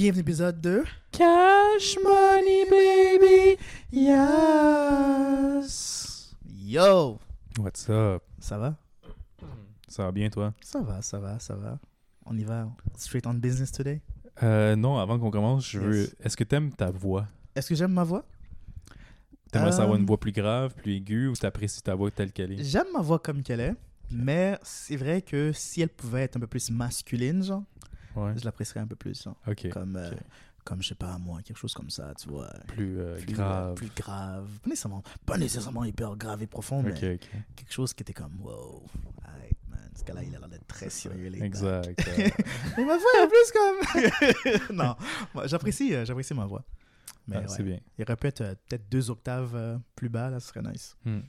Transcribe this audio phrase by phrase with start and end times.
[0.00, 3.58] Bienvenue à l'épisode de Cash Money Baby.
[3.90, 5.26] Yes.
[6.56, 7.18] Yo,
[7.58, 8.22] What's up?
[8.38, 8.76] ça va?
[9.88, 10.54] Ça va bien, toi?
[10.60, 11.80] Ça va, ça va, ça va.
[12.26, 14.00] On y va straight on business today?
[14.44, 16.08] Euh, non, avant qu'on commence, je veux.
[16.22, 17.26] Est-ce que t'aimes ta voix?
[17.56, 18.24] Est-ce que j'aime ma voix?
[19.50, 22.52] T'aimerais Euh, savoir une voix plus grave, plus aiguë, ou t'apprécies ta voix telle qu'elle
[22.52, 22.62] est?
[22.62, 23.74] J'aime ma voix comme qu'elle est,
[24.12, 27.64] mais c'est vrai que si elle pouvait être un peu plus masculine, genre,
[28.16, 28.32] Ouais.
[28.36, 29.28] je l'apprécierais un peu plus.
[29.72, 30.16] Comme, euh, ok.
[30.64, 32.50] comme, je sais pas, moi, quelque chose comme ça, tu vois.
[32.68, 33.74] Plus, euh, Plus, grave.
[33.74, 34.48] plus grave.
[34.62, 37.26] Pas nécessairement, pas nécessairement hyper grave et profond, mais quelque
[37.70, 38.82] chose qui était comme, wow,
[39.24, 41.98] alright, man, ce gars-là, il a l'air d'être très sérieux, les Exact.
[42.76, 44.76] Mais ma voix est plus comme.
[44.76, 44.96] non,
[45.46, 46.64] j'apprécie, euh, j'apprécie ma voix.
[47.26, 47.78] Mais ah, ouais, C'est bien.
[47.98, 50.96] il répète euh, peut-être deux octaves plus bas, là, ce serait nice.
[51.04, 51.20] Hmm.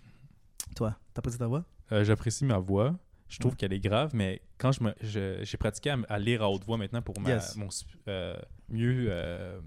[0.76, 1.66] Toi, t'apprécies ta voix?
[1.92, 2.96] Euh, J'apprécie ma voix.
[3.30, 3.58] Je trouve Ouais.
[3.58, 7.02] qu'elle est grave, mais quand je me, j'ai pratiqué à, lire à haute voix maintenant
[7.02, 7.56] pour ma, Yes.
[7.56, 8.36] mon, sp- euh,
[8.70, 9.60] mieux euh,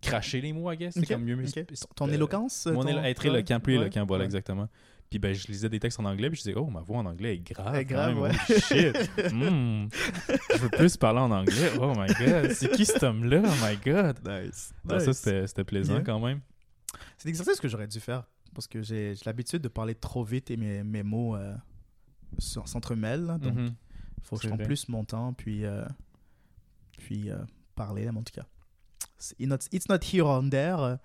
[0.00, 0.94] cracher les mots, I guess.
[0.94, 1.40] C'est Ok, comme mieux ok.
[1.40, 4.26] m'exp- Ton euh, éloquence Mon ton- être éloquent, plus ouais, éloquent, voilà, ouais.
[4.26, 4.68] exactement.
[5.10, 7.06] Puis ben, je lisais des textes en anglais, puis je disais, oh, ma voix en
[7.06, 7.74] anglais est grave.
[7.76, 8.30] Est grave, quand ouais.
[8.32, 9.10] Oh, shit.
[9.32, 9.88] Hmm.
[10.52, 11.70] Je veux plus parler en anglais.
[11.80, 12.52] Oh my god.
[12.52, 13.42] C'est qui cet homme-là?
[13.44, 14.16] Oh my god.
[14.26, 14.72] Nice.
[14.88, 16.02] Ça, c'était c'était plaisant Yeah.
[16.02, 16.40] quand même.
[17.18, 20.50] C'est l'exercice que j'aurais dû faire parce que j'ai j'ai l'habitude de parler trop vite
[20.50, 21.36] et mes, mes mots
[22.38, 23.26] s'entremêlent.
[23.40, 23.74] Donc, il Mhm.
[24.22, 25.84] faut que je prenne plus mon temps, puis, euh,
[26.98, 27.38] puis euh,
[27.74, 28.46] parler, en tout cas.
[29.18, 30.98] It's not, it's not here or there.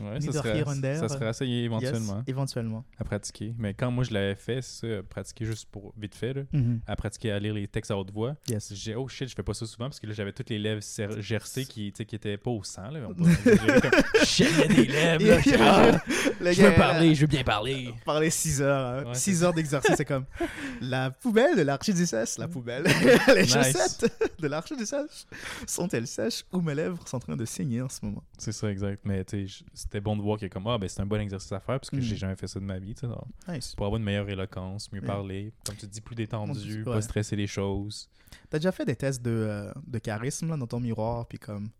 [0.00, 2.84] Euh, Ouais, ça serait, ça serait essayé yes, éventuellement éventuellement.
[2.98, 3.54] à pratiquer.
[3.58, 6.80] Mais quand moi je l'avais fait, c'est ça, pratiquer juste pour vite fait, là, Mhm.
[6.86, 8.34] à pratiquer à lire les textes à haute voix.
[8.48, 8.72] Yes.
[8.74, 10.80] J'ai oh shit, je fais pas ça souvent parce que là j'avais toutes les lèvres
[10.80, 12.90] cer- gercées qui, qui étaient pas au sang.
[12.90, 13.00] Là.
[13.08, 15.24] On peut exagérer comme, Shit, il y a des lèvres.
[15.24, 15.40] là.
[15.50, 15.58] Yeah.
[15.60, 16.00] Ah,
[16.40, 17.92] Le je veux parler, je veux bien parler.
[18.04, 19.06] Parler 6 heures.
[19.08, 20.24] Ouais, 6 c'est heures d'exercice, c'est comme
[20.80, 22.84] la poubelle de l'archidiocèse, la poubelle.
[23.34, 23.52] Les Nice.
[23.52, 25.26] chaussettes de l'archidiocèse
[25.66, 28.22] sont-elles sèches ou mes lèvres sont en train de saigner en ce moment?
[28.38, 29.00] C'est ça, exact.
[29.04, 31.20] Mais tu sais, je- c'était bon de voir que comme ah ben c'est un bon
[31.20, 32.00] exercice à faire parce que Mm.
[32.00, 33.52] j'ai jamais fait ça de ma vie, tu sais.
[33.52, 33.74] Nice.
[33.74, 35.06] Pour avoir une meilleure éloquence, mieux Yeah.
[35.12, 36.84] parler, comme tu dis, plus détendu, Ouais.
[36.84, 38.08] pas stresser les choses.
[38.48, 41.70] T'as déjà fait des tests de, euh, de charisme là, dans ton miroir, puis comme.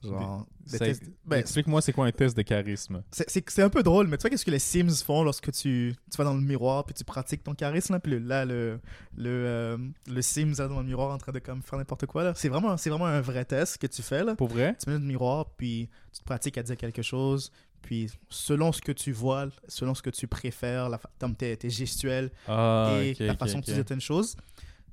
[0.00, 0.46] Genre.
[0.64, 1.02] Des Ça- tests.
[1.26, 3.02] ben, Explique-moi c'est quoi un test de charisme?
[3.10, 6.16] c'est- un peu drôle, mais tu vois, qu'est-ce que les Sims font lorsque tu, tu
[6.16, 8.78] vas dans le miroir, puis tu pratiques ton charisme, là, puis le- là, le,
[9.16, 9.76] le, euh,
[10.06, 12.22] le Sims là, dans le miroir en train de comme, faire n'importe quoi.
[12.22, 12.32] là.
[12.36, 14.22] C'est vraiment, c'est vraiment un vrai test que tu fais.
[14.22, 14.36] Là.
[14.36, 14.76] Pour vrai?
[14.80, 17.50] tu mets dans le miroir, puis tu te pratiques à dire quelque chose,
[17.82, 20.98] puis selon ce que tu vois, selon ce que tu préfères, la
[21.34, 23.60] tes, gestuels Ah, et la façon ok.
[23.60, 24.36] que tu dis certaines choses,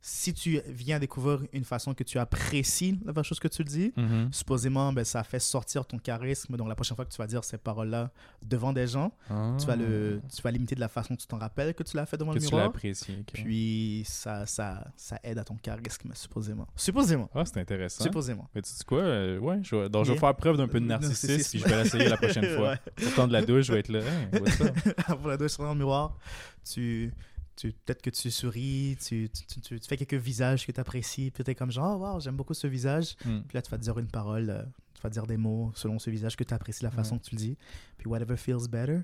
[0.07, 4.31] si tu viens découvrir une façon que tu apprécies la chose que tu dis, Mhm.
[4.31, 6.55] supposément, ben, ça fait sortir ton charisme.
[6.57, 8.11] Donc la prochaine fois que tu vas dire ces paroles-là
[8.43, 9.11] devant des gens,
[9.57, 11.97] tu, vas le, tu vas limiter de la façon que tu t'en rappelles que tu
[11.97, 12.35] l'as fait devant Ah.
[12.35, 12.67] que le tu l'as miroir.
[12.75, 13.15] apprécié.
[13.21, 13.31] ok.
[13.33, 16.67] Puis ça, ça, ça aide à ton charisme, supposément.
[16.75, 17.27] Supposément.
[17.33, 18.03] Ah, c'est intéressant.
[18.03, 18.47] Supposément.
[18.53, 18.99] Mais tu sais quoi?
[18.99, 20.19] euh, ouais, je vais, donc, je vais Yeah.
[20.27, 21.27] faire preuve d'un peu de Narcissisme.
[21.33, 22.71] narcissisme, puis je vais l'essayer la prochaine fois.
[22.73, 23.03] Ouais.
[23.05, 24.01] Sortant de la douche, je vais être là.
[24.01, 25.07] Hey, up?
[25.19, 26.15] pour la douche dans le miroir,
[26.63, 31.31] tu, tu peut-être que tu souris, tu, tu, tu- fais quelques visages que tu apprécies,
[31.31, 33.15] puis tu es comme genre, oh, wow, j'aime beaucoup ce visage.
[33.25, 33.41] Hmm.
[33.47, 35.97] Puis là, tu vas te dire une parole, euh, tu vas dire des mots selon
[35.99, 37.21] ce visage que tu apprécies, la façon Ouais.
[37.21, 37.57] que tu le dis.
[37.97, 38.99] Puis whatever feels better,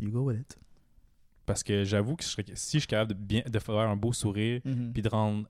[0.00, 0.58] you go with it.
[1.46, 4.12] Parce que j'avoue que je si je suis capable de, bien, de faire un beau
[4.12, 4.60] sourire,
[4.92, 5.48] puis de rendre.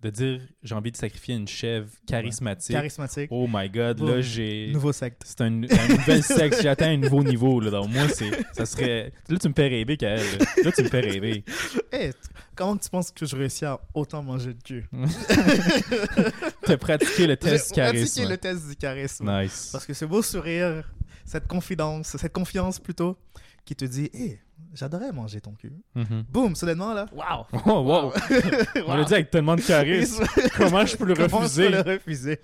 [0.00, 2.74] De dire j'ai envie de sacrifier une chèvre charismatique.
[2.74, 4.70] Charismatique, Oh my god, là j'ai.
[4.72, 5.22] nouveau secte.
[5.24, 7.58] C'est un, un nouvel sexe, j'ai atteint un nouveau niveau.
[7.60, 7.70] Là.
[7.70, 9.12] Donc, moi, c'est, ça serait.
[9.28, 10.20] Là, tu me fais rêver, Kael.
[10.38, 11.44] Là, Là, tu me fais rêver.
[11.90, 12.12] Hey,
[12.54, 14.84] comment tu penses que je réussis à autant manger de cul
[16.62, 18.28] T'as pratiqué le test pratiqué charisme.
[18.28, 19.40] le test du charisme.
[19.40, 19.70] Nice.
[19.72, 20.84] Parce que ce beau sourire,
[21.24, 23.16] cette confidence, cette confiance plutôt,
[23.64, 24.38] qui te dit, hé,
[24.74, 25.72] j'adorais manger ton cul.
[25.94, 26.24] Mhm.
[26.30, 27.44] Boum, soudainement là, waouh!
[27.66, 28.12] Oh, wow.
[28.86, 30.24] On l'a dit avec tellement de charisme.
[30.56, 31.64] Comment je peux le Comment refuser?
[31.64, 32.38] je peux le refuser?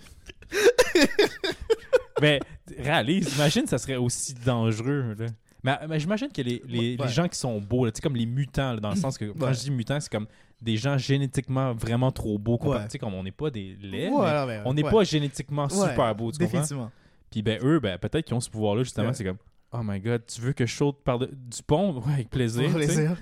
[2.20, 2.40] Mais
[2.78, 5.14] réalise, imagine, ça serait aussi dangereux.
[5.18, 5.26] Là.
[5.62, 7.06] Mais, mais j'imagine que les, les, Ouais.
[7.06, 9.18] les gens qui sont beaux, là, tu sais, comme les mutants, là, dans le sens
[9.18, 9.54] que quand Ouais.
[9.54, 10.26] je dis mutants, c'est comme
[10.60, 12.58] des gens génétiquement vraiment trop beaux.
[12.62, 12.84] Ouais.
[12.84, 14.90] Tu sais, comme on n'est pas des laits, mais Voilà, mais- on n'est ouais.
[14.90, 16.52] pas génétiquement Ouais, super beaux, tu comprends?
[16.52, 16.90] Définitivement.
[17.30, 19.14] Puis ben eux, ben, peut-être qu'ils ont ce pouvoir-là, justement, Ouais.
[19.14, 19.38] c'est comme
[19.76, 22.00] Oh my god, tu veux que je saute par de- du pont?
[22.06, 22.68] Ouais, avec plaisir.
[22.68, 22.74] Sais.
[22.74, 23.16] plaisir.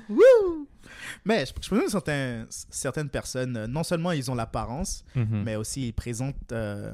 [1.25, 5.43] Mais je, je pense que certains, certaines personnes, euh, non seulement ils ont l'apparence, Mhm.
[5.45, 6.93] mais aussi ils présentent euh,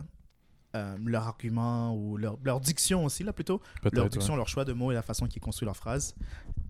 [0.77, 3.61] euh, leur argument ou leur, leur diction aussi, là plutôt.
[3.93, 4.09] Leur ouais.
[4.11, 6.15] diction, leur choix de mots et la façon qu'ils construisent leurs phrases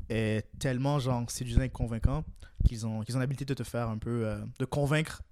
[0.09, 2.25] est tellement genre séduisant et convaincant
[2.65, 5.23] qu'ils ont, qu'ils ont l'habilité de te faire un peu, euh, de convaincre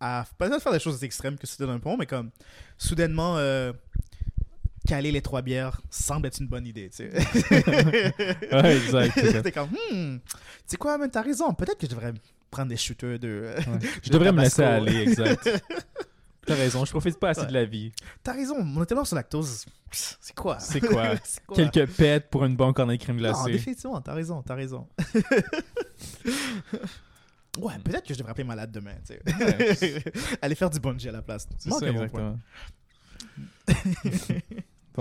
[0.00, 2.30] à peut-être faire des choses extrêmes que c'était d'un pont, mais comme
[2.78, 3.72] soudainement euh,
[4.86, 7.10] caler les trois bières semble être une bonne idée, tu sais.
[8.52, 9.42] Ouais, exact.
[9.42, 10.36] T'es comme, hmm, tu
[10.66, 12.12] sais quoi, man, t'as raison, peut-être que je devrais
[12.50, 13.54] prendre des shooters de.
[14.02, 15.48] Je devrais me laisser aller, exact.
[16.46, 17.90] T'as raison, je profite pas assez de la vie.
[18.22, 20.58] T'as raison, mon intolérance au lactose, c'est quoi?
[20.58, 21.14] C'est quoi?
[21.54, 23.38] Quelques pets pour une bonne cornet de crème glacée.
[23.40, 24.86] Non, définitivement, t'as raison, t'as raison.
[27.58, 29.14] ouais, peut-être que je devrais appeler malade demain, tu
[29.74, 30.04] sais.
[30.42, 31.48] Aller faire du bungee à la place.
[31.56, 32.38] C'est ça, exactement.
[33.66, 33.72] bon,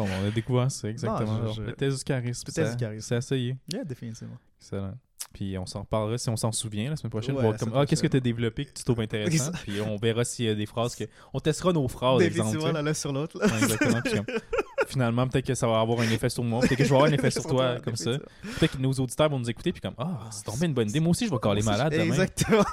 [0.01, 1.39] on a découvert ça, exactement.
[1.39, 1.61] Non, je, je...
[1.61, 2.43] Le thèse du charisme.
[2.47, 3.07] Le du charisme.
[3.07, 3.57] C'est essayé.
[3.71, 4.37] Yeah, définitivement.
[4.59, 4.95] Excellent.
[5.33, 7.35] Puis on s'en reparlera si on s'en souvient la semaine prochaine.
[7.35, 9.51] Ouais, comme, ah, qu'est-ce que tu as développé que tu trouves intéressant?
[9.63, 11.05] puis on verra s'il y a des phrases que.
[11.33, 12.71] On testera nos phrases, exemple.
[12.71, 13.39] l'un sur l'autre.
[13.39, 14.01] Ouais, exactement.
[14.01, 14.13] Puis,
[14.87, 16.61] finalement, peut-être que ça va avoir un effet sur moi.
[16.61, 18.17] Peut-être que je vais avoir un effet sur toi, comme ça.
[18.41, 19.71] Peut-être que nos auditeurs vont nous écouter.
[19.71, 20.99] Puis comme, ah, c'est tombé une bonne idée.
[20.99, 22.05] Moi aussi, je vais caler malade demain.
[22.05, 22.65] Exactement.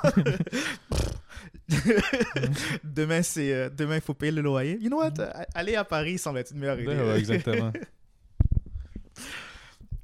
[2.85, 4.79] demain, c'est euh, demain, il faut payer le loyer.
[4.81, 5.15] You know what?
[5.55, 6.97] Aller à Paris semble être une meilleure idée.
[6.97, 7.73] Ouais, exactement.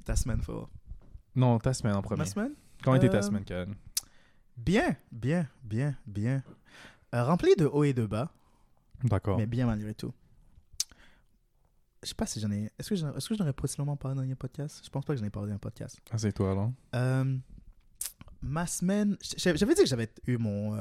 [0.05, 0.67] Ta semaine, faut.
[1.35, 2.19] Non, ta semaine en premier.
[2.19, 2.53] Ma semaine?
[2.83, 3.75] Comment était ta euh, semaine, Karen?
[4.55, 6.41] Bien, bien, bien, bien.
[7.13, 8.31] Euh, rempli de hauts et de bas.
[9.03, 9.37] D'accord.
[9.37, 10.13] Mais bien malgré tout.
[12.03, 12.71] Je sais pas si j'en ai.
[12.77, 12.95] Est-ce que
[13.35, 14.81] j'en est ai précédemment parlé dans un podcast?
[14.83, 15.99] Je pense pas que j'en ai parlé dans un podcast.
[16.11, 16.71] Ah, c'est toi alors?
[16.95, 17.37] Euh,
[18.41, 19.17] Ma semaine.
[19.37, 20.75] J'avais dit que j'avais eu mon.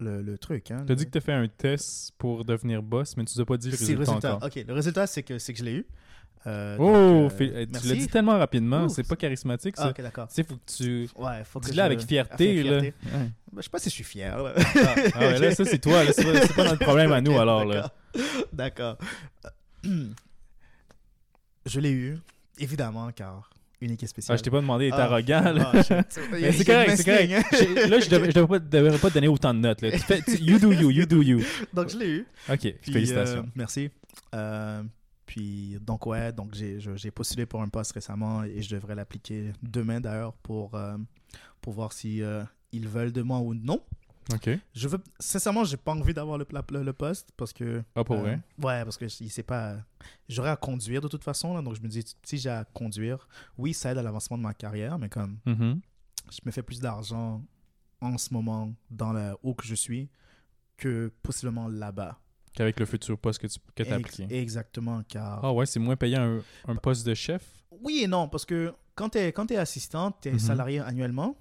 [0.00, 0.70] le, le, truc.
[0.70, 3.34] Hein, tu as dit que tu as fait un test pour devenir boss, mais tu
[3.36, 4.38] nous as pas dit le résultat, le résultat.
[4.42, 5.86] Ok, le résultat, c'est que, que je l'ai eu.
[6.46, 9.74] Euh, oh, euh, eh, tu l'as dit tellement rapidement, c'est pas charismatique.
[9.78, 10.28] Ah, ok, d'accord.
[10.28, 11.08] Tu sais, faut que tu.
[11.16, 12.62] Ouais, faut que Dis-le avec fierté.
[12.62, 12.78] Là.
[12.78, 12.94] Ouais.
[13.02, 14.40] Ben, je sais pas si je suis fier.
[14.40, 14.52] Là.
[14.56, 16.04] Ah, ah ouais, là, ça, c'est toi.
[16.12, 17.64] C'est pas, notre problème à nous, alors.
[17.64, 17.92] là.
[18.52, 18.96] D'accord.
[21.66, 22.18] Je l'ai eu,
[22.58, 23.50] évidemment, car
[23.80, 24.34] unique et spéciale.
[24.34, 25.52] Ah, je t'ai pas demandé d'être arrogant.
[25.52, 25.72] Là.
[25.82, 27.88] c'est correct, c'est correct.
[27.88, 29.82] là, je devrais, devrais, pas, devrais pas te donner autant de notes.
[29.82, 29.92] Là.
[29.92, 31.42] Tu fais, you do you, you do you.
[31.74, 32.26] Donc, je l'ai eu.
[32.48, 33.40] Ok, Puis, félicitations.
[33.40, 33.90] Euh, merci.
[34.34, 34.82] Euh,
[35.26, 40.00] puis, donc, ouais, donc j'ai postulé pour un poste récemment et je devrais l'appliquer demain
[40.00, 40.96] d'ailleurs pour, euh,
[41.60, 42.42] pour voir si euh,
[42.72, 43.80] ils veulent de moi ou non.
[44.32, 44.50] Ok.
[44.74, 47.82] Je veux, sincèrement, j'ai pas envie d'avoir le, le, le, poste parce que.
[47.94, 48.40] Ah, pour vrai?
[48.58, 49.76] Ouais, parce que il sait pas.
[50.28, 53.28] J'aurais à conduire de toute façon, là, donc je me dis, si j'ai à conduire,
[53.56, 55.38] oui, ça aide à l'avancement de ma carrière, mais comme.
[55.46, 55.80] Mm-hmm.
[56.32, 57.44] Je me fais plus d'argent
[58.00, 60.08] en ce moment dans la où que je suis
[60.76, 62.18] que possiblement là-bas.
[62.52, 64.26] Qu'avec le futur poste que tu que as appliqué.
[64.30, 65.44] Exactement, car...
[65.44, 67.42] Ah ouais, c'est moins payant un, un, poste de chef?
[67.70, 70.38] Oui et non, parce que quand tu es, quand es assistant, tu es mhm.
[70.38, 71.36] salarié annuellement.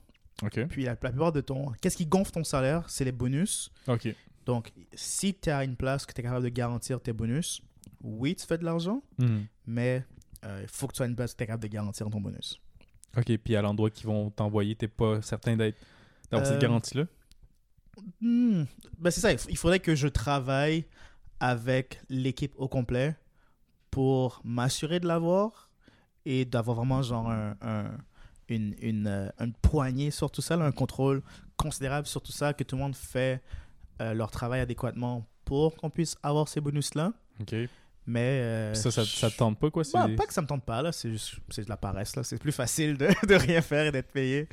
[0.70, 1.72] Puis la, plupart de ton...
[1.82, 2.90] Qu'est-ce qui gonfle ton salaire?
[2.90, 3.72] C'est les bonus.
[3.88, 4.14] OK.
[4.46, 7.62] Donc, si tu à une place que tu es capable de garantir tes bonus,
[8.02, 9.46] oui, tu fais de l'argent, mhm.
[9.66, 10.06] mais
[10.46, 12.22] euh, il faut que tu à une place où tu es capable de garantir ton
[12.22, 12.62] bonus.
[13.18, 15.78] OK, puis à l'endroit qu'ils vont t'envoyer, tu pas certain d'être
[16.30, 17.06] d'avoir cette euh, garantie-là?
[18.20, 18.64] Hmm.
[19.00, 20.86] Ben c'est ça, il faudrait que je travaille
[21.40, 23.16] avec l'équipe au complet
[23.90, 25.70] pour m'assurer de l'avoir
[26.26, 27.98] et d'avoir vraiment genre un,
[28.50, 31.22] une, une, euh, une, poignée sur tout ça, un contrôle
[31.58, 33.42] considérable sur tout ça, que tout le monde fait
[34.02, 37.14] euh, leur travail adéquatement pour qu'on puisse avoir ces bonus-là.
[37.42, 37.56] OK.
[38.08, 38.42] Mais.
[38.42, 39.84] Euh, ça, ça, ça, te tente pas, quoi?
[39.94, 40.92] Bah, pas que ça me tente pas, là.
[40.92, 42.24] C'est juste de la paresse, là.
[42.24, 44.48] C'est plus facile de, de rien faire et d'être payé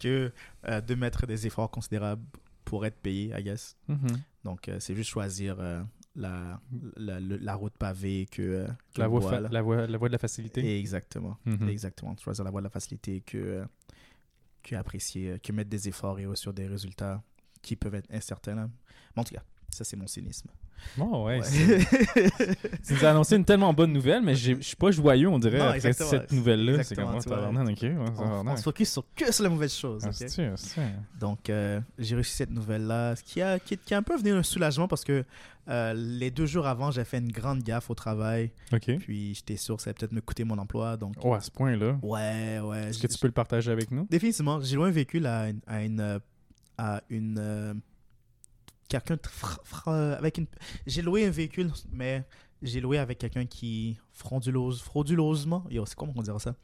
[0.00, 0.32] que
[0.66, 2.22] de mettre des efforts considérables
[2.64, 3.76] pour être payé, I guess.
[3.88, 4.16] Mm-hmm.
[4.44, 5.56] Donc, c'est juste choisir
[6.16, 6.60] la,
[6.96, 8.66] la, la, route pavée que, euh,
[8.96, 10.78] la, voie la, voie, la voie de la facilité.
[10.78, 11.36] Exactement.
[11.46, 11.68] Mm-hmm.
[11.68, 12.16] Exactement.
[12.16, 13.64] Choisir la voie de la facilité que, euh,
[14.62, 17.22] que apprécier, euh, que mettre des efforts et sur des résultats
[17.62, 18.54] qui peuvent être incertains.
[18.54, 19.44] Mais en tout cas,
[19.76, 20.48] ça, c'est mon cynisme.
[20.96, 21.40] Bon, ouais.
[22.86, 25.60] tu nous as annoncé une tellement bonne nouvelle, mais je suis pas joyeux, on dirait,
[25.60, 26.82] après cette nouvelle-là.
[26.82, 27.84] C'est comme, oh, ok.
[28.46, 30.02] on, se focus sur que sur la mauvaise chose.
[30.06, 30.54] Ah, sûr,
[31.20, 34.32] Donc, euh, j'ai reçu cette nouvelle-là, ce qui a, qui, qui, a un peu venu
[34.32, 35.24] un soulagement parce que
[35.68, 38.52] euh, les deux jours avant, j'ai fait une grande gaffe au travail.
[38.72, 38.96] Ok.
[38.98, 40.96] Puis, j'étais sûr que ça allait peut-être me coûter mon emploi.
[40.96, 41.16] Donc...
[41.22, 41.98] Oh, à ce point-là.
[42.02, 42.88] Ouais, ouais.
[42.88, 44.06] Est-ce que tu peux le partager avec nous?
[44.08, 44.60] Définitivement.
[44.62, 45.60] J'ai loué un véhicule à une.
[45.66, 46.20] À une,
[46.78, 47.74] à une euh,
[48.88, 49.18] quelqu'un
[49.86, 50.46] avec une
[50.86, 52.24] j'ai loué un véhicule mais
[52.62, 55.64] j'ai loué avec quelqu'un qui fraudulose frauduleusement.
[55.70, 56.54] C'est comment on dirait ça?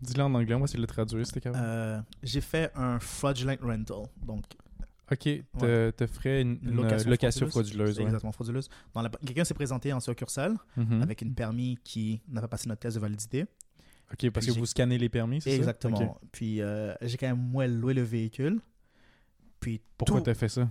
[0.00, 4.02] Dis-le en anglais moi c'est le traduire c'était quand euh, j'ai fait un fraudulent rental
[4.26, 4.44] donc
[5.12, 6.58] ok te, te ferais une,
[7.06, 8.68] location, frauduleuse, exactement frauduleuse.
[9.24, 11.02] Quelqu'un s'est présenté en succursale mm-hmm.
[11.02, 13.46] avec une permis qui n'a pas passé notre test de validité.
[14.12, 16.18] Ok parce que vous scannez les permis c'est exactement.
[16.32, 18.60] Puis euh, j'ai quand même moi loué le véhicule.
[19.60, 20.68] Puis pourquoi t'as fait ça?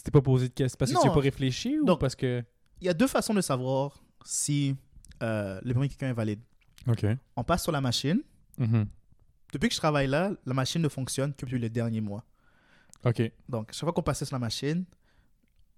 [0.00, 2.42] Tu t'es pas posé de questions parce que tu n'as pas réfléchi ou parce que.
[2.80, 4.74] Il y a deux façons de savoir si
[5.22, 6.40] euh, le permis de quelqu'un est valide.
[6.86, 7.04] OK.
[7.36, 8.22] On passe sur la machine.
[8.58, 8.86] Mm-hmm.
[9.52, 12.24] Depuis que je travaille là, la machine ne fonctionne que depuis les derniers mois.
[13.04, 13.30] OK.
[13.48, 14.86] Donc, chaque fois qu'on passait sur la machine,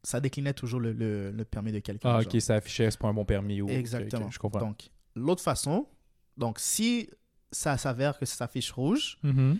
[0.04, 2.10] ça déclinait toujours le, le, permis de quelqu'un.
[2.10, 3.60] Ah, ok, ça affichait, c'est pas un bon permis.
[3.60, 3.68] Ou...
[3.68, 4.30] Exactement.
[4.30, 4.60] je comprends.
[4.60, 5.88] Donc, l'autre façon,
[6.36, 7.10] donc si
[7.50, 9.58] ça s'avère que ça s'affiche rouge, mm-hmm.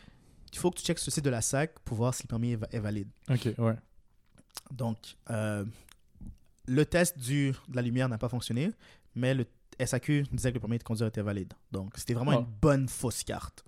[0.53, 2.53] il faut que tu checkes ce site de la SAC pour voir si le permis
[2.53, 3.09] est, est valide.
[3.29, 3.75] Ok, ouais.
[4.71, 5.65] Donc, euh,
[6.67, 8.71] le test du, de la lumière n'a pas fonctionné,
[9.15, 9.47] mais le
[9.85, 11.53] SAQ disait que le permis de conduire était valide.
[11.73, 12.41] Donc, c'était vraiment Ah.
[12.41, 13.65] une bonne fausse carte.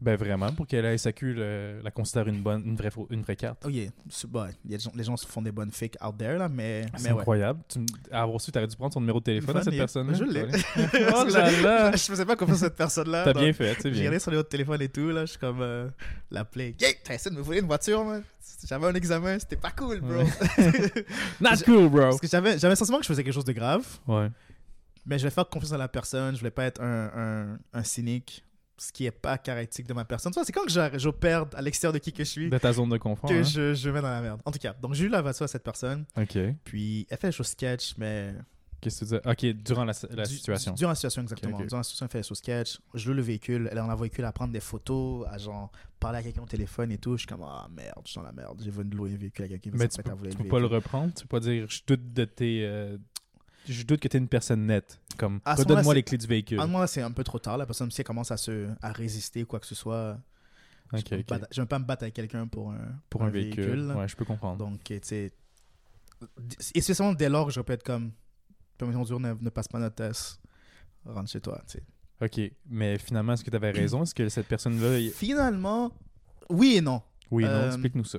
[0.00, 3.36] Ben vraiment, pour que la SAQ le- la considère une, bonne, une, vraie, une vraie
[3.36, 3.62] carte.
[3.64, 6.48] Oh yeah, c'est- bah, gens- les gens se font des bonnes fakes out there, là,
[6.48, 7.20] mais, C'est mais ouais.
[7.20, 7.60] incroyable.
[7.68, 10.14] Tu m- avoir su, t'aurais dû prendre son numéro de téléphone à cette personne.
[10.14, 10.42] Je l'ai.
[11.14, 11.92] oh là là!
[11.92, 13.24] Je faisais pas confiance à cette personne-là.
[13.24, 13.98] T'as donc- bien fait, c'est J'ai bien.
[14.00, 15.88] regardé sur les autres téléphones et tout, là, je suis comme euh,
[16.30, 16.74] la play.
[16.80, 18.22] Yeah, t'as essayé de me voler une voiture, man.
[18.66, 20.22] J'avais un examen, c'était pas cool, bro.
[21.40, 22.00] Not cool, bro!
[22.00, 24.28] Parce que j'avais, j'avais le sentiment que je faisais quelque chose de grave, Ouais.
[25.06, 27.82] mais je voulais faire confiance à la personne, je voulais pas être un, un, un
[27.84, 28.43] cynique,
[28.76, 30.32] ce qui est pas caractéristique de ma personne.
[30.32, 32.88] C'est quand que je- j'opère à l'extérieur de qui que je suis De ta zone
[32.90, 33.28] de confort.
[33.30, 33.42] que hein?
[33.42, 34.40] je, je mets dans la merde.
[34.44, 36.36] En tout cas, donc j'ai eu la à cette personne, Ok.
[36.64, 38.34] puis elle fait des choses sketch, mais
[38.80, 39.52] Qu'est-ce que tu dis?
[39.54, 40.72] Ok, durant la, la Du- situation.
[40.72, 41.56] du- Durant la situation, exactement.
[41.58, 42.78] Durant la situation, elle fait son sketch.
[42.92, 43.66] Je loue le véhicule.
[43.70, 46.46] Elle est dans la véhicule à prendre des photos, à genre parler à quelqu'un au
[46.46, 47.12] téléphone et tout.
[47.12, 48.60] Je suis comme, ah merde, je suis dans la merde.
[48.62, 50.66] J'ai voulu louer un véhicule à quelqu'un Mais tu peux, tu le peux pas le
[50.66, 51.14] reprendre?
[51.14, 52.66] Tu peux pas dire je doute de tes.
[52.66, 52.98] euh,
[53.68, 55.00] je doute que t'es une personne nette.
[55.16, 56.60] Comme redonne-moi c'est- les clés du véhicule.
[56.60, 57.56] À moment, c'est un peu trop tard.
[57.58, 60.18] La personne, si elle commence à, se, à résister, quoi que ce soit,
[60.92, 61.66] Ok, je, peux ok.
[61.68, 62.78] pas, me battre avec quelqu'un pour un,
[63.10, 63.86] Pour un, véhicule.
[63.86, 63.96] là.
[63.96, 64.58] Ouais, je peux comprendre.
[64.58, 65.32] Donc, tu sais.
[66.74, 68.12] Et spécialement dès lors que je peux être comme,
[68.78, 70.40] permission de ne, ne passe pas notre test,
[71.04, 71.60] rentre chez toi.
[71.68, 71.84] tu sais.
[72.22, 74.02] Ok, mais finalement, est-ce que tu avais raison?
[74.04, 74.98] Est-ce que cette personne-là.
[74.98, 75.92] il- Finalement,
[76.48, 77.02] oui et non.
[77.30, 78.18] Oui, non, Euh, explique-nous ça.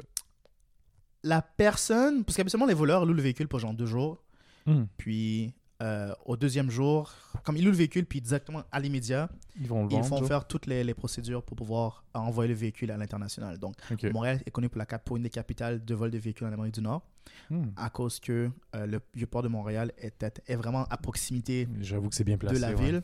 [1.24, 4.22] La personne, parce qu'habituellement, les voleurs louent le véhicule pour genre deux jours.
[4.66, 4.86] Hmm.
[4.98, 9.30] Puis euh, au deuxième jour, comme ils louent le véhicule, puis directement à l'immédiat,
[9.60, 10.08] Ils vont le ils vendre.
[10.08, 10.28] font genre?
[10.28, 13.58] faire toutes les, les procédures pour pouvoir envoyer le véhicule à l'international.
[13.60, 13.76] Donc.
[14.14, 16.54] Montréal est connu pour, la, cap- pour une des capitales de vol de véhicules en
[16.54, 17.04] Amérique du Nord,
[17.50, 17.72] Hmm.
[17.76, 22.16] à cause que euh, le vieux port de Montréal est, vraiment à proximité J'avoue que
[22.16, 22.56] c'est bien placé.
[22.56, 22.76] de la ouais.
[22.76, 23.04] ville.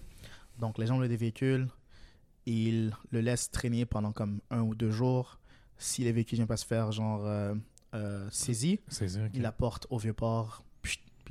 [0.60, 1.68] Donc les gens louent des véhicules,
[2.46, 5.40] ils le laissent traîner pendant comme un ou deux jours.
[5.78, 7.54] Si les véhicules ne viennent pas se faire genre euh,
[7.96, 9.26] euh, saisis, C'est ça.
[9.26, 9.32] ok.
[9.34, 10.64] ils l'apportent au vieux port,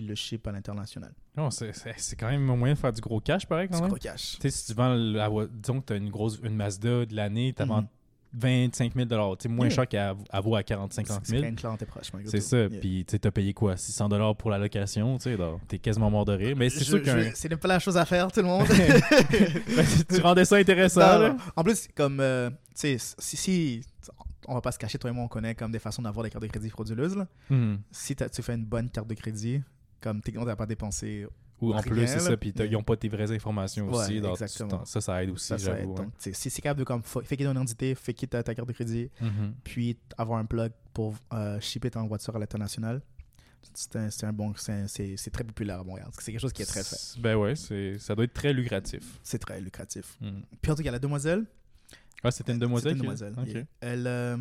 [0.01, 1.13] puis le ship à l'international.
[1.37, 3.77] Non, c'est- c'est c'est quand même un moyen de faire du gros cash, pareil, quand
[3.77, 3.91] C'est même.
[3.91, 4.37] gros cash.
[4.41, 7.15] Tu sais, si tu vends, la disons que tu as une grosse une Mazda de
[7.15, 7.69] l'année, tu Mhm.
[7.69, 7.85] vends
[8.33, 9.75] 25 000 Tu sais, moins Yeah.
[9.75, 11.43] cher qu'à à vaut à 40-50 C'est 000.
[11.43, 12.59] quand même clair, t'es proche, C'est ça.
[12.59, 12.69] Yeah.
[12.81, 15.19] Puis tu as payé quoi 600 pour la location.
[15.19, 15.39] Tu sais,
[15.69, 16.57] t'es quasiment mort de rire.
[16.57, 17.19] Mais c'est sûr qu'un.
[17.21, 18.67] je- C'est pas la chose à faire, tout le monde.
[20.09, 21.01] tu rendais ça intéressant.
[21.01, 21.29] Non, là.
[21.31, 21.37] non.
[21.57, 23.81] En plus, comme, euh, tu sais, si, si,
[24.47, 26.31] on va pas se cacher, toi et moi, on connaît comme des façons d'avoir des
[26.31, 27.17] cartes de crédit frauduleuses.
[27.17, 27.27] là.
[27.51, 27.81] Mhm.
[27.91, 29.61] Si tu fais une bonne carte de crédit,
[30.01, 31.27] comme techniquement, t'as pas dépensé,
[31.61, 32.37] Ou en plus, c'est ça.
[32.39, 34.21] Puis Mais- ils n'ont pas tes vraies informations Ouais, aussi.
[34.21, 34.85] donc, exactement.
[34.87, 35.91] ça, ça aide aussi, j'avoue.
[35.91, 35.95] ouais.
[35.95, 38.55] Donc, tu sais, si c'est capable de comme, fa- faker ton identité, faker ta, ta
[38.55, 39.55] carte de crédit, Mhm.
[39.63, 43.03] puis avoir un plug pour euh, shipper ton voiture à l'international,
[43.75, 46.09] c'est un, un bon, c'est très populaire à Montréal.
[46.19, 47.21] C'est quelque chose qui est très fait.
[47.21, 49.21] Ben ouais, c'est- ça doit être très lucratif.
[49.23, 50.17] C'est très lucratif.
[50.23, 50.43] Mhm.
[50.63, 51.45] Puis en tout cas, la demoiselle,
[52.23, 52.93] Ah, c'était une demoiselle?
[52.93, 53.67] C'était une demoiselle.
[53.81, 54.37] Elle, euh,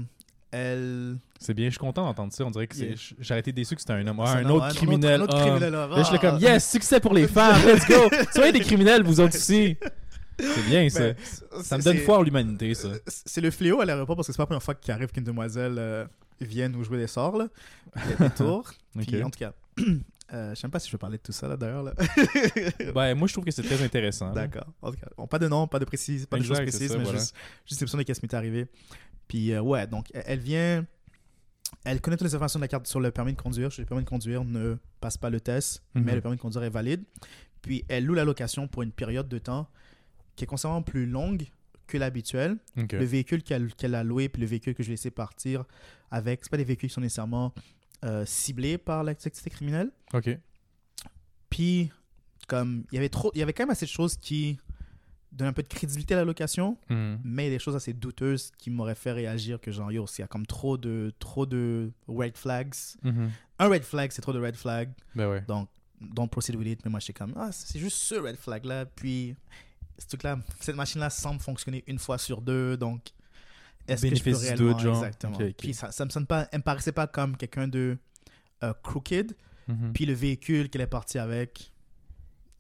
[0.51, 1.18] elle.
[1.39, 2.46] C'est bien, je suis content d'entendre ça.
[2.46, 2.77] On dirait que.
[2.77, 2.96] Yeah.
[3.20, 4.20] J'aurais été déçu que c'était un homme.
[4.24, 5.22] Ah, un, autre criminel.
[5.22, 5.41] Un autre Ah.
[5.41, 5.74] criminel.
[5.74, 6.20] Là, je suis ah.
[6.20, 8.10] comme, yes, succès pour les femmes, let's go!
[8.34, 9.77] Soyez des criminels, vous autres aussi!
[10.39, 11.01] C'est bien, ça.
[11.01, 11.15] Ben,
[11.63, 12.89] Ça me donne foi en l'humanité, ça.
[13.08, 15.24] C'est le fléau à l'aéroport parce que c'est pas la première fois qu'il arrive qu'une
[15.24, 16.06] demoiselle euh,
[16.39, 17.38] vienne nous jouer des sorts.
[17.38, 17.48] Là.
[17.96, 18.72] Il y a des tours.
[18.98, 19.53] Puis en tout cas,
[20.34, 21.84] euh, je sais même pas si je veux parler de tout ça là d'ailleurs.
[21.84, 21.94] Là.
[22.96, 24.32] Ben, moi, je trouve que c'est très intéressant.
[24.32, 24.68] D'accord.
[24.82, 27.03] En tout cas, bon, pas de nom, pas de précis, pas de choses précises, mais
[27.03, 27.20] voilà.
[27.20, 27.36] juste,
[27.68, 28.68] juste l'impression de qu'est-ce qui m'est arrivé.
[29.30, 30.86] Puis euh, ouais, donc elle- vient,
[31.86, 33.70] elle connaît toutes les informations de la carte sur le permis de conduire.
[33.78, 36.04] Le permis de conduire ne passe pas le test, Mhm.
[36.04, 37.04] mais le permis de conduire est valide.
[37.62, 39.70] Puis elle loue la location pour une période de temps
[40.36, 41.46] qui est considérablement plus longue
[41.88, 42.58] que l'habituel.
[42.94, 45.64] Le véhicule qu'elle qu'elle a loué, puis le véhicule que je laissé partir
[46.12, 47.54] avec, c'est pas des véhicules qui sont nécessairement
[48.06, 49.92] euh, ciblés par l'activité criminelle.
[50.14, 50.30] Ok.
[51.50, 51.92] Puis,
[52.48, 54.58] comme, il y avait trop, il y avait quand même assez de choses qui
[55.32, 57.20] donnent un peu de crédibilité à la location, Mhm.
[57.24, 60.08] mais il y a des choses assez douteuses qui m'auraient fait réagir que genre, yo,
[60.08, 62.74] s'il y a comme trop de, trop de red flags.
[63.04, 63.30] Mhm.
[63.60, 64.92] Un red flag, c'est trop de red flags.
[65.16, 65.42] Ben ouais.
[65.48, 65.70] Donc,
[66.02, 66.80] don't proceed with it.
[66.86, 68.86] Mais moi, j'étais comme, ah, c'est juste ce red flag-là.
[68.86, 69.36] Puis,
[69.98, 72.76] ce truc-là, cette machine-là semble fonctionner une fois sur deux.
[72.78, 73.02] Donc,
[73.88, 74.94] est-ce que je peux réellement...
[75.04, 75.38] Exactement.
[75.58, 77.98] Puis, ça, ça me sonne pas, elle me paraissait pas comme quelqu'un de
[78.64, 79.36] euh, crooked.
[79.68, 79.94] Mhm.
[79.94, 81.72] Puis, le véhicule qu'elle est partie avec,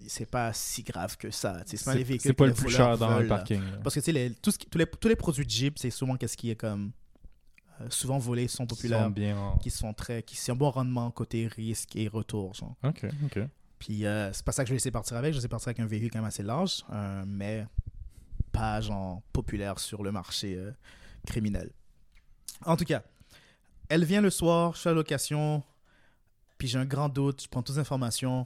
[0.07, 1.61] c'est pas si grave que ça.
[1.65, 3.35] C'est pas les véhicules C'est pas le plus cher dans le veulent, là.
[3.37, 3.61] parking.
[3.61, 3.77] là.
[3.83, 6.15] Parce que, tu les- tout ce qui- tous, les, tous les produits Jeep, c'est souvent
[6.15, 6.91] qu'est-ce qui est comme...
[7.81, 10.23] euh, souvent volés, sont populaires, sont bien en- qui sont très...
[10.23, 12.75] qui sont un bon rendement côté risque et retour, genre.
[12.83, 13.39] Ok, ok.
[13.77, 15.31] Puis euh, c'est pas ça que je vais laisser partir avec.
[15.33, 17.65] Je vais laisser partir avec un véhicule quand même assez large, euh, mais
[18.51, 20.59] pas genre populaire sur le marché
[21.25, 21.71] criminel.
[22.65, 23.03] En tout cas,
[23.87, 25.63] elle vient le soir, je suis à la location,
[26.57, 28.45] puis j'ai un grand doute, je prends toutes les informations.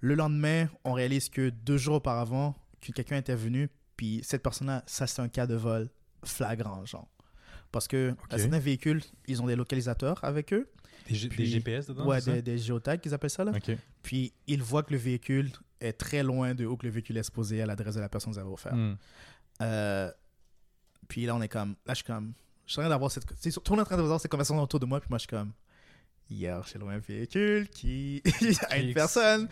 [0.00, 4.82] Le lendemain, on réalise que deux jours auparavant, que quelqu'un était venu, puis cette personne-là,
[4.86, 5.88] ça c'est un cas de vol
[6.24, 7.08] flagrant, genre.
[7.72, 8.18] Parce que Ok.
[8.32, 10.70] euh, certains véhicules, ils ont des localisateurs avec eux.
[11.08, 13.44] Des, GPS dedans Ouais, des, des, géotags qu'ils appellent ça.
[13.44, 13.52] Là.
[14.02, 15.50] Puis ils voient que le véhicule
[15.80, 18.30] est très loin de où que le véhicule est exposé à l'adresse de la personne
[18.32, 18.74] que vous avez offert.
[19.62, 20.10] Euh,
[21.08, 21.76] puis là, on est comme.
[21.86, 22.32] Là, je suis comme.
[22.66, 23.24] Je suis en train d'avoir cette.
[23.26, 25.22] Tout le monde est en train d'avoir cette conversation autour de moi, puis moi, je
[25.22, 25.52] suis comme.
[26.30, 28.22] Hier, j'ai loué un véhicule qui.
[28.68, 29.48] a une personne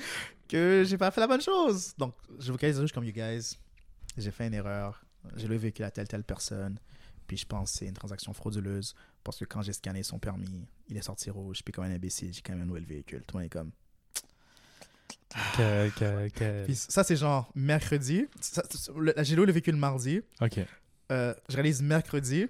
[0.48, 1.94] que j'ai pas fait la bonne chose.
[1.96, 3.56] Donc, je vous casse, suis comme, you guys,
[4.16, 5.02] j'ai fait une erreur.
[5.36, 6.78] J'ai loué le véhicule à telle, telle personne.
[7.26, 10.68] Puis je pense que c'est une transaction frauduleuse parce que quand j'ai scanné son permis,
[10.88, 11.62] il est sorti rouge.
[11.64, 13.24] Puis comme un imbécile, j'ai quand même loué le véhicule.
[13.26, 13.72] Tout le monde est comme.
[16.74, 18.26] ça, c'est genre mercredi.
[19.18, 20.20] J'ai loué le véhicule mardi.
[20.40, 20.60] OK.
[21.10, 22.46] Euh, je réalise mercredi.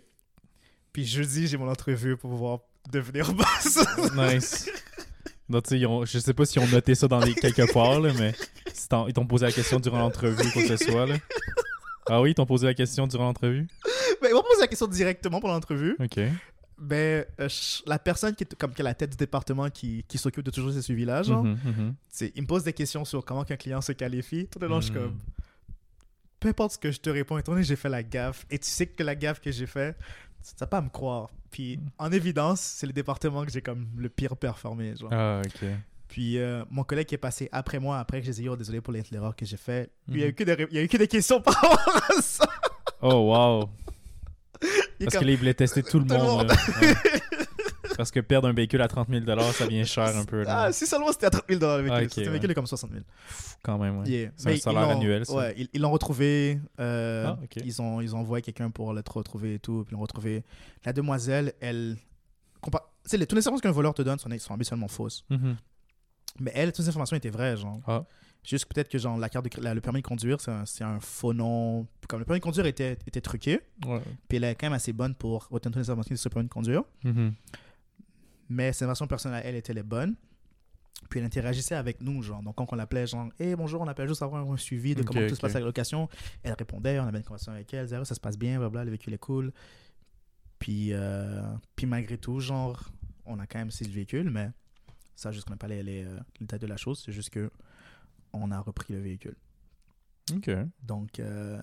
[0.93, 3.79] Puis jeudi, j'ai mon entrevue pour pouvoir devenir boss.
[4.17, 4.71] nice.
[5.49, 8.35] Donc, je sais pas si ont noté ça dans les quelque part, là, mais
[9.07, 11.07] ils t'ont posé la question durant l'entrevue, quoi que ce soit.
[11.07, 11.17] Là.
[12.09, 13.67] Ah oui, ils t'ont posé la question durant l'entrevue?
[14.21, 15.97] Ben, ils m'ont posé la question directement pendant l'entrevue.
[16.01, 16.21] OK.
[16.79, 17.49] Ben, euh,
[17.87, 20.51] la personne qui est comme qui a la tête du département qui, qui s'occupe de
[20.51, 23.81] toujours ces suivis-là, genre, mm -hmm, il me pose des questions sur comment qu'un client
[23.81, 24.47] se qualifie.
[24.47, 25.03] Tout le long, je suis mm.
[25.03, 25.19] comme,
[26.39, 28.59] peu importe ce que je te réponds, étant donné que j'ai fait la gaffe, et
[28.59, 29.97] tu sais que la gaffe que j'ai fait,
[30.57, 31.31] ça pas à me croire.
[31.51, 31.91] Puis, mm.
[31.99, 34.95] en évidence, c'est le département que j'ai comme le pire performé.
[34.97, 35.11] Genre.
[35.13, 35.69] Ah, ok.
[36.09, 38.81] Puis euh, mon collègue qui est passé après moi, après que j'ai dit oh, désolé
[38.81, 40.89] pour l'erreur que j'ai fait, il n'y a, eu que des, il y a eu
[40.89, 42.49] que des questions par rapport à ça.
[43.03, 43.69] Oh, wow.
[45.01, 46.53] Parce qu'il voulait tester tout le monde.
[47.97, 50.45] Parce que perdre un véhicule à 30 000 ça vient cher un peu.
[50.47, 52.11] Ah, si seulement c'était à 30 000 le véhicule.
[52.11, 53.03] c'était un véhicule comme 60 000.
[53.63, 54.31] Quand même, ouais.
[54.37, 55.35] C'est un salaire annuel, ça.
[55.35, 56.61] Ouais, ils l'ont retrouvé.
[56.81, 59.85] Euh, ah, ils, ont, ils ont envoyé quelqu'un pour le retrouver et tout.
[59.85, 60.45] Puis ils l'ont retrouvé.
[60.85, 61.97] La demoiselle, elle.
[62.63, 62.71] Tu
[63.05, 65.25] sais, les, toutes les informations qu'un voleur te donne sont, sont habituellement fausses.
[65.31, 65.55] Mm-hmm.
[66.41, 67.81] Mais elle, toutes les informations étaient vraies, genre.
[67.87, 68.05] Ah.
[68.43, 71.87] Juste peut-être que genre la carte de, le permis de conduire, c'est un, faux nom.
[72.09, 73.61] Comme le permis de conduire était, était truqué,
[74.29, 76.49] puis elle est quand même assez bonne pour retenir toutes les informations sur le permis
[76.49, 76.83] de conduire.
[77.05, 77.33] Mm-hmm.
[78.49, 80.15] Mais ses informations personnelles, elle, étaient les bonnes.
[81.11, 82.43] Puis elle interagissait avec nous, genre.
[82.43, 85.27] Donc, quand on l'appelait, genre, hé, bonjour, on appelle juste avoir un suivi de comment
[85.27, 86.09] tout se passe à la location.
[86.43, 88.91] Elle répondait, on avait une conversation avec elle, disait, ça se passe bien, blablabla, le
[88.91, 89.53] véhicule est cool.
[90.59, 91.43] Puis, euh,
[91.75, 92.83] puis malgré tout, genre,
[93.25, 94.51] on a quand même saisi le véhicule, mais
[95.15, 97.51] ça, juste qu'on n'a pas les, euh, de la chose, c'est juste que
[98.33, 99.37] on a repris le véhicule.
[100.35, 100.51] OK.
[100.83, 101.61] Donc, euh,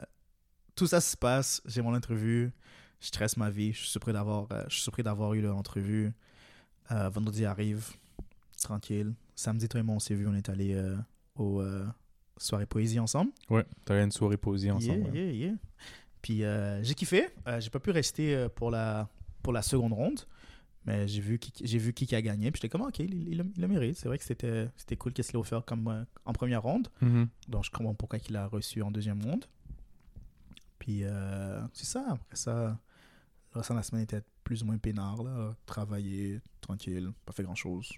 [0.76, 2.52] tout ça se passe, j'ai mon entrevue,
[3.00, 6.14] je stresse ma vie, je suis surpris d'avoir, je suis surpris d'avoir eu l'entrevue.
[6.90, 7.92] Vendredi arrive,
[8.62, 9.14] tranquille.
[9.36, 10.80] Samedi, toi et moi, on s'est vu, on est allé
[11.36, 11.64] au
[12.38, 13.32] soirée poésie ensemble.
[13.50, 15.14] Ouais, t'as une soirée poésie ensemble.
[15.14, 15.56] Yeah, yeah, yeah.
[16.22, 16.44] Puis
[16.86, 17.30] j'ai kiffé.
[17.60, 19.10] j'ai pas pu rester pour la,
[19.42, 20.22] pour la seconde ronde.
[20.86, 22.52] Mais j'ai vu, qui, j'ai vu qui, a gagné.
[22.52, 23.98] Puis j'étais comme, ok, il, il, le mérite.
[23.98, 26.90] C'est vrai que c'était, c'était cool qu'il l'ait offert comme, euh, en première ronde.
[27.02, 27.28] Mm-hmm.
[27.48, 29.46] Donc je comprends pourquoi il a reçu en deuxième ronde.
[30.80, 32.06] Puis euh, c'est ça.
[32.10, 32.78] Après ça,
[33.56, 35.24] le de la semaine était plus ou moins peinard.
[35.24, 35.56] Là.
[35.66, 37.92] Travailler, tranquille, pas fait grand chose.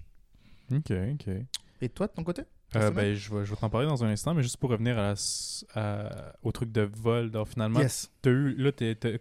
[0.72, 1.28] Ok, ok.
[1.80, 2.42] Et toi, de ton côté?
[2.74, 4.98] Euh, ben, je vais, je vais t'en parler dans un instant, mais juste pour revenir
[4.98, 5.14] à,
[6.42, 8.72] au truc de vol, donc finalement, as eu, là,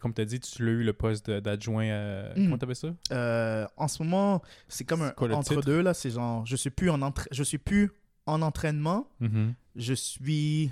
[0.01, 2.29] comme tu as dit, tu l'as eu le poste d'adjoint à.
[2.31, 2.45] Hmm.
[2.45, 2.95] Comment t'appelles ça?
[3.11, 5.93] Euh, En ce moment, c'est comme un entre-deux, là.
[5.93, 7.91] C'est genre, je suis plus en, je suis plus
[8.25, 9.53] en entraînement, mm-hmm.
[9.75, 10.71] je suis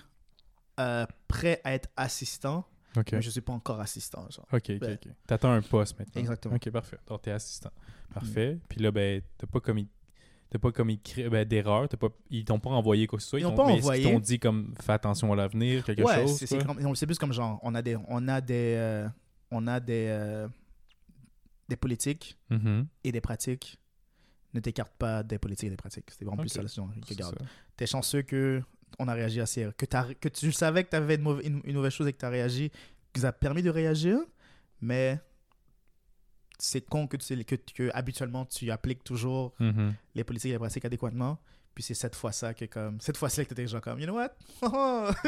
[0.79, 2.65] euh, prêt à être assistant.
[2.95, 4.27] Mais je suis pas encore assistant.
[4.29, 4.45] Genre.
[4.51, 5.11] Ok, ok, ben, ok.
[5.27, 6.19] T'attends un poste maintenant.
[6.19, 6.55] Exactement.
[6.55, 6.97] Ok, parfait.
[7.07, 7.71] Donc, t'es assistant.
[8.13, 8.59] Parfait.
[8.69, 9.89] Puis là, ben, t'as pas commis
[10.53, 10.95] T'as pas comme
[11.31, 13.39] ben, d'erreur, pas, ils t'ont pas envoyé quoi que ce soit.
[13.39, 14.03] Ils, t'ont pas envoyé.
[14.03, 16.45] Ils t'ont dit comme fais attention à l'avenir, quelque ouais, chose.
[16.95, 19.09] C'est plus comme genre on a des on a des euh,
[19.49, 20.47] on a des euh,
[21.67, 22.85] des politiques mm-hmm.
[23.03, 23.79] et des pratiques.
[24.53, 26.11] Ne t'écarte pas des politiques et des pratiques.
[26.11, 27.39] C'est vraiment plus ça la que garde.
[27.75, 28.61] T'es chanceux que
[28.99, 32.07] on a réagi assez que, que tu savais que tu avais une, une, mauvaise chose
[32.07, 32.71] et que tu as réagi,
[33.11, 34.19] que ça a permis de réagir,
[34.81, 35.19] mais
[36.59, 39.91] c'est con que, tu, que, que, habituellement tu appliques toujours mm-hmm.
[40.15, 41.39] les politiques et les pratiques adéquatement.
[41.73, 44.15] Puis c'est cette fois-là que comme cette fois-ci que tu étais genre comme you know
[44.15, 44.31] what?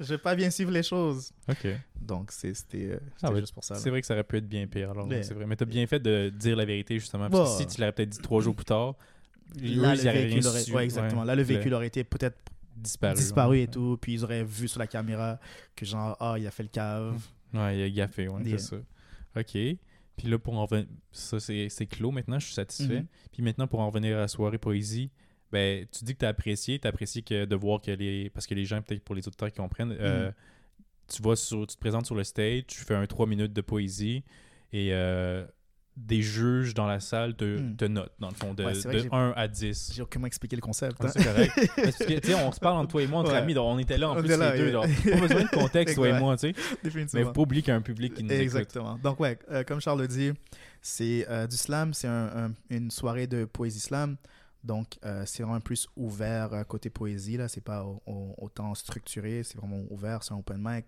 [0.00, 1.32] Je vais pas bien suivre les choses.
[1.48, 1.66] OK.
[2.00, 3.74] Donc c'était euh, ah juste pour ça.
[3.74, 5.66] C'est vrai que ça aurait pu être bien pire alors c'est vrai mais tu as
[5.66, 8.40] bien fait de dire la vérité justement parce que si tu l'aurais peut-être dit trois
[8.40, 8.94] jours plus tard
[9.58, 11.24] là, le véhicule aurait, ouais, exactement.
[11.24, 12.38] Là le véhicule aurait été peut-être
[12.80, 15.38] disparu, disparu et tout puis ils auraient vu sur la caméra
[15.76, 17.20] que genre ah il a fait le cave.
[17.52, 18.76] Ouais, il a gaffé ouais, c'est ça.
[19.36, 19.58] OK.
[20.20, 23.00] Puis là, pour en revenir, ça c'est clos maintenant, je suis satisfait.
[23.00, 23.06] Mhm.
[23.32, 25.10] Puis maintenant, pour en revenir à la soirée poésie,
[25.50, 28.30] ben, tu dis que tu as apprécié, tu as apprécié que, de voir que les.
[28.30, 30.34] Parce que les gens, peut-être pour les auditeurs qui comprennent, euh, mhm.
[31.08, 33.60] tu, vas sur, tu te présentes sur le stage, tu fais un 3 minutes de
[33.60, 34.22] poésie
[34.72, 35.46] et euh,
[36.06, 37.76] des juges dans la salle te, Hmm.
[37.76, 39.92] te notent, dans le fond, de, Ouais, de j'ai- 1 à 10.
[39.94, 40.98] J'ai aucunement expliqué le concept.
[41.00, 41.12] Ouais, hein.
[41.14, 41.52] c'est correct.
[41.76, 43.36] Parce que, tu sais, on se parle entre toi et moi, entre Ouais.
[43.38, 44.72] amis, donc on était là en On plus là, les deux.
[44.72, 47.06] donc pas besoin de contexte, toi et moi, tu sais.
[47.14, 48.42] Mais pas oublier qu'il y a un public qui nous écoute.
[48.42, 48.98] Exactement.
[49.02, 50.32] Donc, ouais, euh, comme Charles le dit,
[50.82, 54.16] c'est euh, du slam, c'est un- un- une soirée de poésie slam.
[54.62, 57.48] Donc, euh, c'est vraiment plus ouvert côté poésie, là.
[57.48, 60.84] C'est pas au- au- autant structuré, c'est vraiment ouvert, c'est un open mic.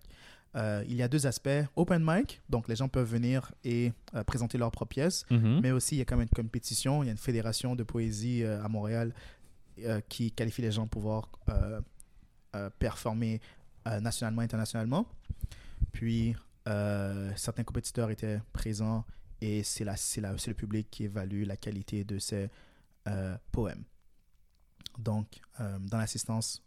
[0.55, 1.49] Euh, il y a deux aspects.
[1.77, 5.25] Open mic, donc les gens peuvent venir et euh, présenter leurs propres pièces.
[5.31, 5.61] Mhm.
[5.63, 8.43] Mais aussi, il y a comme une compétition, il y a une fédération de poésie
[8.43, 9.15] euh, à Montréal
[10.11, 11.31] qui qualifie les gens pour pouvoir
[12.79, 13.41] performer
[14.03, 15.07] nationalement, internationalement.
[15.93, 16.37] Puis,
[17.37, 19.07] certains compétiteurs étaient présents
[19.41, 22.51] et c'est le public qui évalue la qualité de ces
[23.51, 23.83] poèmes.
[24.99, 26.63] Donc, dans l'assistance,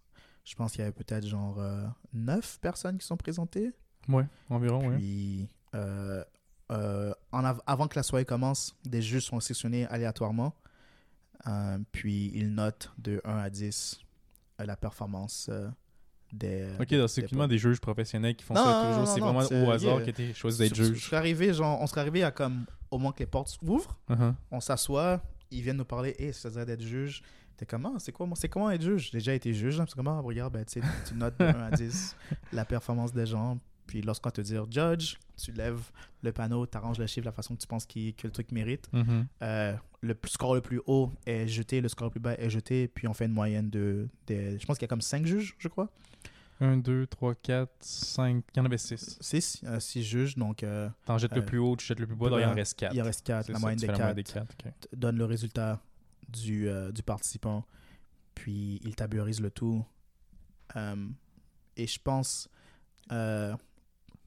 [0.46, 3.72] je pense qu'il y avait peut-être genre euh, neuf personnes qui sont présentées.
[4.08, 4.96] Ouais, environ, ouais.
[4.98, 6.24] Puis, euh,
[6.72, 10.54] euh, en av- avant que la soirée commence, des juges sont sélectionnés aléatoirement.
[11.48, 14.00] Euh, puis, ils notent de 1 à 10
[14.62, 15.50] euh, la performance
[16.32, 16.68] des.
[16.80, 19.08] Ok, donc c'est des des juges professionnels qui font Non, ça non, toujours.
[19.08, 20.04] C'est vraiment au hasard yeah.
[20.04, 21.06] qui était choisi Je, d'être je juge.
[21.06, 24.34] serais arrivé, genre, on serait arrivé à comme, au moment que les portes ouvrent, Uh-huh.
[24.52, 27.22] on s'assoit, ils viennent nous parler, et ça serait d'être juge.
[27.58, 29.10] T'es comment c'est quoi, c'est comment être juge?
[29.12, 30.82] J'ai déjà été juge, là, c'est comment regarde, ben, tu
[31.16, 32.16] notes de 1 à 10
[32.54, 33.58] la performance des gens.
[33.88, 35.92] Puis lorsqu'on te dit judge, tu lèves
[36.24, 38.32] le panneau, tu arranges le chiffre de la façon que tu penses qu'il- que le
[38.32, 38.90] truc mérite.
[38.92, 39.28] Mhm.
[39.44, 42.88] Euh, le score le plus haut est jeté, le score le plus bas est jeté,
[42.88, 44.08] puis on fait une moyenne de.
[44.28, 45.90] de- je pense qu'il y a comme 5 juges, je crois.
[46.62, 48.44] 1, 2, 3, 4, 5.
[48.56, 49.18] Il y en avait 6.
[49.22, 52.16] 6, 6 juges, donc euh, T'en jettes le Euh, plus haut, tu jettes le plus
[52.16, 52.96] bas, donc il en reste 4.
[52.96, 53.52] il en reste 4.
[53.52, 54.88] La moyenne des 4 4.
[54.94, 55.80] donne le résultat
[56.30, 57.66] du, euh, du participant,
[58.34, 59.84] puis il taburise le tout.
[60.76, 61.08] Euh,
[61.78, 62.50] et je pense,
[63.12, 63.56] euh,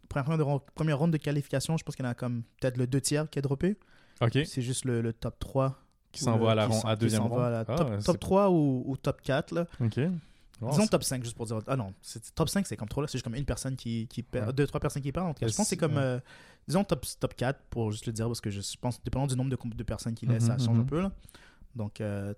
[0.09, 2.77] première, ronde de, première ronde de qualification, je pense qu'il y en a comme peut-être
[2.77, 3.77] le 2 tiers qui est droppé.
[4.21, 4.39] Ok.
[4.47, 5.79] C'est juste le, le top 3.
[6.11, 7.77] Qui s'en va à la ronde, à deuxième va à la ronde.
[7.77, 9.53] top, Ah, top c'est- 3 ou, ou top 4.
[9.53, 9.67] Là.
[9.81, 9.99] Ok.
[10.61, 11.61] Wow, Disons top 5 juste pour dire.
[11.69, 11.93] Ah non,
[12.35, 14.53] top 5 c'est comme trop là, c'est juste comme une personne qui, qui perd, Ouais.
[14.55, 15.29] deux, trois personnes qui perdent.
[15.29, 15.95] En tout cas, Mais je pense que c'est comme.
[15.97, 16.03] ouais.
[16.03, 16.21] euh,
[16.67, 19.51] disons top, top 4 pour juste le dire parce que je pense, dépendant du nombre
[19.51, 20.87] de, personnes qui laissent, ça Mhm, change un mhm.
[20.87, 21.01] peu.
[21.03, 21.13] Là.
[21.79, 22.35] Donc, euh,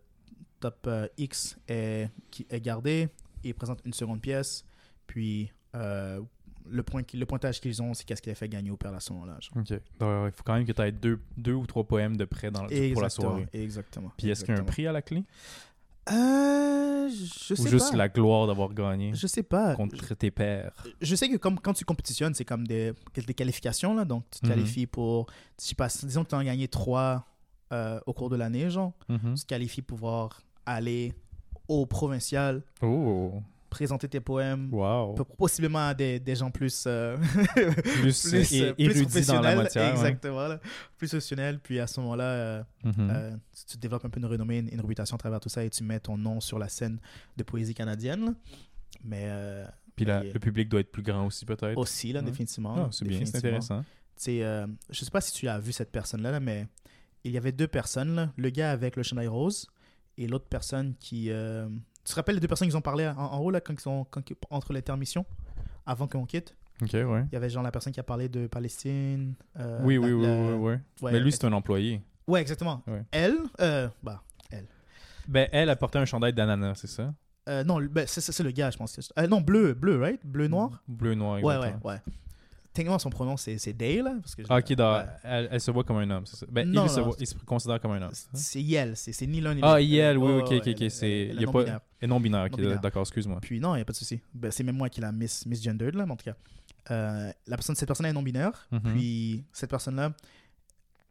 [0.60, 3.08] top euh, X est, qui est gardé,
[3.42, 4.64] il présente une seconde pièce,
[5.06, 6.20] puis euh,
[6.68, 8.98] le, point, qui- le pointage qu'ils ont, c'est qu'est-ce qui a fait gagner ou perdre
[8.98, 9.38] à ce moment-là.
[9.56, 9.70] Ok.
[9.98, 12.50] Donc, il faut quand même que tu aies deux, deux ou trois poèmes de près
[12.50, 13.48] dans, pour la soirée.
[13.52, 14.12] Exactement.
[14.18, 15.24] Puis est-ce qu'il y a un prix à la clé?
[16.10, 17.96] Euh, je Ou sais juste pas.
[17.96, 19.74] la gloire d'avoir gagné Je sais pas.
[19.76, 20.72] contre tes pairs?
[21.00, 24.04] je sais que comme quand tu compétitionnes, c'est comme des, des qualifications, là.
[24.04, 24.52] Donc, tu te Mhm.
[24.52, 25.26] qualifies pour.
[25.60, 27.26] Je sais pas, disons que tu en as gagné trois
[27.72, 28.92] euh, au cours de l'année, genre.
[29.08, 29.34] Mhm.
[29.34, 31.14] Tu te qualifies pour pouvoir aller
[31.68, 34.68] au provincial, Oh, présenter tes poèmes.
[34.72, 35.14] wow.
[35.38, 37.16] Possiblement à des, des gens plus, euh,
[38.00, 39.84] Plus, plus, euh, plus érudits dans la professionnels, matière.
[39.84, 39.90] ouais.
[39.90, 40.48] Exactement.
[40.48, 40.58] là.
[40.98, 41.60] Plus professionnels.
[41.60, 42.92] Puis à ce moment-là, euh, Mhm.
[43.10, 43.36] euh,
[43.68, 45.84] tu, développes un peu une renommée, une, une réputation à travers tout ça et tu
[45.84, 46.98] mets ton nom sur la scène
[47.36, 48.34] de poésie canadienne.
[49.04, 49.30] Mais
[49.94, 51.78] Puis le public doit être plus grand aussi, peut-être.
[51.78, 52.26] aussi, là, Ouais.
[52.26, 52.74] définitivement.
[52.76, 53.82] Ah, c'est bien, c'est intéressant.
[54.16, 56.66] Tu sais, je sais pas si tu as vu cette personne-là, là, mais
[57.24, 58.14] il y avait deux personnes.
[58.14, 58.32] là.
[58.36, 59.66] Le gars avec le chandail rose
[60.18, 61.30] et l'autre personne qui.
[61.30, 61.68] euh,
[62.04, 63.80] Tu te rappelles les deux personnes qui ont parlé en, en haut, là, quand ils
[63.80, 65.24] sont, quand, entre l'intermission,
[65.86, 66.54] avant qu'on quitte?
[66.82, 67.24] Ok, ouais.
[67.30, 69.34] Il y avait genre la personne qui a parlé de Palestine.
[69.58, 70.74] euh, oui, la- oui, oui, la- oui, oui.
[71.02, 72.00] ouais, Mais lui, c'est un employé.
[72.26, 72.82] Ouais, exactement.
[72.86, 73.02] Ouais.
[73.10, 74.22] Elle, euh, bah,
[75.28, 77.14] Ben, elle a porté un chandail d'ananas, c'est ça?
[77.48, 78.98] Euh, non, ben, c'est le gars, je pense.
[79.18, 80.20] Euh, non, bleu, bleu, right?
[80.24, 80.82] Bleu noir?
[80.88, 81.86] Bleu noir, Ouais, ouais, exactement.
[81.92, 82.00] ouais.
[82.80, 84.14] Techniquement, son pronom, c'est c'est Day, là.
[84.22, 85.06] Parce que je- Ah, ok, ouais.
[85.24, 87.16] elle, elle se voit comme un homme, c'est ça Ben, Non, il, se non, voit-
[87.20, 88.12] il se considère comme un homme.
[88.32, 89.80] c'est Yel, c'est c'est ni l'un ni Ah, l'autre.
[89.80, 92.44] Yel, oui, ok, ok, ok, c'est- pas- non-binaire.
[92.44, 92.80] Et ok, Non-binaire.
[92.80, 93.38] d'accord, excuse-moi.
[93.42, 94.20] Puis non, il n'y a pas de souci.
[94.32, 96.36] Ben, c'est même moi qui la miss, misgendered, là, mais en tout cas.
[96.90, 98.66] Euh, la personne, cette personne est non-binaire.
[98.72, 98.80] Mhm.
[98.94, 100.12] Puis cette personne-là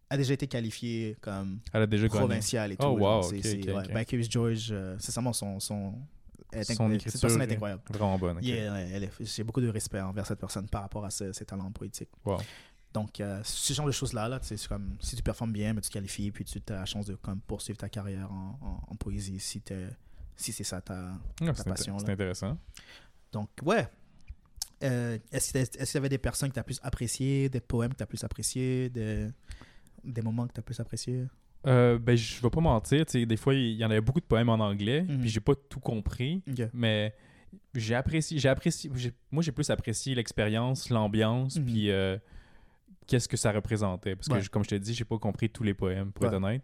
[0.10, 2.20] a déjà été qualifiée comme Elle a déjà gagné.
[2.20, 2.88] provinciale et tout.
[2.88, 3.18] Oh, genre.
[3.18, 3.86] wow, C'est- ok, c'est- ok, ouais.
[3.86, 3.94] ok.
[3.94, 5.60] Ben, Curious George, euh, c'est vraiment son.
[5.60, 5.94] son
[6.52, 7.82] elle est Son inc- écriture cette personne est incroyable.
[7.90, 8.40] Vraiment bonne.
[8.44, 12.10] Yeah, est- J'ai beaucoup de respect envers cette personne par rapport à ses talents poétiques.
[12.26, 12.38] Wow.
[12.94, 15.82] Donc, euh, ce genre de choses-là, là, tu c'est comme si tu performes bien, mais
[15.82, 18.92] tu te qualifies, puis tu as la chance de comme, poursuivre ta carrière en, en-
[18.92, 19.62] en poésie si,
[20.38, 22.00] c'est ça ta, Ah, ta passion.
[22.00, 22.58] c'est intéressant.
[23.32, 23.88] Donc, ouais.
[24.82, 26.80] Euh, Est-ce qu'il y a- est-ce qu'il y avait des personnes que tu as plus
[26.82, 29.28] appréciées, des poèmes que tu as plus appréciés, des,
[30.04, 31.26] des moments que tu as plus appréciés?
[31.68, 34.50] Euh, ben, je vais pas mentir, des fois, il y en avait beaucoup de poèmes
[34.50, 35.20] en anglais, Mhm.
[35.20, 36.42] puis j'ai pas tout compris,
[36.74, 37.14] mais
[37.76, 38.90] j'ai apprécié, j'ai apprécié,
[39.32, 41.66] moi j'ai plus apprécié l'expérience, l'ambiance, Mhm.
[41.66, 42.18] puis euh,
[43.08, 44.42] qu'est-ce que ça représentait, parce que Ouais.
[44.50, 46.30] comme je t'ai dit, j'ai pas compris tous les poèmes, pour Ouais.
[46.30, 46.64] être honnête.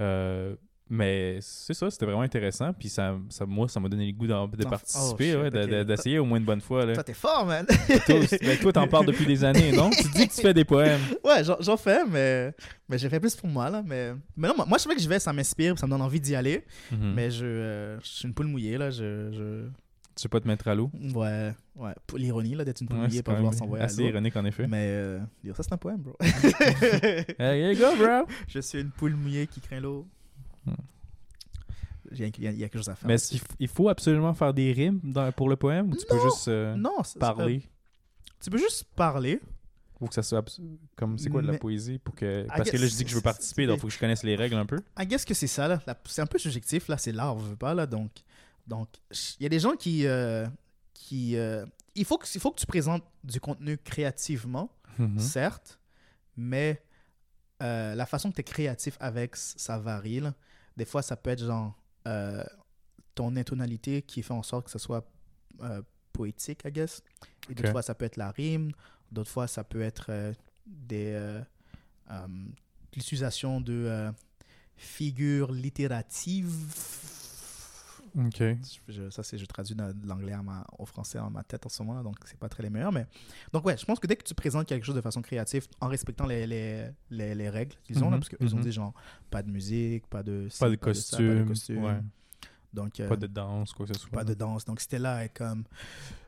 [0.00, 0.56] Euh,
[0.88, 2.72] Mais c'est ça, c'était vraiment intéressant.
[2.72, 6.20] Puis ça, ça, moi, ça m'a donné le goût de D'en- participer, oh, ouais, d'essayer
[6.20, 6.86] au moins une bonne fois.
[6.86, 6.94] Là.
[6.94, 7.66] Toi, t'es fort, man.
[7.66, 9.90] toi, ben, toi, t'en parles depuis des années, non?
[9.90, 11.00] Tu dis que tu fais des poèmes.
[11.24, 12.54] ouais, j'en fais, mais,
[12.88, 13.82] mais j'ai fait plus pour moi, là.
[13.84, 16.20] Mais, mais non, moi, je sais que je vais, ça m'inspire, ça me donne envie
[16.20, 16.64] d'y aller.
[16.92, 17.14] Mhm.
[17.14, 18.90] Mais je, euh, je suis une poule mouillée, là.
[18.90, 19.66] Je, je...
[20.14, 20.90] Tu sais pas te mettre à l'eau?
[21.14, 21.92] Ouais, ouais.
[22.16, 24.08] L'ironie, là, d'être une poule Ouais, mouillée quand vouloir s'envoyer à assez l'eau.
[24.10, 24.66] ironique, en effet.
[24.68, 25.18] Mais euh,
[25.52, 26.16] ça, c'est un poème, bro.
[27.40, 28.26] Hey, here you go, bro!
[28.48, 30.06] je suis une poule mouillée qui craint l'eau.
[32.12, 33.08] Il y, a, il y il quelque chose à faire.
[33.08, 33.16] Mais
[33.58, 36.76] il faut absolument faire des rimes dans- pour le poème ou tu peux juste euh,
[36.76, 37.62] non, parler?
[37.64, 39.40] euh, tu peux juste parler.
[40.00, 40.44] Ou que ça soit
[40.94, 43.10] comme c'est quoi de la Mais- poésie pour que parce que là je dis que
[43.10, 44.78] je veux participer donc faut que je connaisse les règles un peu.
[44.98, 45.82] I guess que c'est ça, là.
[46.04, 46.96] C'est un peu subjectif, là.
[46.98, 47.86] C'est l'art, on veut pas, là.
[47.86, 48.10] Donc,
[48.66, 48.88] donc,
[49.40, 50.06] il y a des gens qui.
[50.06, 50.46] euh,
[50.92, 55.18] qui euh, il, faut que, il faut que tu présentes du contenu créativement, Mhm.
[55.18, 55.78] certes,
[56.36, 56.82] mais
[57.62, 60.20] euh, la façon que tu es créatif avec, ça varie.
[60.20, 60.34] là.
[60.76, 61.74] Des fois, ça peut être genre
[62.06, 62.44] euh,
[63.14, 65.08] ton intonalité qui fait en sorte que ce soit
[65.62, 67.02] euh, poétique, I guess.
[67.48, 68.72] Et d'autres fois, ça peut être la rime.
[69.10, 70.32] D'autres fois, ça peut être euh,
[70.66, 71.40] des
[72.94, 74.10] l'utilisation de
[74.76, 76.54] figures littératives.
[78.16, 78.42] OK.
[78.88, 80.34] Je- ça, c'est je traduis de de l'anglais
[80.78, 82.92] au français en ma tête en ce moment, donc c'est pas très les meilleurs.
[82.92, 83.06] Mais...
[83.52, 85.88] Donc, ouais, je pense que dès que tu présentes quelque chose de façon créative, en
[85.88, 88.64] respectant les, les, les, les règles qu'ils ont, là, Mhm, parce qu'ils ont mhm.
[88.64, 88.94] dit genre
[89.30, 90.48] pas de musique, pas de.
[90.58, 91.84] Pas de ça, pas costume, de costume.
[91.84, 92.00] ouais.
[92.72, 94.10] Donc, euh, Pas de danse quoi que ce soit.
[94.10, 94.64] pas de danse.
[94.64, 95.64] Donc, c'était là et comme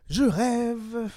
[0.09, 1.11] je rêve.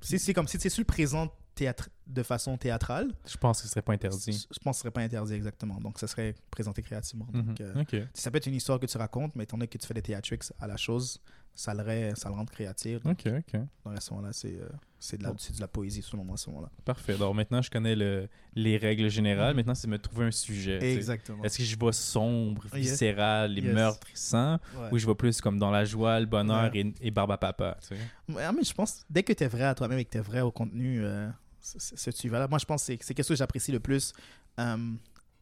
[0.00, 3.12] C'est c'est comme si tu le présentes théâtre, de façon théâtrale.
[3.26, 4.46] Je pense que ce serait pas interdit.
[4.50, 5.80] Je pense que ce serait pas interdit exactement.
[5.80, 7.28] Donc, ça serait présenté créativement.
[7.32, 7.42] Mhm.
[7.42, 7.96] Donc, euh, OK.
[8.14, 10.02] ça peut être une histoire que tu racontes, mais étant donné que tu fais des
[10.02, 11.20] theatrics à la chose,
[11.54, 13.02] ça le, rend- ça le rend créatif.
[13.02, 13.60] Donc, OK, OK.
[13.94, 16.70] à ce moment-là, c'est euh, de, la- de la poésie, selon moi, à ce moment-là.
[16.84, 17.16] Parfait.
[17.18, 19.56] Donc maintenant je connais le, les règles générales, Mhm.
[19.56, 20.94] maintenant c'est me trouver un sujet.
[20.94, 21.42] Exactement.
[21.44, 22.90] Est-ce que je vais sombre, Yes.
[22.90, 23.74] viscéral, les Yes.
[23.74, 24.88] meurtres et sang, Ouais.
[24.92, 26.80] ou je vais plus comme dans la joie, le bonheur Ouais.
[26.80, 27.96] et, et barbe à papa, tu sais?
[28.32, 30.22] Ouais, mais je pense, dès que tu es vrai à toi-même et que tu es
[30.22, 31.28] vrai au contenu, euh,
[31.60, 32.48] ce tu vas là.
[32.48, 34.12] Moi, je pense que c'est quelque chose que j'apprécie le plus
[34.58, 34.76] euh,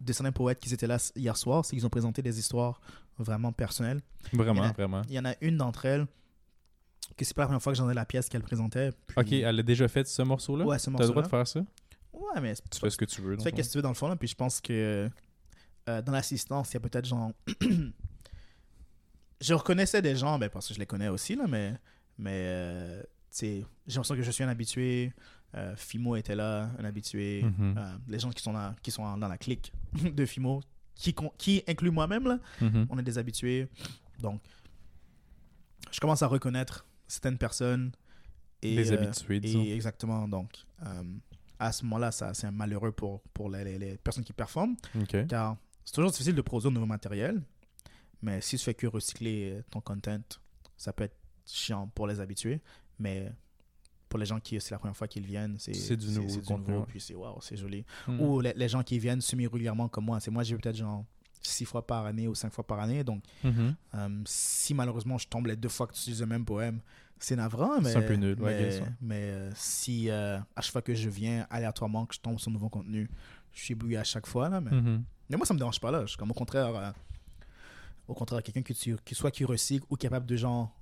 [0.00, 2.80] de certains poètes qui étaient là hier soir, c'est qu'ils ont présenté des histoires
[3.22, 4.00] vraiment personnelles.
[4.32, 5.02] Vraiment, Il a- vraiment.
[5.08, 6.06] Il y en a une d'entre elles
[7.16, 8.92] que c'est pas la première fois que j'en ai la pièce qu'elle présentait.
[9.06, 10.64] puis- Ok, elle a déjà fait ce morceau-là?
[10.64, 11.22] Ouais, ce T'as le droit morceau-là.
[11.26, 11.60] de faire ça?
[12.12, 13.36] Ouais, mais Tu fais ce que tu veux.
[13.36, 15.08] Tu fais qu'est-ce que tu veux dans le fond, là, puis je pense que
[15.88, 17.32] euh, dans l'assistance, il y a peut-être genre.
[19.40, 21.74] je reconnaissais des gens, ben, parce que je les connais aussi, là, mais,
[22.18, 25.12] mais euh, tu sais, j'ai l'impression que je suis un habitué.
[25.56, 27.42] Euh, Fimo était là, un habitué.
[27.42, 27.74] Mhm.
[27.76, 29.72] Euh, les gens qui sont, là, qui sont dans la clique
[30.14, 30.62] de Fimo,
[30.94, 32.86] qui, inclut moi-même, là, Mhm.
[32.90, 33.68] on est des habitués.
[34.20, 34.40] Donc,
[35.90, 37.92] je commence à reconnaître certaines personnes.
[38.62, 39.62] Et, Des euh, habitués, disons.
[39.64, 40.28] et exactement.
[40.28, 40.52] Donc,
[40.84, 41.02] euh,
[41.58, 44.76] à ce moment-là, ça, c'est un malheureux pour, pour les, les- les personnes qui performent.
[45.28, 47.42] Car c'est toujours difficile de produire de nouveau matériel.
[48.22, 50.20] Mais si tu fais que recycler ton content,
[50.76, 52.60] ça peut être chiant pour les habitués.
[52.98, 53.32] Mais
[54.10, 56.76] pour les gens qui c'est la première fois qu'ils viennent, c'est du nouveau c'est contenu,
[56.76, 56.84] ouais.
[56.86, 57.84] puis c'est waouh, c'est joli.
[58.08, 58.20] Mhm.
[58.20, 60.20] Ou les, les gens qui viennent semi-régulièrement comme moi.
[60.20, 61.04] C'est moi, j'ai peut-être genre
[61.40, 63.02] six fois par année ou cinq fois par année.
[63.04, 63.74] Donc, Mhm.
[63.94, 66.80] euh, si malheureusement je tombe les deux fois que tu utilises le même poème,
[67.18, 67.80] c'est navrant.
[67.80, 68.82] Mais, C'est un peu nul, mais, ouais.
[69.00, 72.50] mais, euh, si euh, à chaque fois que je viens aléatoirement, que je tombe sur
[72.50, 73.08] nouveau contenu,
[73.52, 74.48] je suis ébloui à chaque fois.
[74.48, 75.04] Là, mais, Mhm.
[75.28, 75.90] mais moi, ça me dérange pas.
[75.90, 76.02] Là.
[76.02, 76.94] Je suis comme au contraire,
[78.08, 80.74] au contraire quelqu'un qui, qui soit qui recycle ou capable de genre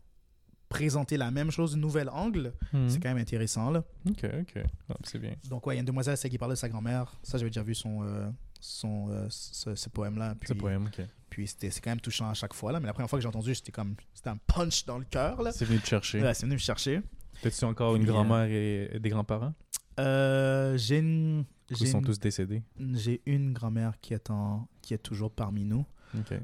[0.69, 2.89] présenter la même chose d'un nouvel angle, Mhm.
[2.89, 3.71] c'est quand même intéressant.
[3.71, 3.83] Là.
[4.09, 4.63] Ok, ok.
[4.91, 5.35] Ah, c'est bien.
[5.49, 7.13] Donc, ouais, il y a une demoiselle c'est qui parlait de sa grand-mère.
[7.23, 10.35] Ça, j'avais déjà vu son, euh, son, euh, ce, ce poème-là.
[10.47, 11.07] Ce poème, ok.
[11.31, 12.73] puis c'était, c'est quand même touchant à chaque fois.
[12.73, 12.81] Là.
[12.81, 15.43] Mais la première fois que j'ai entendu, c'était comme c'était un punch dans le cœur.
[15.43, 15.53] Là.
[15.53, 16.21] C'est venu te chercher.
[16.23, 17.01] Ouais, c'est venu me chercher.
[17.43, 19.55] T'as-tu encore une Puis, euh, grand-mère et et des grands-parents?
[20.01, 22.63] Euh, j'ai une, Ils sont une, tous décédés?
[22.95, 25.85] j'ai une grand-mère qui est, en, qui est toujours parmi nous.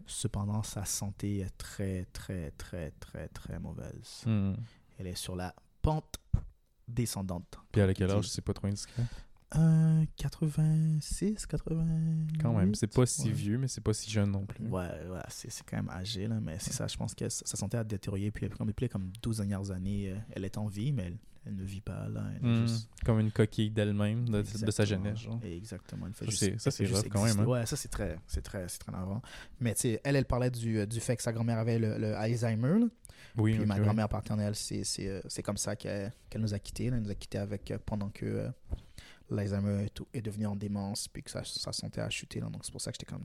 [0.06, 4.22] Cependant, sa santé est très, très, très, très, très mauvaise.
[4.26, 4.56] Mhm.
[4.98, 6.18] Elle est sur la pente
[6.86, 7.58] descendante.
[7.72, 9.02] Puis à quel âge, c'est pas trop indiscret?
[9.56, 11.86] Euh, 86, 80.
[12.40, 13.32] Quand même, c'est pas si ouais.
[13.32, 14.66] vieux, mais c'est pas si jeune non plus.
[14.66, 17.56] Ouais, ouais c'est, quand même âgé, là, mais c'est ça, je pense que sa sa
[17.56, 18.32] santé a détérioré.
[18.32, 21.56] Puis comme, depuis comme 12 dernières années, euh, elle est en vie, mais elle, elle
[21.56, 22.24] ne vit pas, là.
[22.30, 22.66] Elle est Mhm.
[22.68, 25.18] juste- Comme une coquille d'elle-même, de, de sa jeunesse.
[25.18, 25.40] Genre.
[25.44, 26.06] Exactement.
[26.06, 27.44] Elle fait Ça, juste- ça, c'est rough quand même, hein.
[27.44, 29.20] Ouais, ça, c'est très, c'est très, c'est très navrant.
[29.60, 32.14] Mais tu sais, elle, elle parlait du, du fait que sa grand-mère avait le, le
[32.16, 32.78] Alzheimer.
[32.80, 32.86] là.
[33.36, 36.58] Oui, Puis ma grand-mère paternelle, c'est, c'est, euh, c'est comme ça qu'elle, qu'elle nous a
[36.58, 36.88] quittés.
[36.90, 36.96] là.
[36.96, 38.48] Elle nous a quittés avec, euh, pendant que euh,
[39.30, 42.40] l'Alzheimer est, est devenu en démence, puis que sa, sa santé a chuté.
[42.40, 42.48] là.
[42.48, 43.24] Donc c'est pour ça que j'étais comme,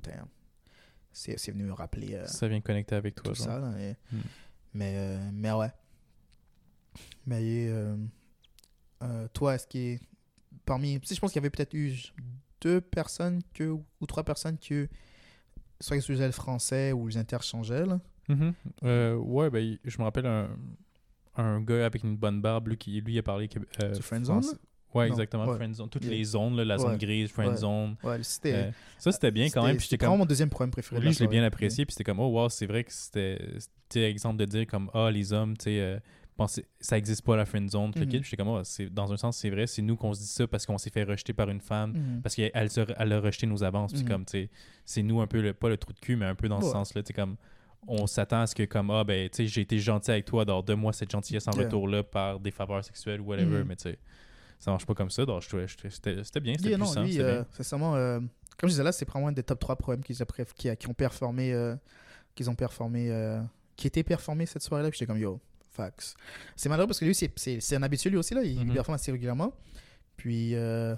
[1.12, 3.34] c'est, c'est venu me rappeler euh, Ça vient connecter avec toi.
[3.34, 3.46] tout genre.
[3.46, 3.60] ça.
[3.60, 4.20] là, et- Hmm.
[4.74, 5.72] mais, euh, mais ouais.
[7.26, 7.96] Mais euh,
[9.04, 10.00] euh, toi, est-ce qu'il est
[10.66, 11.00] parmi.
[11.00, 11.94] Tu sais, je pense qu'il y avait peut-être eu
[12.62, 14.88] deux personnes que, ou trois personnes que
[15.80, 17.86] soit ils utilisaient le français ou ils interchangeaient.
[17.86, 18.00] Là?
[18.28, 18.54] Mhm.
[18.84, 20.50] Euh, ouais, ben, je me rappelle un,
[21.38, 23.50] un gars avec une bonne barbe, lui, qui lui a parlé.
[24.02, 24.44] Friendzone.
[24.94, 25.46] Ouais, Non, exactement.
[25.46, 25.56] ouais.
[25.56, 25.88] Friendzone.
[25.90, 26.14] Toutes Yeah.
[26.16, 26.98] les zones, là, la zone Ouais.
[26.98, 27.96] grise, friendzone.
[28.04, 28.18] Ouais.
[28.46, 29.80] Euh, ça, c'était bien quand même.
[29.80, 30.18] C'était comme.
[30.18, 31.00] mon deuxième problème préféré.
[31.02, 31.86] Lui, je l'ai bien apprécié.
[31.86, 33.40] Puis c'était comme, oh, wow, c'est vrai que c'était.
[33.96, 35.80] Exemple de dire comme, ah, les hommes, tu sais.
[35.80, 36.00] euh,
[36.40, 37.92] pensez- ça existe pas la friend zone.
[37.96, 38.08] Mhm.
[38.08, 39.68] Puis j'étais comme, oh, c'est- dans un sens, c'est vrai.
[39.68, 41.92] C'est nous qu'on se dit ça parce qu'on s'est fait rejeter par une femme.
[41.94, 42.22] Mhm.
[42.22, 43.94] Parce qu'elle elle a rejeté nos avances.
[43.94, 44.10] Puis Mhm.
[44.10, 44.26] comme,
[44.86, 46.72] c'est nous un peu, le, pas le trou de cul, mais un peu dans ce
[46.72, 47.04] sens-là.
[47.04, 47.36] Tu comme,
[47.88, 50.42] on s'attend à ce que, comme, ah, ben, tu sais, j'ai été gentil avec toi,
[50.44, 51.64] alors donne-moi cette gentillesse en Yeah.
[51.64, 53.60] retour-là par des faveurs sexuelles ou whatever.
[53.60, 53.68] Mhm.
[53.68, 53.98] Mais tu sais,
[54.60, 55.26] ça marche pas comme ça.
[55.26, 57.04] Donc, c'était bien, c'était puissant.
[57.04, 57.96] lui, euh, bien.
[57.96, 58.20] euh,
[58.58, 60.18] comme je disais là, c'est probablement un des top 3 problèmes qu'ils
[60.58, 61.76] qui, qui ont performé, euh,
[62.36, 63.10] qu'ils ont performé,
[63.78, 64.90] qui étaient performés cette soirée-là.
[64.92, 65.40] J'étais comme yo,
[65.72, 66.16] fax.
[66.56, 68.74] C'est malheureux parce que lui, c'est- un habitué lui aussi là, il Mhm.
[68.74, 69.54] performe assez régulièrement.
[70.18, 70.56] Puis.
[70.56, 70.96] euh,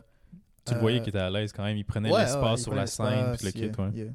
[0.66, 1.78] Tu le euh, voyais qu'il était à l'aise quand même.
[1.78, 3.36] Il prenait ouais, l'espace ouais, sur la scène.
[3.38, 3.92] Puis le kit, yeah, ouais.
[3.96, 4.12] yeah.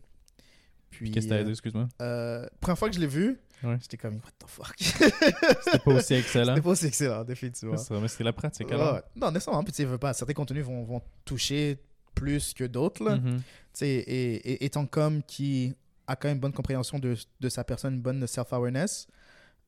[0.90, 1.10] Puis.
[1.10, 1.88] Qu'est-ce que t'as euh, dit, excuse-moi?
[2.00, 3.76] euh, première fois que je l'ai vu, Ouais.
[3.80, 4.74] j'étais comme what the fuck?
[4.78, 6.54] C'était pas aussi excellent.
[6.54, 7.74] C'était pas aussi excellent, définitivement.
[7.76, 8.94] Vrai, mais c'était la pratique alors.
[8.94, 9.02] ouais.
[9.16, 9.64] Non, nécessairement.
[9.64, 11.78] Puis tu veux pas, certains contenus vont, vont toucher
[12.14, 13.02] plus que d'autres.
[13.04, 13.16] là.
[13.16, 13.38] Mhm.
[13.38, 13.42] Tu
[13.72, 15.74] sais, et, et- étant comme qui
[16.06, 19.06] a quand même une bonne compréhension de, de sa personne, une bonne self-awareness,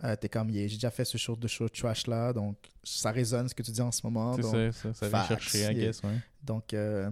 [0.04, 3.48] euh, t'es comme, j'ai déjà fait ce genre de show trash là, donc ça résonne
[3.48, 4.34] ce que tu dis en ce moment.
[4.34, 6.18] C'est donc, ça, ça, ça chercher, I guess, ouais.
[6.42, 7.10] donc, euh,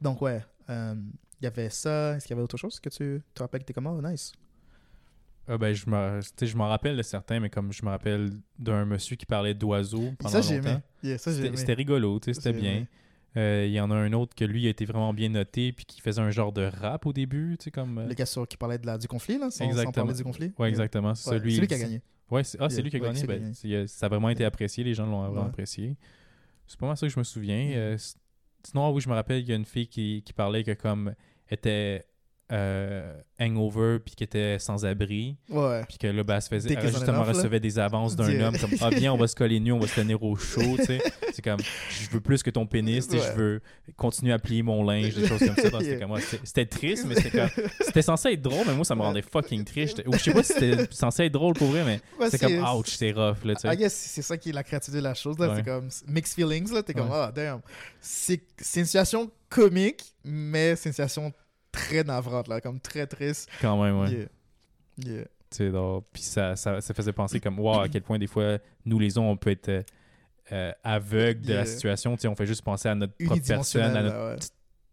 [0.00, 0.94] donc ouais, euh,
[1.40, 2.16] il y avait ça.
[2.16, 4.32] Est-ce qu'il y avait autre chose que tu te rappelles que t'es comme, oh, nice?
[5.48, 8.84] Ah ben, je me, je m'en rappelle de certains, mais comme je me rappelle d'un
[8.84, 10.70] monsieur qui parlait d'oiseaux pendant ça, j'ai longtemps.
[10.70, 10.80] aimé.
[11.02, 12.86] Yeah, ça, j'ai C'était rigolo, tu sais, Ça, c'était j'ai bien.
[13.66, 16.00] Il y en a un autre que lui a été vraiment bien noté, puis qui
[16.00, 18.06] faisait un genre de rap au début, tu sais, comme...
[18.06, 20.52] Le gars sur- qui parlait de la, du conflit, là, sans, parler du conflit?
[20.58, 21.14] Ouais, exactement.
[21.14, 22.02] C'est Ouais, ça, lui, c'est lui il qui a gagné.
[22.32, 23.26] Ouais, c'est ah, c'est lui qui a ouais, gagné.
[23.26, 25.46] Ben, c'est- euh, ça a vraiment été apprécié, les gens l'ont vraiment Ouais.
[25.48, 25.96] apprécié.
[26.66, 27.64] C'est pas mal ça que je me souviens.
[27.68, 27.72] Mm.
[27.76, 28.16] Euh, c-
[28.64, 30.72] sinon, ah oui, je me rappelle, il y a une fille qui, qui parlait que
[30.72, 31.14] comme
[31.50, 32.04] était
[32.52, 35.82] euh, hangover puis qui était sans abri Ouais.
[35.88, 37.32] puis que là ben, elle se faisait elle, en justement là.
[37.32, 39.86] recevait des avances d'un homme comme ah bien on va se coller nu on va
[39.86, 41.00] se tenir au chaud tu sais
[41.32, 41.58] c'est comme
[41.90, 43.34] je veux plus que ton pénis tu sais, je Ouais.
[43.36, 43.60] veux
[43.96, 47.50] continuer à plier mon linge des choses comme ça c'était ouais, triste mais c'était comme
[47.80, 50.42] c'était censé être drôle mais moi ça me rendait fucking triste ou je sais pas
[50.42, 53.54] si c'était censé être drôle pour vrai mais Ouais, c'est comme ouch c'est rough là
[53.54, 55.38] tu I sais guess c'est ça qui est la créativité de la chose.
[55.38, 55.54] là Ouais.
[55.56, 56.72] C'est comme mixed feelings.
[56.72, 57.14] là T'es comme, Ouais.
[57.16, 57.60] ah, damn.
[58.00, 61.32] C'est c'est une situation comique, mais c'est une situation
[61.72, 63.50] très navrante, là, comme très triste.
[63.60, 64.28] quand même ouais Yeah.
[64.98, 65.24] Yeah.
[65.50, 65.72] Tu sais,
[66.12, 69.16] puis ça, ça, ça faisait penser comme, wow, à quel point des fois, nous les
[69.18, 69.82] hommes, on peut être euh,
[70.52, 72.14] euh, aveugles de la situation.
[72.16, 74.38] Tu sais, on fait juste penser à notre propre personne, à notre là, ouais.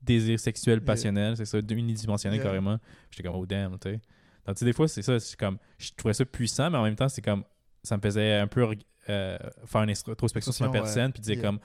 [0.01, 2.77] désir sexuel passionnel, c'est ça, unidimensionnel carrément.
[3.11, 3.99] J'étais comme, oh damn, tu sais.
[4.45, 6.83] Donc, tu sais, des fois, c'est ça, c'est comme, je trouvais ça puissant, mais en
[6.83, 7.43] même temps, c'est comme,
[7.83, 8.67] ça me faisait un peu
[9.09, 10.79] euh, faire une introspection sur ma Ouais.
[10.79, 11.59] personne, puis dire comme,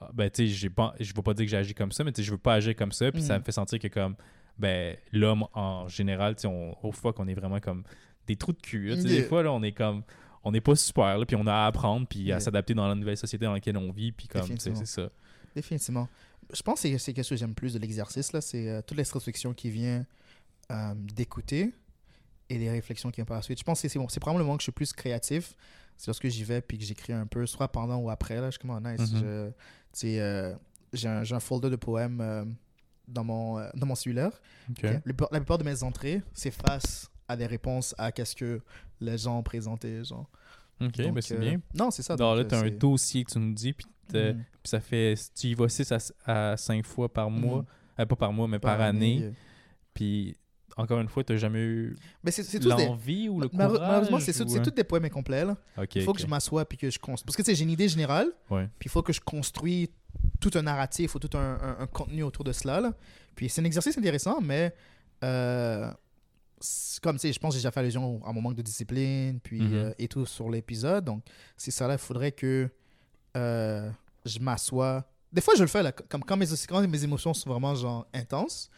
[0.00, 0.68] ah, ben, tu sais, je
[1.14, 2.92] veux pas dire que j'agis comme ça, mais tu sais, je veux pas agir comme
[2.92, 3.40] ça, puis ça Mhm.
[3.40, 4.14] me fait sentir que, comme,
[4.58, 7.84] ben, l'homme en général, on, oh fuck, on est vraiment comme
[8.26, 8.94] des trous de cul.
[8.96, 9.24] Des Yeah.
[9.24, 10.02] fois, là, on est comme,
[10.44, 12.94] on n'est pas super, là, puis on a à apprendre, puis à s'adapter dans la
[12.94, 15.10] nouvelle société dans laquelle on vit, puis comme, c'est ça.
[15.54, 16.08] Définitivement.
[16.52, 18.40] Je pense que c'est- quelque chose que j'aime plus de l'exercice, là.
[18.40, 20.06] C'est euh, toute l'introspection qui vient
[20.70, 21.72] euh, d'écouter
[22.50, 23.58] et les réflexions qui viennent par la suite.
[23.58, 25.54] Je pense que c'est bon, probablement le moment que je suis plus créatif.
[25.96, 28.36] C'est lorsque j'y vais puis que j'écris un peu, soit pendant ou après.
[28.36, 29.12] Là, je suis comme, oh, nice.
[29.12, 29.52] Mhm.
[29.92, 30.54] Sais, euh,
[30.92, 32.44] j'ai un, un folder de poèmes euh,
[33.08, 34.40] dans, mon, euh, dans mon cellulaire.
[34.70, 34.82] Ok.
[34.82, 38.60] La plupart- La plupart de mes entrées, c'est face à des réponses à qu'est-ce que
[39.00, 40.04] les gens ont présenté.
[40.04, 40.28] Genre.
[40.80, 41.60] Ok, Donc, ben c'est euh, bien.
[41.74, 42.14] Non, c'est ça.
[42.14, 44.80] Alors là, donc, tu as euh, un dossier que tu nous dis, puis puis ça
[44.80, 45.92] fait, tu y vas 6
[46.24, 47.66] à, 5 fois par mois, Mhm.
[48.00, 49.20] euh, pas par mois, mais par, année.
[49.24, 49.30] euh.
[49.92, 50.34] Puis
[50.78, 52.86] encore une fois, tu n'as jamais eu Mais c'est c'est tous des.
[52.86, 55.44] l'envie ou le courage Malheureusement, c'est ou, euh, tous des poèmes incomplets.
[55.94, 57.24] Il faut que je m'assoie puis que je construise.
[57.26, 58.68] Parce que tu sais, j'ai une idée générale, Ouais.
[58.78, 59.88] puis il faut que je construise
[60.40, 62.80] tout un narratif ou tout un, un- un contenu autour de cela.
[62.80, 62.92] là.
[63.34, 64.74] Puis c'est un exercice intéressant, mais
[65.24, 65.90] euh,
[67.02, 69.38] comme tu sais, je pense que j'ai déjà fait allusion à mon manque de discipline
[69.40, 69.74] puis, Mhm.
[69.74, 71.04] euh, et tout sur l'épisode.
[71.04, 71.22] Donc,
[71.56, 72.68] c'est ça là, il faudrait que
[73.36, 73.90] euh,
[74.24, 75.04] je m'assoie.
[75.32, 78.06] Des fois, je le fais, là, comme quand mes, quand mes émotions sont vraiment genre
[78.14, 78.70] intenses,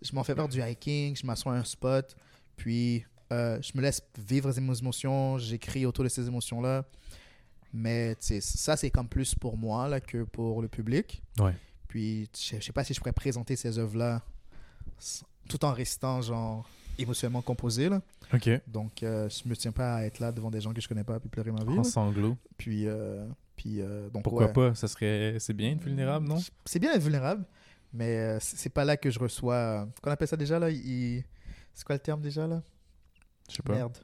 [0.00, 2.16] je m'en fais faire du hiking, je m'assois à un spot,
[2.56, 6.84] puis euh, je me laisse vivre ces émotions, j'écris autour de ces émotions-là.
[7.72, 11.22] Mais ça, c'est comme plus pour moi là, que pour le public.
[11.38, 11.54] Ouais.
[11.86, 14.22] Puis je je sais pas si je pourrais présenter ces œuvres-là
[15.48, 16.68] tout en restant genre
[16.98, 17.88] émotionnellement composé.
[17.88, 18.00] Là.
[18.66, 21.04] Donc, euh, je me tiens pas à être là devant des gens que je connais
[21.04, 21.78] pas puis pleurer ma vie.
[21.78, 22.36] En sanglots.
[22.56, 23.26] Puis, euh,
[23.58, 24.52] puis euh, donc, Pourquoi ouais.
[24.54, 24.74] pas?
[24.74, 25.36] Ça serait.
[25.38, 26.38] C'est bien être vulnérable, non?
[26.64, 27.44] C'est bien être vulnérable,
[27.92, 29.54] mais euh, c'est pas là que je reçois.
[29.54, 31.24] euh, Qu'on appelle ça déjà là il-
[31.74, 32.62] C'est quoi le terme déjà là?
[33.50, 33.74] Je sais pas.
[33.74, 33.98] Merde.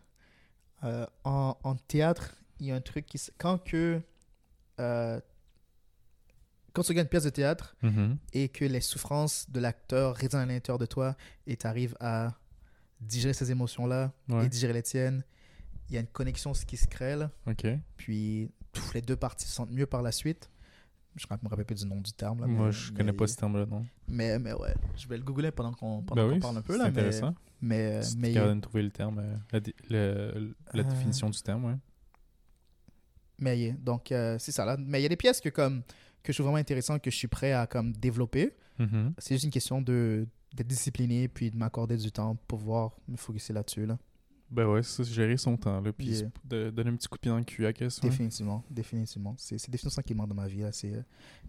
[0.83, 3.19] Euh, en, en théâtre, il y a un truc qui.
[3.39, 4.01] Quand que.
[4.81, 5.21] euh,
[6.73, 8.19] quand tu regardes une pièce de théâtre Mhm.
[8.33, 11.17] et que les souffrances de l'acteur résonnent à l'intérieur de toi
[11.47, 12.35] et tu arrives à
[13.01, 14.47] digérer ces émotions-là Ouais.
[14.47, 15.23] et digérer les tiennes.
[15.89, 17.31] Il y a une connexion qui se crée, là.
[17.97, 18.51] Puis
[18.95, 20.49] les deux parties se sentent mieux par la suite.
[21.17, 22.41] Je ne me rappelle plus du nom du terme.
[22.41, 23.87] Là, Moi, mais- je mais- connais pas ce terme-là, non.
[24.09, 26.73] Mais, mais ouais, je vais le googler pendant qu'on Ben oui, parle un peu.
[26.73, 26.85] c'est là.
[26.87, 27.35] Intéressant.
[27.63, 31.41] mais, Si mais, de trouver le terme, euh, la, dé- le- la Euh, définition du
[31.41, 31.77] terme, ouais.
[33.39, 34.65] mais donc, euh, c'est ça.
[34.65, 34.77] Là.
[34.79, 35.83] Mais il y a des pièces que, comme,
[36.23, 38.57] que je trouve vraiment intéressantes que je suis prêt à comme, développer.
[38.79, 39.15] Mhm.
[39.19, 43.17] C'est juste une question de d'être discipliné puis de m'accorder du temps pour pouvoir me
[43.17, 43.87] focuser là-dessus.
[43.87, 43.99] Là.
[44.55, 45.93] Ben ouais, c'est gérer son temps, là.
[45.93, 46.29] Puis Yeah.
[46.45, 47.89] de, donner un petit coup de pied dans le cul à ouais.
[48.03, 49.35] Définitivement, définitivement.
[49.37, 50.61] C'est définitivement ça qui manque dans ma vie.
[50.61, 50.71] là.
[50.73, 51.03] C'est euh,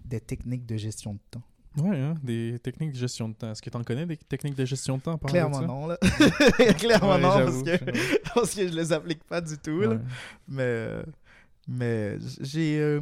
[0.04, 1.44] des techniques de gestion de temps.
[1.78, 3.52] Ouais, hein, des techniques de gestion de temps.
[3.52, 5.18] Est-ce que tu en connais des techniques de gestion de temps?
[5.18, 5.88] par Clairement non.
[5.88, 5.98] Là.
[6.80, 9.82] Clairement Ouais, non, parce que, parce que je les applique pas du tout.
[9.82, 10.00] là.
[10.48, 11.04] Mais, euh,
[11.68, 12.80] mais j'ai.
[12.80, 13.02] euh,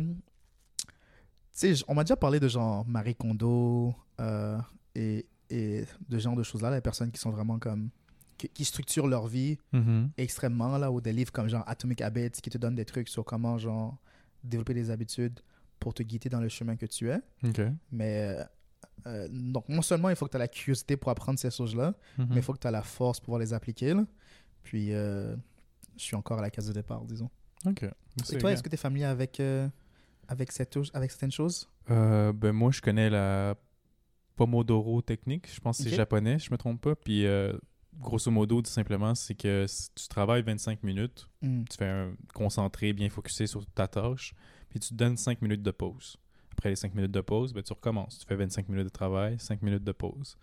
[1.57, 4.57] tu sais, on m'a déjà parlé de genre Marie Kondo euh,
[4.95, 7.89] et, et de genre de choses-là, les personnes qui sont vraiment comme.
[8.37, 10.11] Qui, structurent leur vie Mhm.
[10.17, 13.23] extrêmement, là, ou des livres comme genre Atomic Habits qui te donnent des trucs sur
[13.25, 13.97] comment, genre,
[14.43, 15.39] développer des habitudes
[15.79, 17.19] pour te guider dans le chemin que tu es.
[17.91, 18.35] Mais.
[18.39, 18.43] euh,
[19.07, 21.93] euh, donc, non seulement il faut que tu aies la curiosité pour apprendre ces choses-là,
[22.17, 22.27] Mhm.
[22.29, 23.93] mais il faut que tu aies la force pour pouvoir les appliquer.
[23.93, 24.05] là.
[24.63, 25.35] Puis, euh,
[25.97, 27.29] je suis encore à la case de départ, disons.
[27.65, 27.83] Ok.
[27.83, 27.89] Et
[28.23, 29.67] C'est toi, est-ce que tu es familier avec, euh,
[30.27, 31.69] avec, cette, avec certaines choses?
[31.89, 33.55] Euh, ben moi, je connais la
[34.35, 35.47] Pomodoro technique.
[35.53, 36.95] Je pense que c'est japonais, je me trompe pas.
[36.95, 37.53] Puis, euh,
[37.99, 41.63] grosso modo, tout simplement, c'est que si tu travailles 25 minutes, Hmm.
[41.69, 44.33] tu fais un concentré, bien focusé sur ta tâche,
[44.69, 46.17] puis tu te donnes 5 minutes de pause.
[46.53, 48.19] Après les 5 minutes de pause, ben, tu recommences.
[48.19, 50.37] Tu fais 25 minutes de travail, 5 minutes de pause.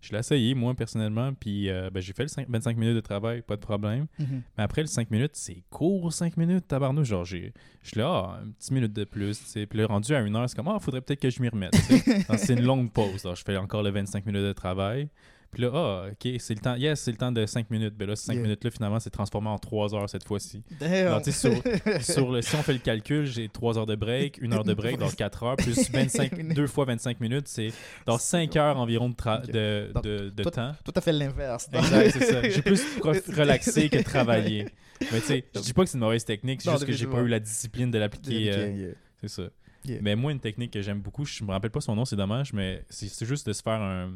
[0.00, 3.00] Je l'ai essayé, moi, personnellement, puis euh, ben, j'ai fait le 5 25 minutes de
[3.00, 4.06] travail, pas de problème.
[4.18, 4.42] Mhm.
[4.58, 7.08] Mais après, le 5 minutes, c'est court, 5 minutes, tabarnouche.
[7.08, 9.66] Genre, j'ai- je suis là, ah, une petite minute de plus, tu.
[9.66, 11.72] Puis là, rendu à une heure, c'est comme, ah, faudrait peut-être que je m'y remette.
[12.38, 13.24] c'est une longue pause.
[13.24, 15.08] Alors, je fais encore le 25 minutes de travail.
[15.54, 17.94] Puis là, ah, ok, c'est le temps, yes, c'est le temps de 5 minutes.
[17.96, 18.42] Ben là, ces 5 Yeah.
[18.42, 20.62] minutes-là, finalement, c'est transformé en 3 heures cette fois-ci.
[20.80, 21.22] Damn.
[21.22, 21.62] Tu sais,
[22.00, 24.74] Sur le, si on fait le calcul, j'ai 3 heures de break, 1 heure de
[24.74, 27.72] break, donc 4 heures, plus 25, 2 fois 25 minutes, c'est
[28.06, 29.50] dans 5 heures environ de, tra- Ok.
[29.52, 30.72] de, Donc, de, de toi, temps.
[30.84, 31.68] Tout à fait l'inverse.
[31.72, 32.48] Exact, c'est ça.
[32.50, 34.66] J'ai plus prof- relaxé que travaillé.
[35.00, 36.92] Mais tu sais, je dis pas que c'est une mauvaise technique, c'est Non, juste que
[36.92, 38.52] j'ai pas eu la discipline de l'appliquer.
[38.52, 38.94] euh, yeah.
[39.20, 39.42] c'est ça.
[39.86, 39.98] Yeah.
[40.00, 42.52] Mais moi, une technique que j'aime beaucoup, je me rappelle pas son nom, c'est dommage,
[42.54, 44.12] mais c'est c'est juste de se faire un,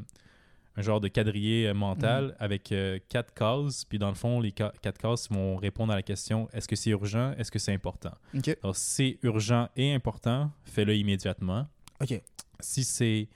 [0.79, 2.35] un genre de quadrillé euh, mental Mm.
[2.39, 3.85] avec euh, quatre cases.
[3.85, 6.77] Puis dans le fond, les ca- quatre cases vont répondre à la question est-ce que
[6.77, 8.13] c'est urgent Est-ce que c'est important?
[8.37, 8.57] Ok.
[8.63, 11.67] Alors, si c'est urgent et important, fais-le immédiatement.
[12.01, 12.21] Ok.
[12.61, 13.29] Si c'est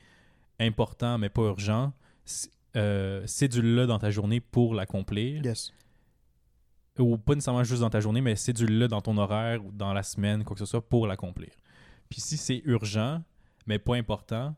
[0.60, 1.92] important mais pas urgent,
[2.76, 5.72] euh, cédule-le dans ta journée pour l'accomplir Yes.
[6.98, 10.02] ou pas nécessairement juste dans ta journée, mais cédule-le dans ton horaire ou dans la
[10.02, 11.50] semaine, quoi que ce soit, pour l'accomplir.
[12.08, 13.22] Puis si c'est urgent,
[13.66, 14.54] mais pas important,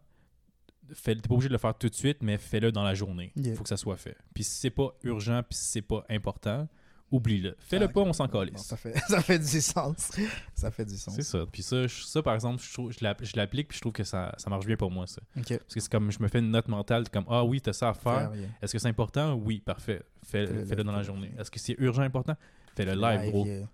[0.92, 3.32] fais- t'es pas obligé de le faire tout de suite, mais fais-le dans la journée.
[3.36, 3.56] Il Yeah.
[3.56, 4.16] faut que ça soit fait.
[4.34, 6.68] Puis si c'est pas urgent, puis si c'est pas important,
[7.12, 7.54] oublie-le.
[7.60, 8.62] Fais-le Ah, pas, on s'en calisse.
[8.62, 10.10] ça, fait, ça fait du sens.
[10.54, 11.14] Ça fait du sens.
[11.14, 11.44] C'est ça.
[11.52, 13.92] Puis ça, je- ça, par exemple, je, trouve- je l'app- je l'applique, puis je trouve
[13.92, 15.20] que ça, ça marche bien pour moi, ça.
[15.34, 17.90] Parce que c'est comme, je me fais une note mentale, comme, ah oui, t'as ça
[17.90, 18.30] à faire.
[18.30, 18.48] Faire, yeah.
[18.62, 19.34] Est-ce que c'est important?
[19.34, 20.02] Oui, parfait.
[20.24, 21.32] Fais- Fais-le, Fais-le dans la journée.
[21.38, 22.34] Est-ce que c'est urgent, important?
[22.74, 23.46] Fais-le live, gros.
[23.46, 23.68] yeah.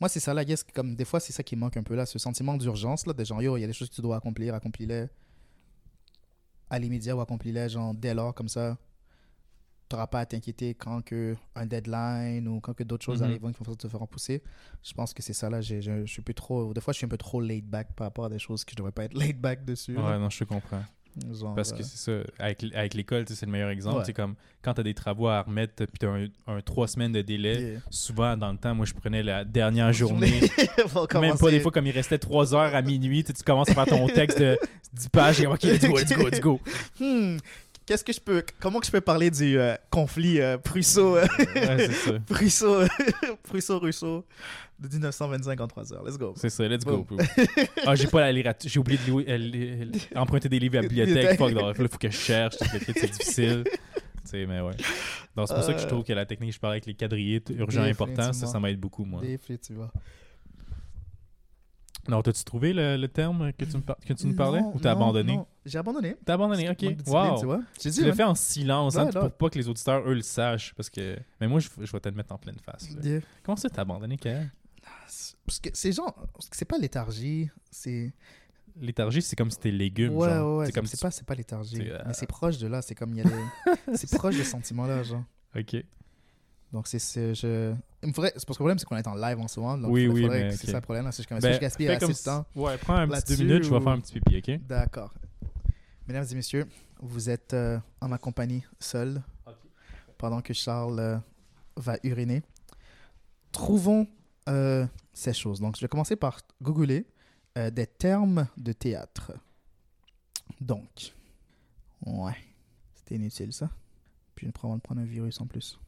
[0.00, 2.06] Moi, c'est ça, là, yes, comme des fois, c'est ça qui manque un peu, là,
[2.06, 4.16] ce sentiment d'urgence, là, des gens, yo, il y a des choses que tu dois
[4.18, 5.08] accomplir, accomplis-les
[6.70, 8.76] à l'immédiat ou accomplis-les, genre, dès lors, comme ça,
[9.88, 13.24] tu n'auras pas à t'inquiéter quand que un deadline ou quand que d'autres choses Mhm.
[13.24, 14.42] arrivent qui vont te faire pousser.
[14.82, 17.06] Je pense que c'est ça, là, je je suis plus trop, des fois, je suis
[17.06, 19.14] un peu trop laid back par rapport à des choses que je devrais pas être
[19.14, 19.94] laid back dessus.
[19.94, 20.12] là.
[20.12, 20.84] Ouais, non, je te comprends.
[21.32, 24.04] Genre, Parce que euh, c'est ça, avec, avec l'école, c'est le meilleur exemple.
[24.06, 24.12] Ouais.
[24.12, 27.12] Comme quand tu as des travaux à remettre, puis tu as un, un trois semaines
[27.12, 27.60] de délai.
[27.60, 27.80] yeah.
[27.90, 30.40] Souvent, dans le temps, moi, je prenais la dernière journée.
[31.20, 33.86] Même pas des fois, comme il restait 3 heures à minuit, tu commences à faire
[33.86, 34.58] ton texte de
[34.94, 36.60] 10 pages et OK, let's go, let's go, let's go.
[37.00, 37.36] Hmm,
[37.88, 41.22] Qu'est-ce que je peux, comment que je peux parler du euh, conflit euh, Prusso, euh,
[41.54, 42.12] Ouais, c'est ça.
[42.28, 42.82] Prusso,
[43.44, 44.26] Prusso-Russo
[44.78, 46.04] de 1925 en 3 heures.
[46.04, 46.34] Let's go.
[46.36, 47.06] C'est ça, let's go.
[47.86, 50.82] Ah, j'ai pas la lire J'ai oublié de louer- li- li- emprunter des livres à
[50.82, 51.38] la bibliothèque.
[51.38, 52.56] Fuck, donc, là, faut que je cherche.
[52.58, 53.64] C'est difficile.
[54.34, 54.72] Mais ouais.
[55.34, 57.40] Donc, c'est pour ça que je trouve que la technique, je parlais avec les quadrillés,
[57.40, 59.22] t- urgent, important, ça, ça m'aide beaucoup, moi.
[59.22, 59.88] Définitivement.
[62.08, 64.62] Non, t'as-tu trouvé le, le terme que tu, me que tu nous parlais?
[64.62, 65.38] Non, ou t'as abandonné?
[65.66, 66.16] J'ai abandonné.
[66.24, 66.82] T'as abandonné, ok.
[67.06, 67.38] Wow.
[67.38, 67.60] tu vois.
[67.80, 68.14] J'ai dit, Tu l'as hein.
[68.16, 69.20] fait en silence hein, Ouais, non.
[69.28, 70.72] pour pas que les auditeurs, eux, le sachent.
[70.74, 71.18] Parce que...
[71.40, 72.88] Mais moi, je, je vais te le mettre en pleine face.
[73.02, 73.20] Yeah.
[73.42, 74.50] Comment ça, t'as abandonné, Kael?
[75.44, 78.12] Parce que parce que c'est pas léthargie, c'est.
[78.80, 80.14] Léthargie, c'est comme si t'es légume.
[80.14, 80.52] Ouais, genre.
[80.52, 80.66] ouais, ouais.
[80.66, 81.90] C'est comme C'est si pas, c'est pas léthargie.
[81.90, 82.82] euh, Mais c'est proche de là.
[82.82, 83.24] C'est comme il y a
[83.94, 85.24] c'est proche de ce sentiment-là, genre.
[85.56, 85.76] Ok.
[86.72, 86.98] Donc, c'est.
[86.98, 87.74] c'est- Je...
[88.02, 88.32] Il me faudrait...
[88.36, 89.76] c'est parce que le problème, c'est qu'on est en live en ce moment.
[89.78, 91.04] Donc Oui, il oui, faudrait mais que C'est ça le problème.
[91.06, 92.46] là, C'est comme Ben, si je gaspille assez comme de temps.
[92.52, 94.60] si- Ouais, prends un petit deux minutes, je vais faire un petit pipi, ok?
[94.66, 95.12] D'accord.
[96.06, 96.66] Mesdames et messieurs,
[97.00, 99.22] vous êtes euh, en ma compagnie seul.
[100.16, 101.18] pendant que Charles euh,
[101.76, 102.42] va uriner.
[103.52, 104.06] Trouvons
[104.48, 105.60] euh, ces choses.
[105.60, 107.06] Donc, je vais commencer par googler
[107.56, 109.32] euh, des termes de théâtre.
[110.60, 111.12] Donc,
[112.06, 112.36] ouais,
[112.94, 113.70] c'était inutile ça.
[114.34, 115.78] Puis je vais probablement prendre un virus en plus.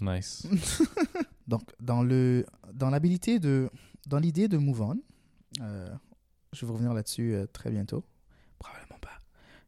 [0.00, 0.46] Nice.
[1.50, 3.70] Donc, dans le dans de
[4.06, 4.96] dans l'idée de move on,
[5.60, 5.88] euh,
[6.52, 8.04] je vais revenir là-dessus euh, très bientôt.
[8.60, 9.18] Probablement pas.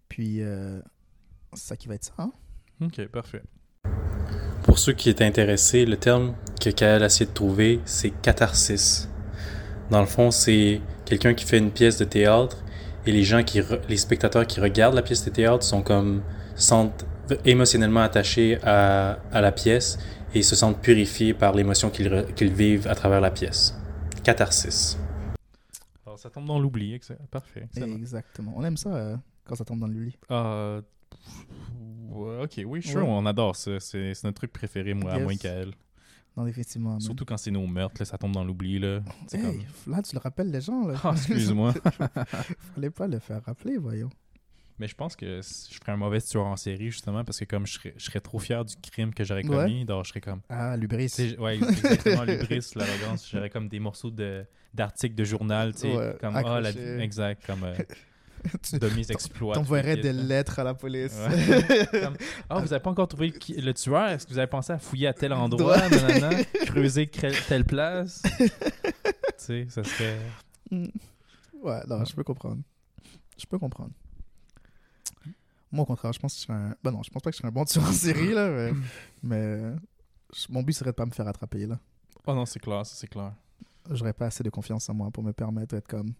[0.09, 0.81] Puis, euh,
[1.55, 2.13] ça qui va être ça.
[2.19, 2.31] Hein?
[2.81, 3.43] Ok, parfait.
[4.63, 9.09] Pour ceux qui étaient intéressés, le terme que Kael a essayé de trouver, c'est catharsis.
[9.91, 12.63] Dans le fond, c'est quelqu'un qui fait une pièce de théâtre
[13.07, 16.23] et les gens qui, les spectateurs qui regardent la pièce de théâtre sont comme
[16.55, 17.05] se sentent
[17.45, 19.99] émotionnellement attachés à, à la pièce
[20.35, 23.77] et se sentent purifiés par l'émotion qu'ils re- qu'ils vivent à travers la pièce.
[24.25, 24.97] Catharsis.
[26.07, 26.99] Alors, ça tombe dans l'oubli,
[27.31, 27.67] parfait.
[27.77, 28.53] Exactement.
[28.57, 30.17] On aime ça euh, quand ça tombe dans lit.
[30.31, 30.81] Euh,
[32.13, 33.09] ok, oui, sure, Ouais.
[33.09, 33.79] on adore ça.
[33.81, 35.73] C'est c'est notre truc préféré, moi, à moins qu'elle.
[36.37, 36.99] Non, effectivement.
[36.99, 38.79] Surtout quand c'est nos meurtres, là, ça tombe dans l'oubli.
[38.79, 39.01] là.
[39.27, 39.45] C'est Hey,
[39.85, 39.93] comme...
[39.95, 40.87] là, tu le rappelles les gens.
[40.87, 40.95] Là?
[41.05, 41.75] Ah, excuse-moi.
[42.75, 44.09] Fallait pas le faire rappeler, voyons.
[44.79, 47.67] Mais je pense que je ferais un mauvais tueur en série, justement, parce que comme
[47.67, 49.57] je serais, je serais trop fier du crime que j'aurais Ouais.
[49.57, 50.41] commis, donc je serais comme...
[50.49, 51.13] Ah, l'ubris.
[51.39, 53.29] Ouais, exactement, l'ubris, l'arrogance.
[53.31, 54.45] J'aurais comme des morceaux de
[54.75, 56.71] d'articles de journal, tu sais, Ouais, comme, ah, la...
[57.03, 57.75] exact, comme euh,
[58.73, 59.55] de mes exploits.
[59.55, 61.15] t'envoierais des lettres à la police.
[61.15, 61.87] Ouais.
[62.03, 62.17] Comme,
[62.49, 64.09] Ah, vous avez pas encore trouvé le, tueur?
[64.09, 68.23] Est-ce que vous avez pensé à fouiller à tel endroit, nanana, creuser telle place?
[68.39, 68.49] tu
[69.37, 70.19] sais, ça serait...
[70.73, 72.63] ouais, non, je peux comprendre.
[73.39, 73.93] Je peux comprendre.
[75.73, 76.77] Moi, au contraire, je pense que je serais un...
[76.85, 78.73] Ben non, je pense pas que je serais un bon tueur en série, là, mais...
[79.23, 79.77] mais euh,
[80.35, 81.79] je- Mon but serait de pas me faire attraper, là.
[82.27, 83.33] Oh non, c'est clair, ça c'est clair.
[83.91, 86.13] J'aurais pas assez de confiance en moi pour me permettre d'être comme...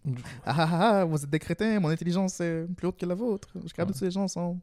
[0.45, 3.15] Ah ah ah, ah, vous êtes des crétins, mon intelligence est plus haute que la
[3.15, 3.47] vôtre.
[3.55, 3.99] Je suis capable de Ouais.
[3.99, 4.59] tuer les gens sans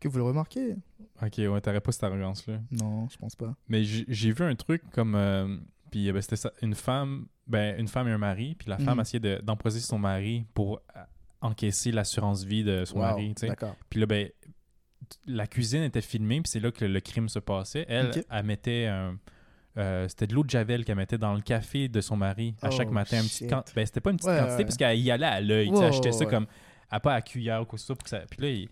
[0.00, 0.74] que vous le remarquez.
[1.22, 2.58] Ok, ouais, t'aurais pas cette arrogance-là.
[2.72, 3.54] Non, je pense pas.
[3.68, 5.14] Mais j'ai vu un truc comme.
[5.14, 5.56] euh,
[5.92, 8.78] puis euh, ben, c'était ça, une femme, ben, une femme et un mari, puis la
[8.78, 9.00] femme Mhm.
[9.02, 10.80] essayait de- d'empoisonner son mari pour
[11.42, 13.48] encaisser l'assurance vie de son Wow, mari, tu sais.
[13.48, 13.76] D'accord.
[13.90, 14.28] Puis là, ben,
[15.26, 17.84] la cuisine était filmée, puis c'est là que le, le crime se passait.
[17.88, 19.18] Elle, elle mettait un.
[19.76, 22.70] euh, c'était de l'eau de Javel qu'elle mettait dans le café de son mari à
[22.70, 23.18] chaque Oh, matin.
[23.18, 23.50] Un petit shit.
[23.50, 24.64] can- ben, c'était pas une petite Ouais, quantité ouais.
[24.64, 25.68] parce qu'elle y allait à l'œil.
[25.68, 26.46] tu sais, Ouais, Elle achetait ça comme.
[26.90, 27.96] À pas à cuillère ou quoi que ce soit.
[27.96, 28.20] Pour que ça...
[28.30, 28.68] Puis là, il-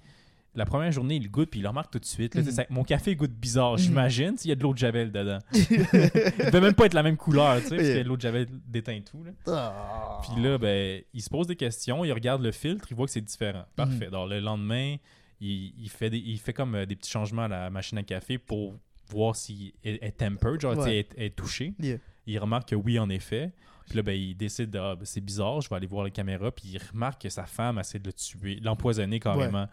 [0.54, 2.34] la première journée, il goûte, puis il le remarque tout de suite.
[2.34, 3.78] là, ça- Mon café goûte bizarre, Mhm.
[3.78, 5.38] j'imagine, s'il y a de l'eau de Javel dedans.
[5.52, 8.46] il devait même pas être la même couleur, tu sais, parce que l'eau de Javel
[8.66, 9.22] déteint tout.
[9.24, 9.30] Là.
[9.46, 10.20] Ah.
[10.22, 13.12] Puis là, ben, il se pose des questions, il regarde le filtre, il voit que
[13.12, 13.64] c'est différent.
[13.76, 14.06] Parfait.
[14.06, 14.10] Mhm.
[14.10, 14.96] Donc, le lendemain,
[15.40, 18.02] il, il fait, des, il fait comme euh, des petits changements à la machine à
[18.02, 18.74] café pour
[19.08, 21.04] voir si elle est tempered, genre, Ouais.
[21.16, 21.74] elle est- est touchée.
[21.80, 21.96] Yeah.
[22.26, 23.52] Il remarque que oui, en effet.
[23.88, 26.10] Puis là, ben, il décide de, ah, ben, c'est bizarre, je vais aller voir la
[26.10, 26.52] caméra.
[26.52, 29.66] Puis il remarque que sa femme essaie de le tuer, l'empoisonner carrément.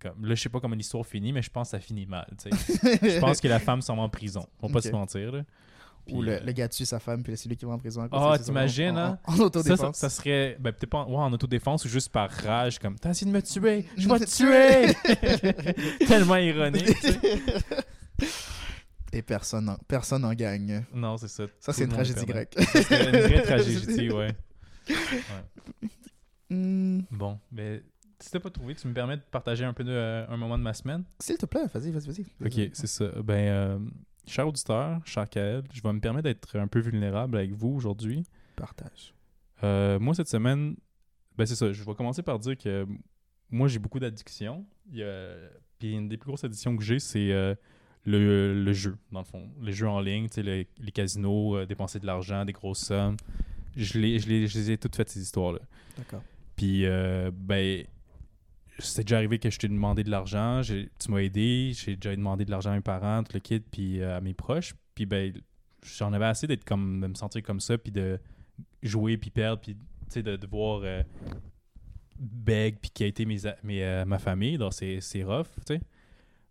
[0.00, 2.26] Comme, là, je sais pas comment l'histoire finit, mais je pense que ça finit mal.
[2.44, 4.46] je pense que la femme s'en va en prison.
[4.60, 4.84] On va pas Ok.
[4.86, 5.32] se mentir.
[5.32, 5.42] Là.
[6.10, 8.06] Ou le, euh, le gars tue sa femme, puis c'est lui qui va en prison.
[8.12, 9.18] Ah, t'imagines, hein?
[9.24, 9.96] En, en Ça, ça, autodéfense.
[9.96, 13.10] ça serait ben, peut-être pas en, ouais, en autodéfense ou juste par rage, comme T'as
[13.10, 14.24] essayé de me tuer, je vais te
[15.98, 16.94] tuer Tellement ironique.
[19.14, 20.84] Et personne en, personne en gagne.
[20.92, 21.44] Non, c'est ça.
[21.58, 22.54] Ça, c'est une tragédie grecque.
[22.58, 24.34] Ça serait une vraie tragédie, ouais.
[26.50, 27.82] Hmm, Bon, mais
[28.20, 30.58] si t'as pas trouvé, tu me permets de partager un peu de, euh, un moment
[30.58, 32.26] de ma semaine S'il te plaît, vas-y, vas-y, vas-y.
[32.46, 33.06] Ok, c'est ça.
[33.22, 33.78] Ben, euh,
[34.26, 38.24] cher auditeur, cher Kael, je vais me permettre d'être un peu vulnérable avec vous aujourd'hui.
[38.56, 39.14] Partage.
[39.62, 40.76] Euh, moi, cette semaine,
[41.36, 41.72] ben c'est ça.
[41.72, 42.86] Je vais commencer par dire que
[43.50, 44.64] moi, j'ai beaucoup d'addictions.
[44.90, 47.54] Puis une des plus grosses addictions que j'ai, c'est euh,
[48.04, 49.50] le, le jeu, dans le fond.
[49.60, 53.16] Les jeux en ligne, tu sais, les, les casinos, dépenser de l'argent, des grosses sommes.
[53.76, 55.58] Je les, je les, je les ai toutes faites, ces histoires-là.
[55.98, 56.22] D'accord.
[56.56, 57.84] Puis, euh, ben,
[58.78, 62.44] c'est déjà arrivé que je t'ai demandé de l'argent, tu m'as aidé, j'ai déjà demandé
[62.44, 64.74] de l'argent à mes parents, tout le kit, puis euh, à mes proches.
[64.94, 65.32] Puis, ben,
[65.82, 68.18] j'en avais assez d'être comme, de me sentir comme ça, puis de
[68.82, 69.76] jouer, puis perdre, puis,
[70.08, 71.02] sais, de devoir euh,
[72.18, 74.58] beg, puis qui a été mes, mes, euh, ma famille.
[74.58, 75.80] Donc, c'est c'est rough, tu sais.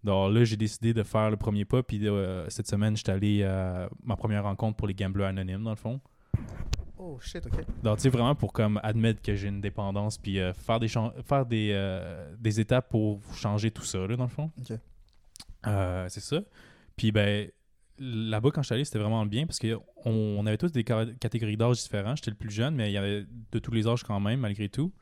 [0.04, 3.44] Donc là, j'ai décidé de faire le premier pas, puis euh, cette semaine, j'étais allé
[3.44, 6.02] à ma première rencontre pour les gamblers anonymes, dans le fond.
[7.06, 7.66] Oh shit, ok.
[7.84, 10.88] Donc, tu sais, vraiment pour comme admettre que j'ai une dépendance, puis euh, faire, des,
[10.88, 14.50] faire des, euh, des étapes pour changer tout ça, là, dans le fond.
[14.58, 14.78] Ok.
[15.68, 16.40] Euh, c'est ça.
[16.96, 17.50] Puis, ben,
[18.00, 21.08] là-bas, quand je suis allé, c'était vraiment bien parce qu'on on avait tous des ca-
[21.20, 22.16] catégories d'âge différents.
[22.16, 24.70] J'étais le plus jeune, mais il y avait de tous les âges quand même, malgré
[24.70, 24.94] tout.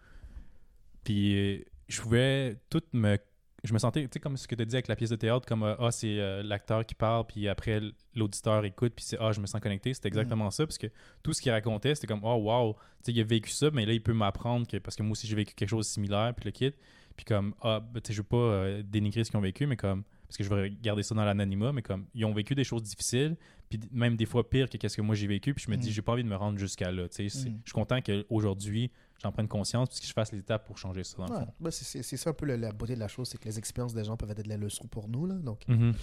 [1.03, 3.17] Puis, je pouvais tout me.
[3.63, 5.15] Je me sentais, tu sais, comme ce que tu as dit avec la pièce de
[5.15, 7.79] théâtre, comme euh, ah, c'est euh, l'acteur qui parle, puis après
[8.15, 9.93] l'auditeur écoute, puis c'est ah, je me sens connecté.
[9.93, 10.87] C'était exactement ça, parce que
[11.21, 13.85] tout ce qu'il racontait, c'était comme oh, wow, tu sais, il a vécu ça, mais
[13.85, 16.33] là, il peut m'apprendre que, parce que moi aussi, j'ai vécu quelque chose de similaire,
[16.35, 16.71] puis le kit.
[17.15, 19.67] Puis comme, ah, ben, tu sais, je veux pas euh, dénigrer ce qu'ils ont vécu,
[19.67, 22.55] mais comme, parce que je veux garder ça dans l'anonymat, mais comme ils ont vécu
[22.55, 23.35] des choses difficiles,
[23.69, 25.89] puis même des fois pire que qu'est-ce que moi j'ai vécu, puis je me dis,
[25.89, 25.91] Mm.
[25.91, 27.07] j'ai pas envie de me rendre jusqu'à là.
[27.09, 27.49] tu sais.
[27.49, 27.59] Mm.
[27.65, 28.91] Je suis content qu'aujourd'hui,
[29.21, 31.45] j'en prenne conscience, puis que je fasse les étapes pour changer ça, dans le Ouais,
[31.45, 31.53] fond.
[31.59, 33.45] ben, c'est- c'est c'est ça un peu la, la beauté de la chose, c'est que
[33.45, 35.25] les expériences des gens peuvent être de la leçon pour nous.
[35.25, 35.93] Là, donc, Mhm.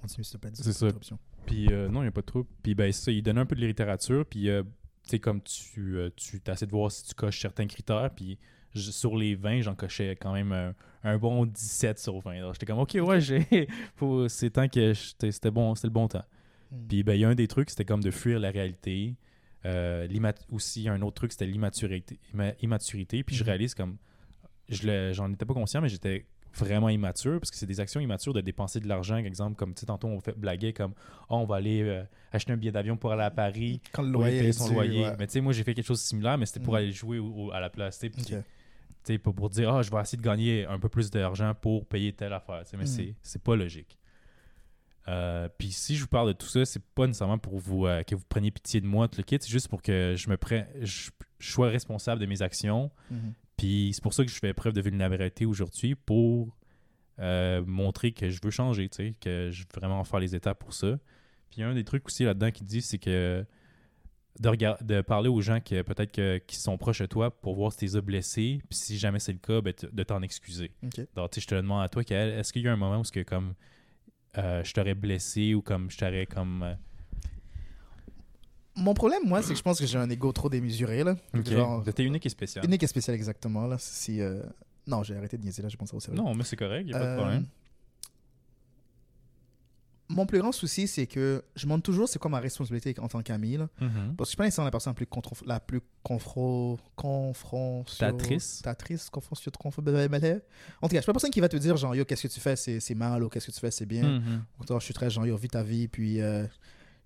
[0.00, 0.50] continue s'il te plaît.
[0.54, 0.88] C'est ça.
[1.46, 2.48] Puis euh, non, il n'y a pas de trouble.
[2.62, 4.24] Puis ben ça, il donne un peu de littérature.
[4.26, 4.62] Puis euh,
[5.04, 8.10] tu sais, comme tu, euh, tu essaies de voir si tu coches certains critères.
[8.14, 8.38] Puis
[8.74, 12.32] je- sur les 20, j'en cochais quand même un, un bon 17 sur 20.
[12.38, 13.46] Alors j'étais comme, OK, ouais, j'ai,
[14.28, 16.24] c'est temps que c'était bon, c'était le bon temps.
[16.72, 16.76] Mm.
[16.88, 19.14] Puis ben, il y a un des trucs, c'était comme de fuir la réalité.
[19.64, 20.06] Euh,
[20.52, 22.18] aussi, un autre truc, c'était l'immaturité.
[22.32, 23.24] imma- immaturité.
[23.24, 23.46] Puis je Mhm.
[23.48, 23.96] réalise comme,
[24.68, 28.40] j'en étais pas conscient, mais j'étais vraiment immature parce que c'est des actions immatures de
[28.40, 29.16] dépenser de l'argent.
[29.16, 30.92] Par exemple, comme tu sais, tantôt on fait blaguer comme,
[31.28, 32.02] oh, on va aller euh,
[32.32, 33.80] acheter un billet d'avion pour aller à Paris.
[33.92, 35.02] Quand le loyer payer son loyer.
[35.04, 35.16] ouais.
[35.18, 36.76] Mais tu sais, moi, j'ai fait quelque chose de similaire, mais c'était pour Mm.
[36.76, 37.98] aller jouer au- au- à la place.
[37.98, 38.10] tu
[39.04, 41.86] sais, pas pour dire, ah, je vais essayer de gagner un peu plus d'argent pour
[41.86, 42.62] payer telle affaire.
[42.76, 43.14] Mais Mm.
[43.22, 43.96] c'est pas logique.
[45.08, 48.02] Euh, puis si je vous parle de tout ça, c'est pas nécessairement pour vous euh,
[48.02, 50.36] que vous preniez pitié de moi, tout le kit, c'est juste pour que je me
[50.36, 52.90] prenne, je, je sois responsable de mes actions.
[53.10, 53.32] Mhm.
[53.56, 56.56] Puis c'est pour ça que je fais preuve de vulnérabilité aujourd'hui pour
[57.20, 60.58] euh, montrer que je veux changer, tu sais, que je veux vraiment faire les étapes
[60.58, 60.98] pour ça.
[61.50, 63.46] Puis un des trucs aussi là-dedans qui dit, c'est que
[64.40, 67.54] de, regard- de parler aux gens qui peut-être que- qui sont proches de toi pour
[67.54, 70.20] voir si tu les as blessés, puis si jamais c'est le cas, ben, de t'en
[70.20, 70.72] excuser.
[71.14, 72.98] Donc, tu sais, je te le demande à toi, est-ce qu'il y a un moment
[73.00, 73.54] où ce que, comme
[74.38, 76.62] euh, je t'aurais blessé ou comme je t'aurais comme...
[76.62, 76.74] euh,
[78.76, 81.02] Mon problème, moi, c'est que je pense que j'ai un ego trop démesuré.
[81.02, 81.16] Là.
[81.44, 82.64] Genre, de t'es unique et spécial.
[82.64, 83.66] unique et spécial, exactement.
[83.66, 83.76] Là.
[83.78, 84.42] Si, euh,
[84.86, 86.20] Non, j'ai arrêté de niaiser là, je pense au sérieux.
[86.20, 87.46] Non, mais c'est correct, il a pas de Euh, problème.
[90.08, 93.08] Mon plus grand souci, c'est que je me demande toujours c'est quoi ma responsabilité en
[93.08, 93.56] tant qu'ami.
[93.56, 93.68] là.
[93.80, 94.14] Mhm.
[94.16, 96.78] Parce que je suis pas nécessairement la personne la plus, contro- la plus confro...
[96.94, 98.62] confrontatrice.
[98.62, 99.10] Tatrice?
[99.10, 100.40] confrontatrice, confro- blablabla.
[100.82, 102.26] En tout cas, je suis pas la personne qui va te dire genre yo, qu'est-ce
[102.28, 104.22] que tu fais, c'est mal, ou qu'est-ce que tu fais, c'est bien.
[104.54, 106.46] Au contraire, je suis très genre yo, vis ta vie, puis euh,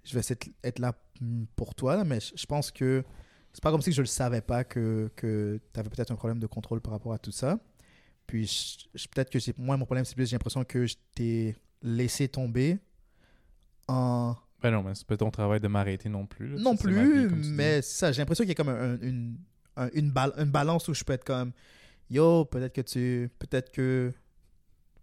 [0.05, 0.23] je vais
[0.65, 1.97] être là mm, pour toi.
[1.97, 3.05] là, mais je je pense que
[3.53, 6.39] c'est pas comme si je le savais pas que, que tu avais peut-être un problème
[6.39, 7.59] de contrôle par rapport à tout ça.
[8.27, 12.79] Puis peut-être que moi, mon problème, c'est plus j'ai l'impression que je t'ai laissé tomber
[13.91, 14.37] en.
[14.63, 16.49] Ben non, mais c'est pas ton travail de m'arrêter non plus.
[16.49, 16.61] là.
[16.61, 19.37] Non plus, vie, mais c'est ça, j'ai l'impression qu'il y a comme un- un- une,
[19.77, 21.53] un- une, bal- une balance où je peux être comme
[22.11, 23.31] Yo, peut-être que tu.
[23.39, 24.13] Peut-être que.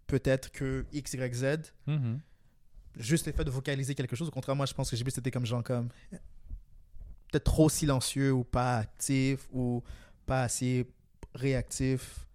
[0.06, 1.72] Peut-être que X, Y, Z.
[1.86, 2.20] Mhm.
[2.98, 4.28] juste le fait de vocaliser quelque chose.
[4.28, 5.88] Au contraire, moi, je pense que j'ai plus été comme genre comme
[7.30, 9.82] peut-être trop silencieux ou pas actif ou
[10.26, 10.90] pas assez
[11.34, 12.26] réactif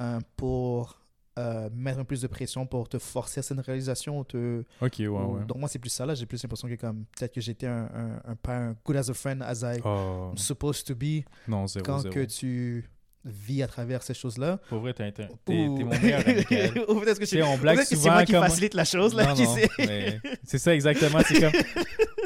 [0.00, 1.00] euh, pour
[1.38, 4.18] euh, mettre un peu plus de pression pour te forcer à cette réalisation.
[4.18, 5.44] ou Te, Ok, ouais, ou- ouais.
[5.46, 6.14] Donc moi, c'est plus ça là.
[6.14, 9.08] J'ai plus l'impression que comme peut-être que j'étais un, un, un, pas un good as
[9.08, 12.14] a friend as I Oh, supposed to be non, zéro, quand zéro.
[12.14, 12.90] que tu
[13.24, 14.58] vis à travers ces choses-là.
[14.68, 15.12] Pour vrai, t'es
[15.48, 16.40] mon meilleur ami.
[16.88, 18.84] Ou peut-être que, c'est- on blague peut-être que c'est souvent moi qui comme- facilite la
[18.84, 19.26] chose là.
[19.26, 19.68] Non, qui non, sait.
[19.78, 21.18] mais c'est ça exactement.
[21.26, 21.52] C'est comme,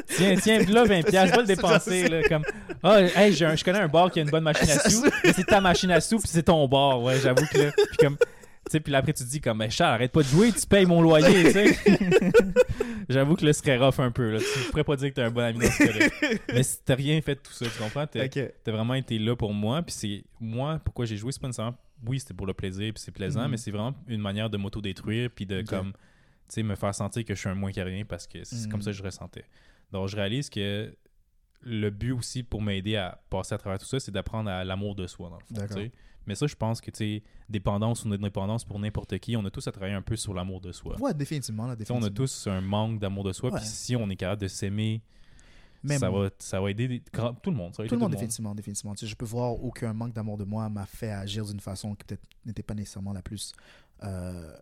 [0.07, 2.07] tiens, tiens, là, 20 piastres, va le C'est dépenser.
[2.07, 2.43] Là, comme,
[2.83, 5.45] ah, hey, je connais un bar qui a une bonne machine à sous, mais c'est
[5.45, 7.01] ta machine à sous, puis c'est ton bar.
[7.01, 8.17] Ouais, j'avoue que là, puis comme,
[8.71, 10.65] sais, puis là, après, tu te dis, comme, ben, Charles, arrête pas de jouer, tu
[10.65, 11.75] payes mon loyer, tu sais.
[13.09, 14.31] j'avoue que là, ce serait rough un peu.
[14.31, 14.39] Là.
[14.39, 16.37] Tu pourrais pas dire que t'es un bon ami dans ce cas-là.
[16.53, 18.07] Mais si t'as rien fait de tout ça, tu comprends?
[18.07, 18.39] T'as Ok.
[18.63, 19.81] t'as vraiment été là pour moi.
[19.81, 21.77] Puis c'est moi, pourquoi j'ai joué, c'est pas nécessairement.
[22.05, 23.51] Oui, c'était pour le plaisir, puis c'est plaisant, Mhm.
[23.51, 25.99] mais c'est vraiment une manière de m'auto-détruire, puis de comme, tu
[26.49, 28.71] sais, me faire sentir que je suis un moins que rien parce que c'est Mhm.
[28.71, 29.45] comme ça que je ressentais.
[29.91, 30.93] Donc, je réalise que
[31.61, 34.95] le but aussi pour m'aider à passer à travers tout ça, c'est d'apprendre à l'amour
[34.95, 35.89] de soi, dans le fond.
[36.27, 39.51] Mais ça, je pense que, tu sais, dépendance ou indépendance pour n'importe qui, on a
[39.51, 40.99] tous à travailler un peu sur l'amour de soi.
[40.99, 41.67] Ouais, définitivement.
[41.67, 42.15] Là, sais, on a définitivement.
[42.15, 45.01] tous un manque d'amour de soi, puis si on est capable de s'aimer,
[45.83, 47.75] Même ça va, ça va aider des- tout le monde.
[47.75, 48.55] Ça va tout aider le monde, définitivement.
[48.55, 48.95] définitivement.
[48.95, 51.95] Tu sais, je peux voir aucun manque d'amour de moi m'a fait agir d'une façon
[51.95, 53.53] qui peut-être n'était pas nécessairement la plus
[54.03, 54.55] euh,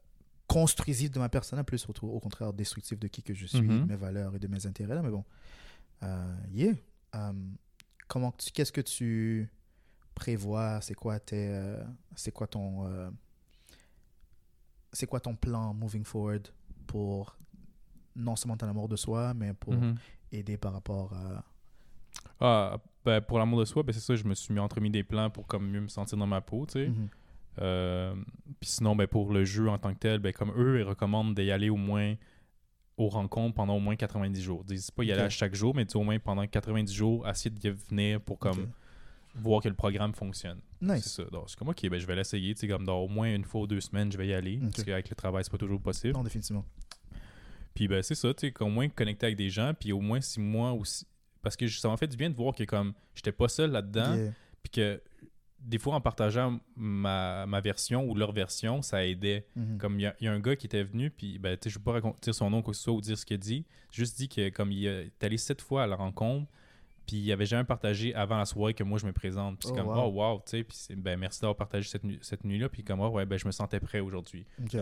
[0.47, 3.95] construisive de ma personne, plus au, contraire destructive de qui que je suis, de mes
[3.95, 4.95] valeurs et de mes intérêts.
[4.95, 5.01] Là.
[5.01, 5.23] Mais bon,
[6.03, 6.73] euh, yeah.
[7.15, 7.31] Euh,
[8.07, 9.49] comment qu'est-ce que tu
[10.21, 11.83] prévois C'est quoi tes, euh,
[12.15, 13.09] c'est quoi ton, euh,
[14.93, 16.47] c'est quoi ton plan moving forward
[16.85, 17.37] pour
[18.15, 19.95] non seulement ton amour de soi, mais pour Mhm.
[20.31, 21.43] aider par rapport à
[22.39, 25.03] Ah, ben, pour l'amour de soi, ben, c'est ça, je me suis mis entremis des
[25.03, 26.87] plans pour comme mieux me sentir dans ma peau, tu sais.
[26.89, 27.07] Mhm.
[27.59, 28.15] Euh,
[28.59, 31.33] Puis sinon, ben, pour le jeu en tant que tel, ben, comme eux, ils recommandent
[31.35, 32.15] d'y aller au moins
[32.97, 34.63] aux rencontres pendant au moins 90 jours.
[34.69, 37.49] Ils disent pas y aller à chaque jour, mais au moins pendant 90 jours, essayer
[37.49, 38.69] de venir pour comme.
[39.35, 40.59] Voir que le programme fonctionne.
[40.81, 41.03] Nice.
[41.03, 41.29] C'est ça.
[41.29, 42.53] Donc, c'est comme, ok, ben, je vais l'essayer.
[42.53, 44.57] tu sais, Comme dans au moins une fois ou deux semaines, je vais y aller.
[44.61, 46.13] Parce qu'avec le travail, c'est pas toujours possible.
[46.13, 46.65] Non, définitivement.
[47.73, 50.19] Puis ben c'est ça, tu sais, qu'au moins connecter avec des gens, puis au moins
[50.19, 51.07] si moi aussi.
[51.41, 54.13] Parce que ça m'a fait du bien de voir que comme j'étais pas seul là-dedans,
[54.15, 54.33] Yeah.
[54.61, 55.01] puis que
[55.59, 59.45] des fois, en partageant ma, ma version ou leur version, ça aidait.
[59.55, 59.77] Mhm.
[59.77, 61.75] Comme il y, y a un gars qui était venu, puis ben, tu sais, je
[61.75, 63.25] ne veux pas raconter dire son nom ou quoi que ce soit ou dire ce
[63.25, 63.65] qu'il dit.
[63.91, 66.51] Juste dit que comme il est allé sept fois à la rencontre,
[67.11, 69.59] puis il avait jamais partagé avant la soirée que moi je me présente.
[69.59, 70.03] Puis c'est Oh, comme, wow.
[70.05, 72.69] oh wow, tu sais, puis c'est- ben merci d'avoir partagé cette, cette nuit-là.
[72.69, 74.45] Puis comme, oh, ouais, ben je me sentais prêt aujourd'hui.
[74.63, 74.77] Ok.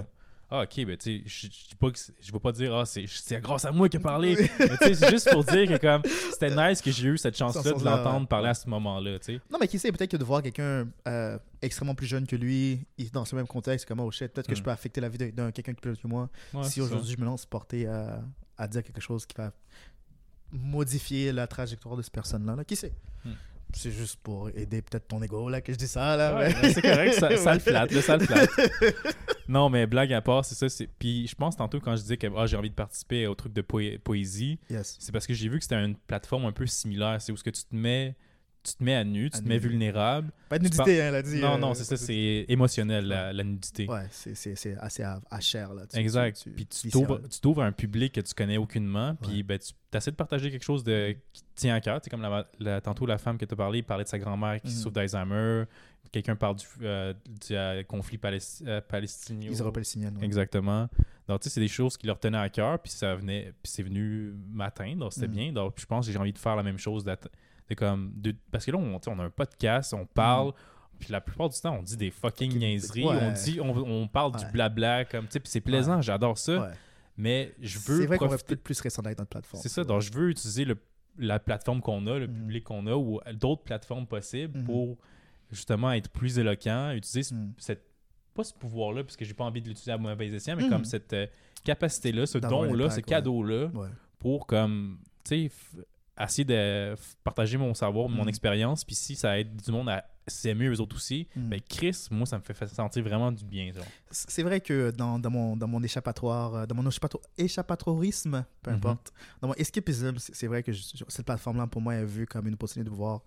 [0.51, 2.75] Ah, ok, ben tu sais, je- je dis pas que c'est- je vais pas dire,
[2.75, 4.35] ah, c'est c'est grâce à moi qu'il a parlé.
[4.59, 6.01] Mais tu sais, c'est juste pour dire que comme,
[6.31, 9.41] c'était nice que j'ai eu cette chance-là de l'entendre parler à ce moment-là, tu sais.
[9.51, 12.79] Non, mais qui sait, peut-être que de voir quelqu'un euh, extrêmement plus jeune que lui,
[12.97, 14.65] il- dans ce même contexte, comme oh shit, peut-être que je Mm.
[14.65, 16.29] peux affecter la vie d'un- quelqu'un qui est plus jeune que moi.
[16.53, 16.85] Ouais, si ça.
[16.85, 18.21] aujourd'hui je me lance porter à,
[18.57, 19.51] à dire quelque chose qui va
[20.51, 22.93] modifier la trajectoire de cette personne-là, là, qui sait?
[23.25, 23.31] Hmm.
[23.73, 26.35] C'est juste pour aider peut-être ton ego là que je dis ça là.
[26.35, 28.49] Ouais, mais- ben, c'est correct, ça, ça le flatte, là, ça le flatte.
[29.47, 30.67] non, mais blague à part, c'est ça.
[30.69, 33.35] c'est- Puis je pense tantôt quand je disais que ah, j'ai envie de participer au
[33.35, 34.97] truc de poé- poésie, Yes.
[34.99, 37.21] c'est parce que j'ai vu que c'était une plateforme un peu similaire.
[37.21, 38.15] C'est où ce que tu te mets,
[38.71, 40.31] tu te mets à nu, tu À te mets vulnérable.
[40.49, 41.39] Pas de nudité, hein, elle a dit.
[41.39, 43.87] non, euh, non, c'est ça, c'est émotionnel, la, la nudité.
[43.87, 45.85] Ouais, c'est- c'est c'est assez à, à cher là.
[45.87, 46.35] Tu- Exact.
[46.37, 46.89] tu- tu- puis tu
[47.41, 49.15] t'ouvres à un public que tu connais aucunement.
[49.21, 49.43] Puis Ouais.
[49.43, 51.99] ben, tu essaies de partager quelque chose de, qui te tient à cœur.
[52.01, 54.19] Tu sais, comme la, la- tantôt la femme que tu as parlé, parlait de sa
[54.19, 54.73] grand-mère qui Mhm.
[54.73, 55.65] souffre d'Alzheimer.
[56.11, 59.51] Quelqu'un parle du, euh, du euh, conflit palesti- palestinien.
[59.51, 60.17] Israélo-palestinienne.
[60.17, 60.25] ouais.
[60.25, 60.89] Exactement.
[61.27, 63.71] Donc, tu sais, c'est des choses qui leur tenaient à cœur, puis ça venait, puis
[63.71, 65.33] c'est venu m'atteindre, c'était Mhm.
[65.33, 65.51] bien.
[65.53, 67.03] Donc, je pense que j'ai envie de faire la même chose,
[67.69, 70.53] de comme, de- parce que là, on, on a un podcast, on parle,
[70.99, 73.17] puis la plupart du temps, on dit des fucking niaiseries, ouais.
[73.21, 76.71] on dit, on, on parle du blabla, comme, tu sais, puis c'est plaisant, j'adore ça,
[77.17, 78.55] mais je C'est veux vrai qu'on aurait profiter.
[78.55, 79.61] peut-être plus ressembler avec notre plateforme.
[79.61, 80.77] C'est ça, donc je veux utiliser le-
[81.17, 82.33] la plateforme qu'on a, le Mhm.
[82.33, 84.65] public qu'on a, ou d'autres plateformes possibles Mhm.
[84.65, 84.97] pour
[85.51, 87.83] justement être plus éloquent, utiliser ce- cette
[88.35, 90.69] pas ce pouvoir-là, parce que j'ai pas envie de l'utiliser à mauvais escient, mais Mhm.
[90.69, 91.27] comme cette euh,
[91.65, 93.69] capacité-là, ce don-là, ce cadeau-là,
[94.17, 95.51] pour comme, tu sais,
[96.25, 98.29] essayer de partager mon savoir, mon Mhm.
[98.29, 101.49] expérience, puis si ça aide du monde à s'aimer eux autres aussi, Mhm.
[101.49, 103.71] ben Chris, moi, ça me fait sentir vraiment du bien.
[104.11, 108.71] C'est vrai que dans, dans mon, dans mon échappatoire, euh, dans mon échappato- échappatorisme, peu
[108.71, 108.77] Mhm.
[108.77, 112.47] importe, dans mon escapism, c'est vrai que je- cette plateforme-là, pour moi, est vue comme
[112.47, 113.21] une opportunité de pouvoir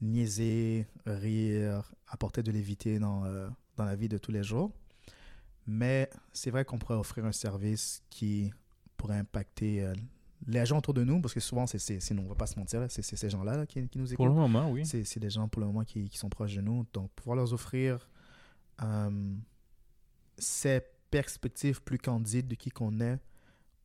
[0.00, 4.72] niaiser, rire, apporter de l'évité dans, euh, dans la vie de tous les jours.
[5.66, 8.52] Mais c'est vrai qu'on pourrait offrir un service qui
[8.96, 9.94] pourrait impacter euh,
[10.46, 12.58] les gens autour de nous, parce que souvent, c'est c'est- nous, on va pas se
[12.58, 14.16] mentir, là, c'est c'est ces gens-là là, qui, qui nous écoutent.
[14.16, 14.84] Pour le moment, oui.
[14.86, 16.86] C'est c'est des gens pour le moment qui, qui sont proches de nous.
[16.92, 18.08] Donc, pouvoir leur offrir
[18.82, 19.34] euh,
[20.38, 23.18] ces perspectives plus candides de qui qu'on est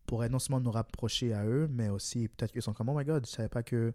[0.06, 3.06] pourrait non seulement nous rapprocher à eux, mais aussi peut-être qu'ils sont comme Oh my
[3.06, 3.94] god, je savais pas que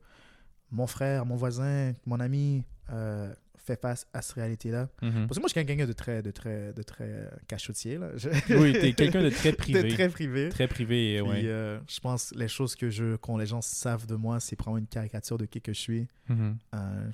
[0.70, 4.88] mon frère, mon voisin, mon ami euh, fait face à cette réalité-là.
[5.02, 5.26] Mhm.
[5.26, 7.98] Parce que moi, je suis quelqu'un de très, de très, de très euh, cachotier.
[7.98, 8.11] Là.
[8.16, 8.28] Je-
[8.61, 9.88] Oui, t'es quelqu'un de très de privé.
[9.88, 10.48] très privé.
[10.50, 11.42] Très privé, Puis, ouais.
[11.46, 14.76] euh, je pense les choses que je, quand les gens savent de moi, c'est prendre
[14.76, 16.09] une caricature de qui que je suis.
[16.28, 16.59] Mhm.
[16.74, 17.11] Euh,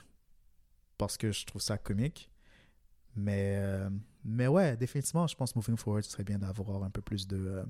[0.98, 2.28] parce que je trouve ça comique.
[3.14, 3.90] Mais, euh,
[4.24, 7.62] mais ouais, définitivement, je pense moving forward, ce serait bien d'avoir un peu plus de,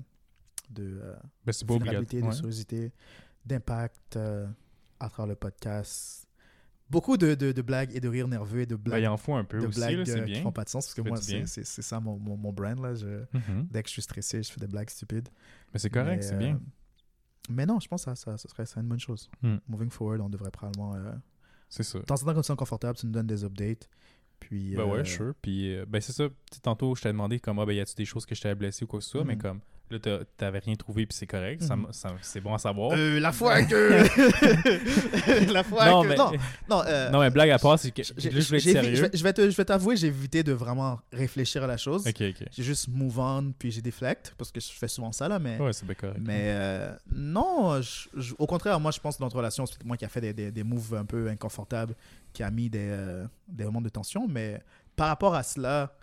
[0.69, 1.01] de
[1.45, 2.29] Ben, de ouais.
[2.35, 2.91] curiosité,
[3.45, 4.17] d'impact
[4.99, 6.22] à travers le podcast.
[6.89, 9.17] Beaucoup de, de, de blagues et de rires nerveux et de Ben, il blagues, en
[9.17, 10.85] faut un peu de aussi, blagues là, euh, qui font pas de sens.
[10.85, 12.79] Parce que moi, c'est ça mon, mon, mon brand.
[12.79, 12.93] Là.
[12.93, 13.67] Je, Mhm.
[13.71, 15.29] dès que je suis stressé, je fais des blagues stupides.
[15.73, 16.59] Mais c'est correct, c'est euh, bien.
[17.49, 19.29] Mais non, je pense que ça, ça, ça serait, ça une bonne chose.
[19.41, 19.57] Hmm.
[19.67, 20.95] Moving forward, on devrait probablement.
[20.95, 21.11] Euh,
[21.69, 21.99] C'est ça.
[21.99, 23.89] de temps en temps, es confortable, tu nous donnes des updates.
[24.39, 25.33] Puis, Ben euh, ouais, sure.
[25.41, 26.27] Puis, euh, ben c'est ça.
[26.61, 28.83] Tantôt, je t'ai demandé comme, ah, ben, y a-tu des choses que je t'avais blessé
[28.83, 29.41] ou quoi que ce soit, mais Mhm.
[29.41, 29.59] comme,
[29.95, 31.61] là, t'avais rien trouvé, puis c'est correct.
[31.63, 31.87] ça Mhm.
[31.91, 32.91] ça- c'est bon à savoir.
[32.97, 34.03] Euh, la fois que.
[35.53, 36.07] la fois non, que.
[36.07, 36.31] mais, Non,
[36.69, 38.01] non, euh, non, mais blague à part, c'est que.
[38.03, 38.95] j'ai- là, je vais être sérieux.
[38.95, 41.77] je vais- je vais te- je vais t'avouer, j'ai évité de vraiment réfléchir à la
[41.77, 42.03] chose.
[42.17, 45.57] J'ai juste move on, puis j'ai deflect, parce que je fais souvent ça, là, mais.
[45.59, 46.19] Ouais, c'est bien correct.
[46.21, 49.97] Mais euh, non, je- je- au contraire, moi je pense que notre relation, c'est moi
[49.97, 51.95] qui a fait des, des, des moves un peu inconfortables,
[52.31, 54.61] qui a mis des, euh, des moments de tension, mais
[54.95, 55.93] par rapport à cela,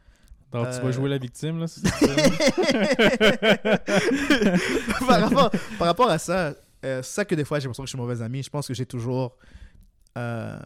[0.53, 1.81] Donc, tu vas euh, jouer la victime, là, ça?
[5.07, 7.89] par, rapport, par rapport à ça, euh, c'est ça que des fois j'ai l'impression que
[7.89, 8.43] je suis mauvais ami.
[8.43, 9.37] Je pense que j'ai toujours
[10.19, 10.59] euh,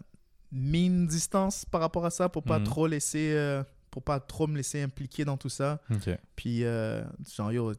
[0.52, 2.64] mis une distance par rapport à ça pour pas Mhm.
[2.64, 3.60] trop laisser,
[3.90, 5.80] pour pas trop me laisser impliquer dans tout ça.
[5.90, 6.16] ok.
[6.36, 7.72] Puis genre yo,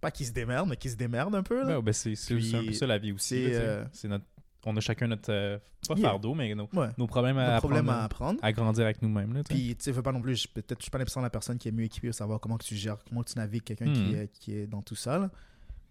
[0.00, 1.60] pas qu'ils se démerdent, mais qu'ils se démerdent un peu.
[1.60, 1.76] là.
[1.76, 2.12] Ben, ben, c'est
[2.56, 3.46] un peu ça la vie aussi.
[3.92, 4.24] C'est notre...
[4.66, 5.30] On a chacun notre.
[5.32, 6.08] euh, pas Yeah.
[6.10, 6.88] fardeau, mais nos, Ouais.
[6.96, 8.40] nos problèmes à de apprendre, à apprendre.
[8.42, 9.42] à grandir avec nous-mêmes.
[9.48, 11.68] Puis, tu sais, veux pas non plus, peut-être, je suis pas nécessairement la personne qui
[11.68, 14.14] est mieux équipée pour savoir comment que tu gères, comment tu navigues quelqu'un qui, Mhm.
[14.16, 15.18] est, qui est dans tout ça.
[15.18, 15.30] là.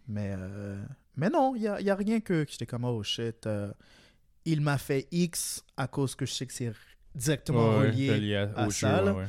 [0.07, 0.83] Mais, euh,
[1.15, 3.71] mais non, il n'y a, y a rien que, j'étais comme, oh shit, euh,
[4.45, 6.73] il m'a fait X à cause que je sais que c'est
[7.15, 8.11] directement Ouais, relié.
[8.11, 9.11] relié à- à au ça, jeu.
[9.11, 9.25] ouais.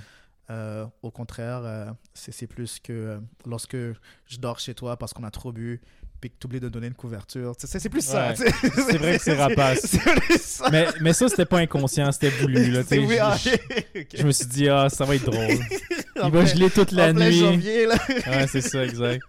[0.50, 5.12] Euh, au contraire, euh, c'est c'est plus que euh, lorsque je dors chez toi parce
[5.14, 5.80] qu'on a trop bu,
[6.24, 7.52] puis que tu oublies de donner une couverture.
[7.58, 8.30] C'est plus ça.
[8.30, 8.34] Ouais.
[8.34, 9.94] C'est vrai que c'est rapace.
[10.40, 10.70] Ça.
[10.72, 12.70] Mais, mais ça, c'était pas inconscient, c'était voulu.
[12.70, 13.36] Là, oui, je, ah,
[14.14, 15.58] je- me suis dit, ah, ça va être drôle.
[16.24, 17.38] Il va geler toute la en nuit.
[17.40, 17.96] janvier, là.
[18.08, 19.22] Ouais, c'est ça, exact.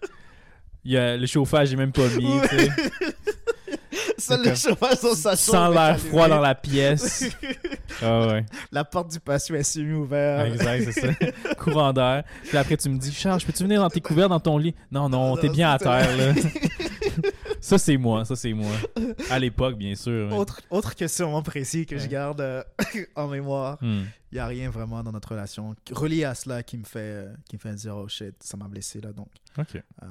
[0.86, 2.28] Il y a, le chauffage est même pas mis,
[4.18, 7.26] C'est le chauffage sur sa chambre Sans l'air froid dans la pièce.
[8.01, 10.47] Ah ouais, La porte du patio est semi-ouverte.
[10.47, 11.53] exact, c'est ça.
[11.57, 12.26] Courant d'air.
[12.43, 14.76] Puis après, tu me dis, Charles, peux-tu venir dans tes couverts dans ton lit?
[14.91, 16.34] Non, non, Non, t'es bien à terre, là.
[17.61, 18.72] ça, c'est moi, ça, c'est moi.
[19.30, 20.36] À l'époque, bien sûr.
[20.36, 22.63] Autre, autre question précis que je garde euh,
[23.16, 23.78] en mémoire.
[23.82, 27.34] Il n'y a rien vraiment dans notre relation relié à cela qui me fait, euh,
[27.47, 29.13] qui me fait dire oh shit, ça m'a blessé là.
[29.13, 29.76] Donc, OK.
[29.76, 30.05] euh,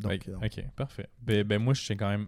[0.00, 1.08] donc Ouais, OK, parfait.
[1.20, 2.26] Ben, ben moi, je sais quand même...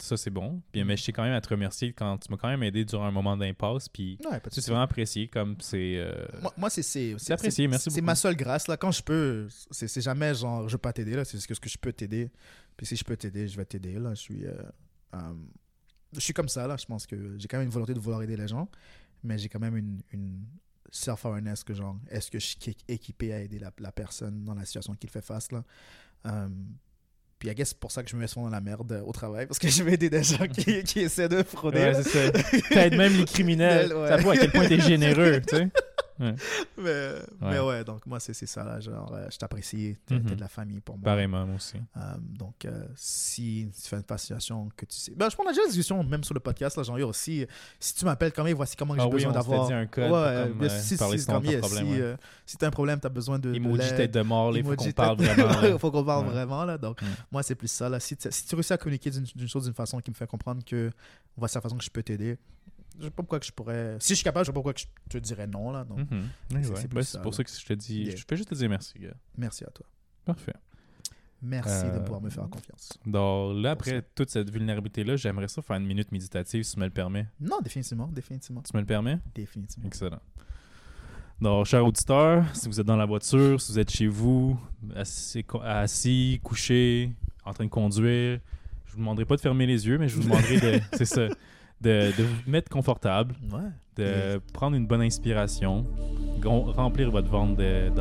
[0.00, 0.62] Ça, c'est bon.
[0.70, 2.84] Puis, mais je sais quand même à te remercier quand tu m'as quand même aidé
[2.84, 3.88] durant un moment d'impasse.
[3.88, 5.96] Puis, ouais, c'est vraiment apprécié comme c'est...
[5.96, 8.06] euh, Moi, moi, c'est c'est C'est apprécié, merci C'est beaucoup.
[8.06, 8.76] ma seule grâce là.
[8.76, 11.24] Quand je peux, c'est c'est jamais genre je veux pas t'aider là.
[11.24, 12.30] C'est ce que ce que je peux t'aider.
[12.76, 14.10] Puis si je peux t'aider, je vais t'aider là.
[14.14, 14.54] Je suis, euh,
[15.14, 15.18] euh,
[16.12, 16.76] je suis comme ça là.
[16.76, 18.68] Je pense que j'ai quand même une volonté de vouloir aider les gens,
[19.24, 20.44] mais j'ai quand même une, une
[20.92, 24.64] self-awareness que genre est-ce que je suis équipé à aider la, la personne dans la
[24.64, 25.64] situation qu'il fait face là?
[27.38, 29.00] Puis, I guess, c'est pour ça que je me mets souvent dans la merde euh,
[29.02, 31.78] au travail, parce que je vais aider des gens qui, qui essaient de frauder.
[31.78, 32.60] Ouais, c'est ça.
[32.70, 33.92] T'aides même les criminels.
[33.98, 34.08] Ouais.
[34.08, 35.68] Ça voit à quel point t'es généreux, tu sais.
[36.78, 37.84] mais, mais Ouais.
[37.84, 38.80] donc moi, c'est ça, là.
[38.80, 40.34] Genre, euh, je t'apprécie, t'es Mhm.
[40.34, 41.04] de la famille pour moi.
[41.04, 41.76] Pareillement, moi aussi.
[41.96, 45.12] Euh, donc, euh, si tu fais une situation que tu sais.
[45.16, 47.46] Ben, je prends déjà la discussion, même sur le podcast, là, genre, yo, si,
[47.78, 49.66] si tu m'appelles, comme voici comment Ah j'ai oui, besoin d'avoir.
[49.66, 52.16] dit un code Ouais, comme, si, parler si, comme, problème, si, euh,
[52.46, 53.54] si t'as un problème, t'as besoin de.
[53.54, 55.78] Emoji tête de mort, il faut qu'on parle vraiment.
[55.78, 56.78] faut qu'on parle vraiment, là.
[56.78, 57.06] Donc, Mm.
[57.30, 58.00] moi, c'est plus ça, là.
[58.00, 60.26] Si, tu- si tu réussis à communiquer d'une d'une chose d'une façon qui me fait
[60.26, 60.90] comprendre que
[61.36, 62.38] voici la façon que je peux t'aider,
[62.98, 63.96] je sais pas pourquoi que je pourrais.
[64.00, 65.84] Si je suis capable, je sais pas pourquoi que je te dirais non, là.
[65.84, 66.06] Donc, Mhm.
[66.54, 66.86] Oui, C'est- ouais.
[66.88, 67.36] Ben, pour là.
[67.36, 68.02] ça que je te dis.
[68.04, 68.16] Yeah.
[68.16, 69.14] Je peux juste te dire merci, gars.
[69.36, 69.86] merci à toi.
[70.24, 70.54] Parfait.
[71.40, 72.98] Merci de Euh, pouvoir me faire confiance.
[73.06, 76.84] Donc là, après toute cette vulnérabilité-là, j'aimerais ça faire une minute méditative, si tu me
[76.86, 77.28] le permets.
[77.40, 79.18] Non, définitivement, définitivement, Tu me le permets?
[79.36, 79.86] définitivement.
[79.86, 80.18] Excellent.
[81.40, 84.58] Donc, chers auditeurs, si vous êtes dans la voiture, si vous êtes chez vous,
[84.96, 87.12] assis, assis, couché,
[87.44, 88.40] en train de conduire,
[88.86, 91.28] je vous demanderai pas de fermer les yeux, mais je vous demanderai de, c'est ça,
[91.80, 93.70] de, de vous mettre confortable, Ouais.
[93.96, 95.84] de prendre une bonne inspiration,
[96.44, 97.92] remplir votre ventre d'air.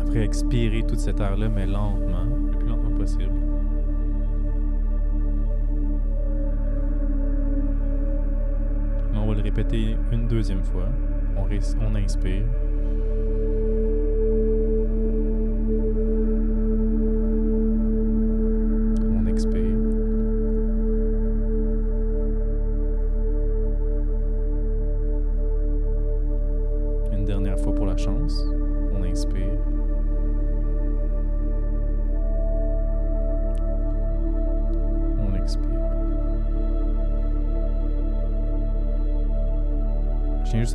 [0.00, 3.32] Après, expirer toute cette air-là, mais lentement, le plus lentement possible.
[9.14, 10.88] On va le répéter une deuxième fois.
[11.36, 11.46] On,
[11.84, 12.44] on inspire.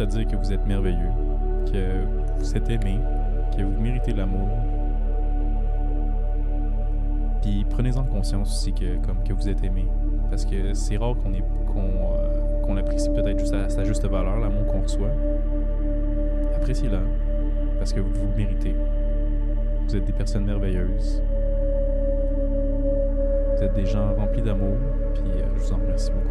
[0.01, 1.11] À dire que vous êtes merveilleux,
[1.71, 2.03] que
[2.39, 2.99] vous êtes aimé,
[3.55, 4.49] que vous méritez l'amour.
[7.41, 9.85] Puis prenez-en conscience aussi que, comme, que vous êtes aimé.
[10.29, 11.31] Parce que c'est rare qu'on
[11.71, 15.11] qu'on euh, qu'on l'apprécie peut-être juste à sa juste valeur, l'amour qu'on reçoit.
[16.55, 17.01] Appréciez-la.
[17.77, 18.75] Parce que vous vous le méritez.
[19.87, 21.21] Vous êtes des personnes merveilleuses.
[23.55, 24.77] Vous êtes des gens remplis d'amour.
[25.15, 26.30] Puis euh, je vous en remercie beaucoup.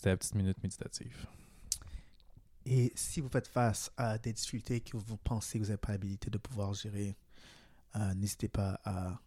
[0.00, 1.26] C'était la petite minute méditative.
[2.64, 5.92] Et si vous faites face à des difficultés que vous pensez que vous n'avez pas
[5.92, 7.18] l'habilité de pouvoir gérer,
[7.96, 9.20] euh, n'hésitez pas à.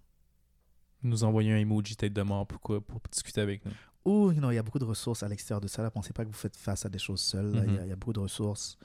[1.04, 3.72] Nous envoyer un emoji tête de mort pour, quoi, pour discuter avec nous.
[4.04, 5.84] Ou, you know, il y a beaucoup de ressources à l'extérieur de ça.
[5.84, 7.52] Ne pensez pas que vous faites face à des choses seules.
[7.54, 7.62] là.
[7.68, 7.86] Il y a- Mhm.
[7.86, 8.76] il y, a beaucoup de ressources.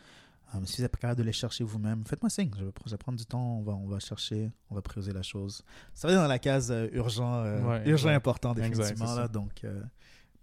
[0.55, 2.51] Euh, si vous êtes pas capable de les chercher vous-même, faites-moi signe.
[2.59, 3.59] Je vais, pr- je vais prendre du temps.
[3.61, 4.51] On va, on va chercher.
[4.69, 5.63] On va prioriser la chose.
[5.95, 8.17] Ça va être dans la case euh, urgent, euh, Ouais, urgent exact.
[8.17, 9.07] important, Exact, définitivement.
[9.15, 9.29] c'est là.
[9.29, 9.65] Donc,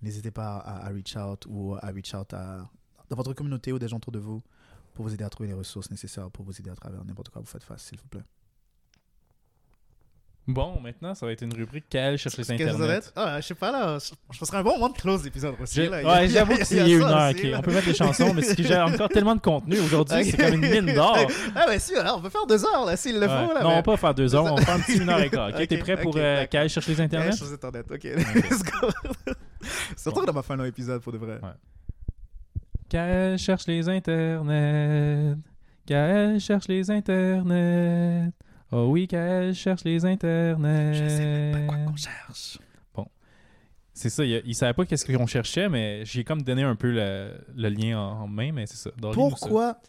[0.06, 2.70] n'hésitez pas à, à reach out ou à reach out à,
[3.10, 4.42] dans votre communauté ou des gens autour de vous
[4.94, 7.42] pour vous aider à trouver les ressources nécessaires pour vous aider à travers n'importe quoi
[7.42, 8.24] vous faites face, s'il vous plaît.
[10.48, 13.12] Bon, maintenant, ça va être une rubrique Kael cherche les Qu'est-ce que?
[13.16, 13.98] Ah, je sais pas là.
[14.32, 15.88] Je, serait un bon moment de close l'épisode aussi.
[15.88, 15.98] Là.
[15.98, 17.32] A- Ouais, j'avoue que c'est une heure.
[17.32, 17.52] aussi, ok.
[17.52, 17.58] là.
[17.58, 20.70] On peut mettre des chansons, mais j'ai encore tellement de contenu aujourd'hui, c'est comme une
[20.86, 21.18] mine d'or.
[21.56, 23.28] Ah, ouais, si, alors, on peut faire deux heures là, s'il le Ouais.
[23.28, 23.54] faut.
[23.56, 25.10] Là, non, on mais- va pas faire deux heures, on va faire un petit une
[25.10, 25.50] heure et quart.
[25.50, 25.56] ok?
[25.62, 27.30] Ok, T'es prêt pour ok, euh, cherche les internets?
[27.32, 28.04] Ouais, sur Internet, ok.
[28.04, 28.88] Let's go.
[29.98, 31.40] Surtout qu'on a pas fait un long épisode pour de vrai.
[31.42, 31.50] Ouais.
[32.90, 35.36] Kael cherche les internets.
[35.86, 38.32] Kael cherche les internets.
[38.72, 40.94] Oh oui, Kael cherche les internets.
[40.94, 42.60] Je sais même pas quoi qu'on cherche.
[43.98, 46.92] C'est ça, il, il savait pas qu'est-ce qu'on cherchait, mais j'ai comme donné un peu
[46.92, 48.90] le, le lien en, en main, mais c'est ça.
[49.14, 49.80] Pourquoi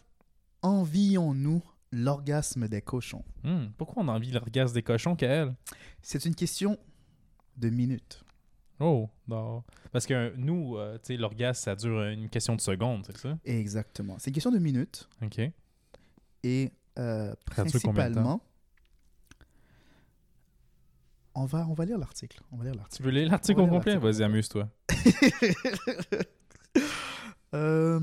[0.61, 1.61] envions-nous
[1.91, 3.25] l'orgasme des cochons?
[3.43, 5.53] Hmm, pourquoi on a envie l'orgasme des cochons, Kael?
[6.01, 6.77] C'est une question
[7.57, 8.23] de minutes.
[8.79, 9.63] Oh, non.
[9.91, 13.17] Parce que euh, nous, euh, tu sais, l'orgasme, ça dure une question de secondes, c'est
[13.17, 13.37] ça?
[13.43, 14.17] Exactement.
[14.19, 15.39] C'est une question de minutes OK.
[16.43, 18.21] et euh, Ça dure combien de temps?
[18.21, 18.41] principalement.
[21.39, 22.39] On va, on va lire l'article.
[22.51, 23.03] On va lire Tu l'article.
[23.03, 23.93] veux lire l'article au complet?
[23.93, 24.11] l'article.
[24.11, 24.69] Vas-y, amuse-toi.
[27.53, 27.99] Euh,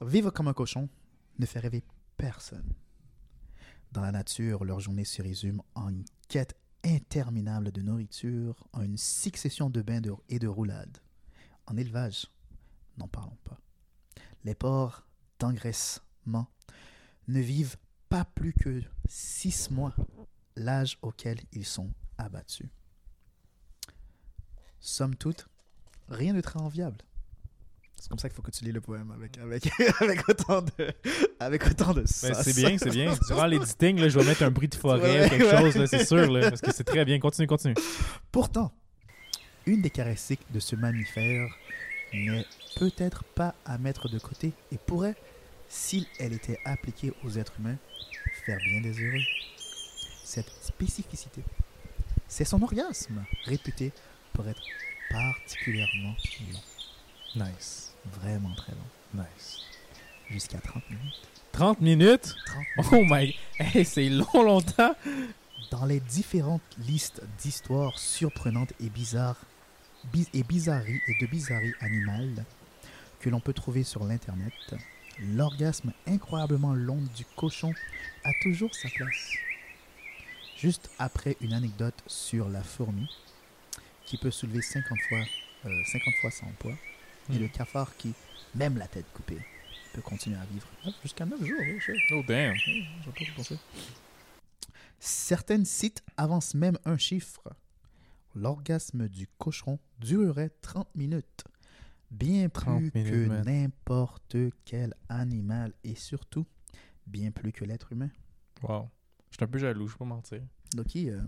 [0.00, 0.88] vivre comme un cochon
[1.40, 1.82] ne fait rêver
[2.16, 2.72] personne.
[3.90, 6.54] Dans la nature, leur journée se résume en une quête
[6.84, 10.98] interminable de nourriture, en une succession de bains et de roulades.
[11.66, 12.26] En élevage,
[12.98, 13.58] n'en parlons pas.
[14.44, 15.06] Les porcs
[15.38, 16.46] d'engraissement
[17.28, 17.78] ne vivent
[18.08, 19.94] pas plus que six mois,
[20.56, 22.68] l'âge auquel ils sont abattus.
[24.80, 25.48] Somme toute,
[26.08, 26.98] rien de très enviable.
[28.04, 29.66] C'est comme ça qu'il faut que tu lis le poème avec, avec,
[30.02, 30.92] avec autant de
[31.40, 33.14] avec autant de Ben, c'est bien, c'est bien.
[33.28, 35.72] Durant l'editing, je vais mettre un bruit de forêt Ouais, ou quelque ouais.
[35.72, 37.18] chose, c'est sûr, là, parce que c'est très bien.
[37.18, 37.74] Continue, continue.
[38.30, 38.74] Pourtant,
[39.64, 41.48] une des caractéristiques de ce mammifère
[42.12, 42.44] n'est
[42.76, 45.16] peut-être pas à mettre de côté et pourrait,
[45.70, 47.78] si elle était appliquée aux êtres humains,
[48.44, 49.22] faire bien des heureux.
[50.26, 51.42] Cette spécificité,
[52.28, 53.92] c'est son orgasme, réputé
[54.34, 54.60] pour être
[55.10, 56.14] particulièrement
[56.52, 57.93] long, Nice.
[58.20, 59.60] Vraiment très long, Nice.
[60.30, 61.14] jusqu'à 30 minutes.
[61.52, 62.34] 30 minutes?
[62.46, 63.34] 30 Oh my...
[63.58, 64.94] Hey, c'est long, longtemps!
[65.70, 69.40] Dans les différentes listes d'histoires surprenantes et bizarres
[70.12, 72.44] bi- et bizarreries et de bizarreries animales
[73.20, 74.52] que l'on peut trouver sur l'internet,
[75.20, 77.72] l'orgasme incroyablement long du cochon
[78.24, 79.32] a toujours sa place.
[80.56, 83.08] Juste après une anecdote sur la fourmi
[84.04, 85.18] qui peut soulever 50 fois,
[85.66, 86.74] euh, 50 fois son poids
[87.32, 88.12] et le cafard qui,
[88.54, 89.38] même la tête coupée,
[89.92, 91.58] peut continuer à vivre Ah, jusqu'à 9 jours.
[91.60, 92.54] oui, je- Oh damn.
[93.04, 93.58] pas pensé.
[94.98, 97.42] Certains sites avancent même un chiffre.
[98.34, 101.44] L'orgasme du cochon durerait 30 minutes.
[102.10, 106.46] Bien 30 plus que n'importe quel animal et surtout
[107.06, 108.10] bien plus que l'être humain.
[108.62, 108.88] Wow.
[109.30, 110.40] Je suis un peu jaloux, je vais pas mentir.
[110.76, 111.20] Loki, euh,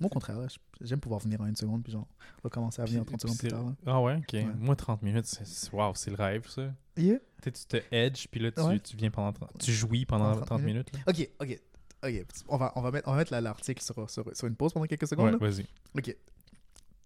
[0.00, 0.38] moi au contraire,
[0.80, 2.06] j'aime pouvoir venir en une seconde puis genre
[2.42, 3.64] recommencer à venir en 30 secondes plus tard.
[3.64, 3.72] là.
[3.86, 4.32] Ah ouais, ok.
[4.32, 4.46] Ouais.
[4.58, 6.62] Moi, 30 minutes, c'est wow, c'est le rêve, ça.
[6.96, 7.18] Yeah.
[7.42, 8.78] Tu sais, tu te edge, puis là, tu, Ouais.
[8.80, 10.92] tu viens pendant 30 Tu jouis pendant Pendant 30, 30 minutes.
[10.92, 11.00] là.
[11.08, 11.60] Ok, ok.
[12.04, 14.72] Ok, on va, on va mettre, on va mettre l'article sur, sur, sur une pause
[14.74, 15.34] pendant quelques secondes.
[15.40, 15.66] Ouais, vas-y.
[15.96, 16.14] Ok.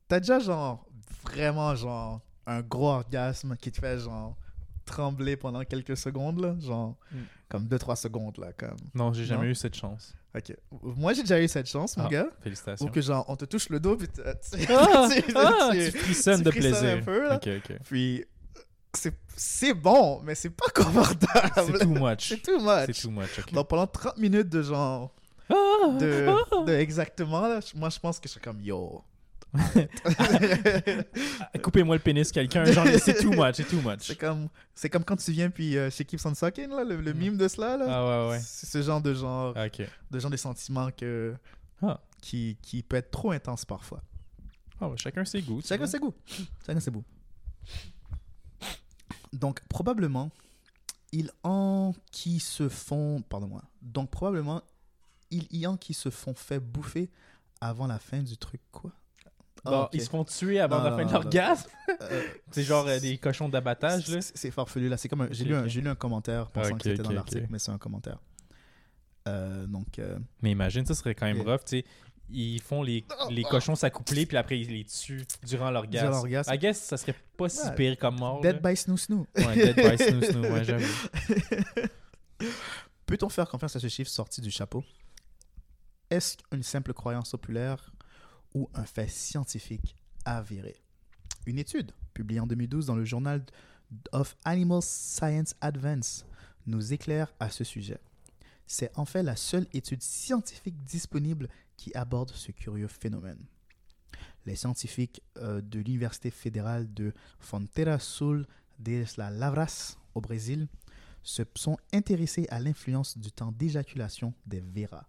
[0.08, 0.84] T'as déjà genre
[1.22, 4.36] vraiment genre un gros orgasme qui te fait genre
[4.88, 7.16] trembler pendant quelques secondes là, genre Mm.
[7.48, 8.76] comme 2-3 secondes là comme.
[8.94, 9.50] Non, j'ai jamais Non?
[9.50, 10.14] eu cette chance.
[10.36, 10.54] Ok.
[10.82, 12.86] Moi j'ai déjà eu cette chance mon Ah, gars Félicitations.
[12.86, 14.20] où que genre on te touche le dos puis tu,
[14.56, 16.98] tu- Ah, tu- ah, tu- tu frissonnes de plaisir.
[16.98, 17.36] un peu, là.
[17.36, 17.78] Ok, ok.
[17.84, 18.24] puis
[19.36, 21.52] c'est bon mais c'est pas confortable.
[21.72, 22.28] C'est too much.
[22.28, 22.86] C'est too much.
[22.86, 23.52] C'est too much.
[23.52, 25.14] Donc pendant 30 minutes de genre
[25.50, 25.54] Ah,
[25.98, 26.64] de, ah.
[26.66, 29.02] de exactement là, moi je pense que je suis comme yo.
[31.62, 32.64] Coupez-moi le pénis, quelqu'un.
[32.64, 34.00] Genre, c'est too much, c'est too much.
[34.00, 37.00] C'est comme, c'est comme quand tu viens puis euh, chez Keeps on Sucking, là, le,
[37.00, 37.18] le Mm.
[37.18, 37.76] mime de cela.
[37.76, 37.86] Là.
[37.88, 38.40] Ah ouais, ouais.
[38.42, 39.82] C'est ce genre de genre, Ah, Ok.
[40.10, 41.34] de genre de sentiments que,
[41.82, 42.00] Ah.
[42.20, 44.02] qui, qui peut être trop intense parfois.
[44.80, 45.60] Ah ouais, chacun ses goûts.
[45.64, 46.14] Chacun ses goûts.
[46.66, 47.04] Chacun ses goûts.
[49.32, 50.30] Donc, probablement,
[51.12, 53.22] ils en qui se font...
[53.28, 53.62] Pardon-moi.
[53.82, 54.62] Donc, probablement,
[55.30, 57.10] il y en qui se font fait bouffer
[57.60, 58.92] avant la fin du truc, quoi.
[59.64, 59.88] Ah.
[59.92, 61.68] Ils se font tuer avant la fin de l'orgasme.
[62.02, 64.04] Euh, C'est genre euh, des cochons d'abattage,
[64.34, 64.96] c'est- farfelu là.
[64.96, 67.46] C'est comme un- j'ai lu, un- j'ai lu un commentaire pensant que c'était dans l'article,
[67.50, 68.18] mais c'est un commentaire.
[69.26, 70.00] Euh, donc,
[70.42, 71.84] Mais imagine, ça serait quand même rough, tu sais.
[72.30, 73.48] Ils font les, les Oh.
[73.50, 76.06] cochons s'accoupler, puis après ils les tuent durant l'orgasme.
[76.08, 76.52] Durant l'orgasme.
[76.52, 78.42] I guess ça serait pas si pire comme mort.
[78.42, 78.70] Dead là.
[78.70, 79.26] by Snoo Snoo.
[79.36, 80.84] Ouais, dead by snoo snoo, ouais, j'avoue.
[83.06, 84.84] Peut-on faire confiance à ce chiffre sorti du chapeau?
[86.10, 87.90] Est-ce une simple croyance populaire
[88.54, 90.76] ou un fait scientifique avéré
[91.46, 93.44] Une étude publiée en 2012 dans le journal
[94.12, 96.24] of Animal Science Advance
[96.66, 97.98] nous éclaire à ce sujet.
[98.66, 103.38] C'est en fait la seule étude scientifique disponible qui aborde ce curieux phénomène.
[104.44, 108.46] Les scientifiques euh, de l'Université fédérale de Fronteira Sul
[108.78, 110.68] de la Lavras au Brésil
[111.22, 115.06] se sont intéressés à l'influence du temps d'éjaculation des veras,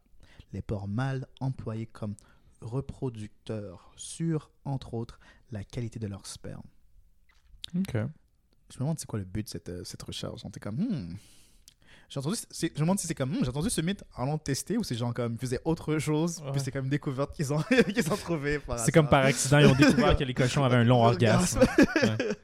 [0.54, 2.16] les porcs mâles employés comme
[2.62, 5.20] reproducteurs sur, entre autres,
[5.52, 6.64] la qualité de leur sperme.
[7.78, 7.94] Ok.
[7.94, 10.42] Je me demande c'est quoi le but de cette, euh, cette recherche.
[10.44, 11.16] On était comme, hmm.
[12.10, 14.38] J'ai entendu, je me demande si c'est comme, hmm, j'ai entendu ce mythe en long
[14.40, 16.52] testé ou c'est genre comme, faisaient autre chose, Ouais.
[16.52, 17.62] puis c'est comme une découverte qu'ils ont,
[17.94, 20.84] qu'ils ont trouvé C'est comme par accident, ils ont découvert que les cochons avaient un
[20.84, 21.60] long orgasme.
[21.60, 22.18] Ouais.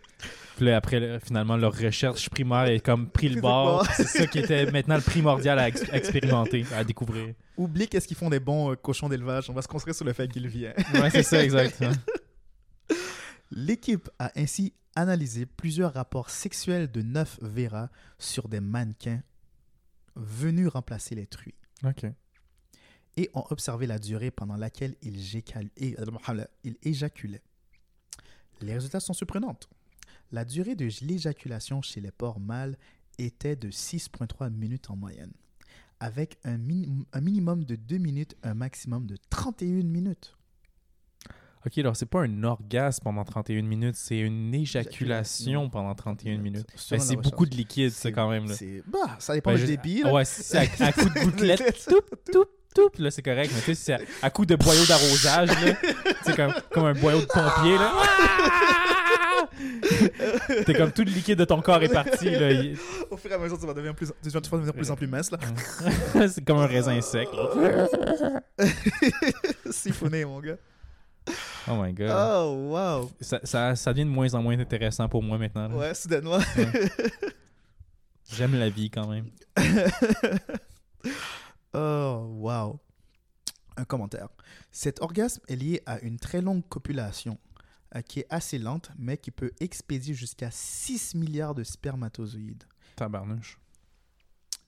[0.56, 3.86] Puis là, après, finalement, leur recherche primaire est comme pris le bord.
[3.92, 7.34] C'est ça qui était maintenant le primordial à, ex- à expérimenter, à découvrir.
[7.58, 10.14] Oublie qu'est-ce qu'ils font des bons euh, cochons d'élevage, on va se construire sur le
[10.14, 10.74] fait qu'ils viennent.
[10.94, 11.92] Ouais, c'est ça, exactement.
[13.52, 19.22] L'équipe a ainsi analysé plusieurs rapports sexuels de neuf veras sur des mannequins
[20.16, 21.54] venus remplacer les truies
[21.84, 22.06] Ok.
[23.18, 25.20] et ont observé la durée pendant laquelle ils,
[25.58, 27.44] euh, ils éjaculaient.
[28.62, 29.58] Les résultats sont surprenants.
[30.32, 32.78] La durée de l'éjaculation chez les porcs mâles
[33.18, 35.32] était de 6,3 minutes en moyenne,
[36.00, 40.36] avec un, mini- un minimum de 2 minutes, un maximum de 31 minutes.
[41.66, 46.38] Ok, alors c'est pas un orgasme pendant 31 minutes, c'est une éjaculation Éjaculation pendant 31
[46.38, 46.68] minutes.
[46.76, 48.48] Selon Ben, c'est beaucoup de liquide, C'est- quand même.
[48.48, 48.54] Là.
[48.56, 50.02] c'est- Bah, ça dépend Ben, du je- débit.
[50.04, 50.14] Ah là.
[50.14, 53.52] ouais, c'est à, à coup de gouttelette, toup, toup, toup, là, c'est correct.
[53.56, 55.76] Mais tu sais, c'est à, à coup de boyau d'arrosage, là,
[56.24, 57.94] c'est comme, comme un boyau de pompier, là.
[60.66, 62.52] T'es comme tout le liquide de ton corps est parti, là.
[62.52, 62.78] Il-
[63.10, 64.96] Au fur et à mesure, tu vas devenir, plus, tu vas devenir de plus en
[64.96, 65.32] plus mince.
[65.32, 65.40] Là.
[66.28, 67.28] c'est comme un raisin sec.
[69.72, 70.58] Siphonné, mon gars.
[71.68, 72.12] Oh my god.
[72.12, 73.12] Oh, wow.
[73.20, 75.68] Ça, ça, ça devient de moins en moins intéressant pour moi maintenant.
[75.68, 75.76] là.
[75.76, 76.38] Ouais, soudainement.
[78.32, 79.30] J'aime la vie quand même.
[81.74, 82.80] oh, wow.
[83.78, 84.28] Un commentaire.
[84.72, 87.38] Cet orgasme est lié à une très longue copulation
[88.02, 92.64] qui est assez lente, mais qui peut expédier jusqu'à 6 milliards de spermatozoïdes.
[92.96, 93.60] Tabarnouche.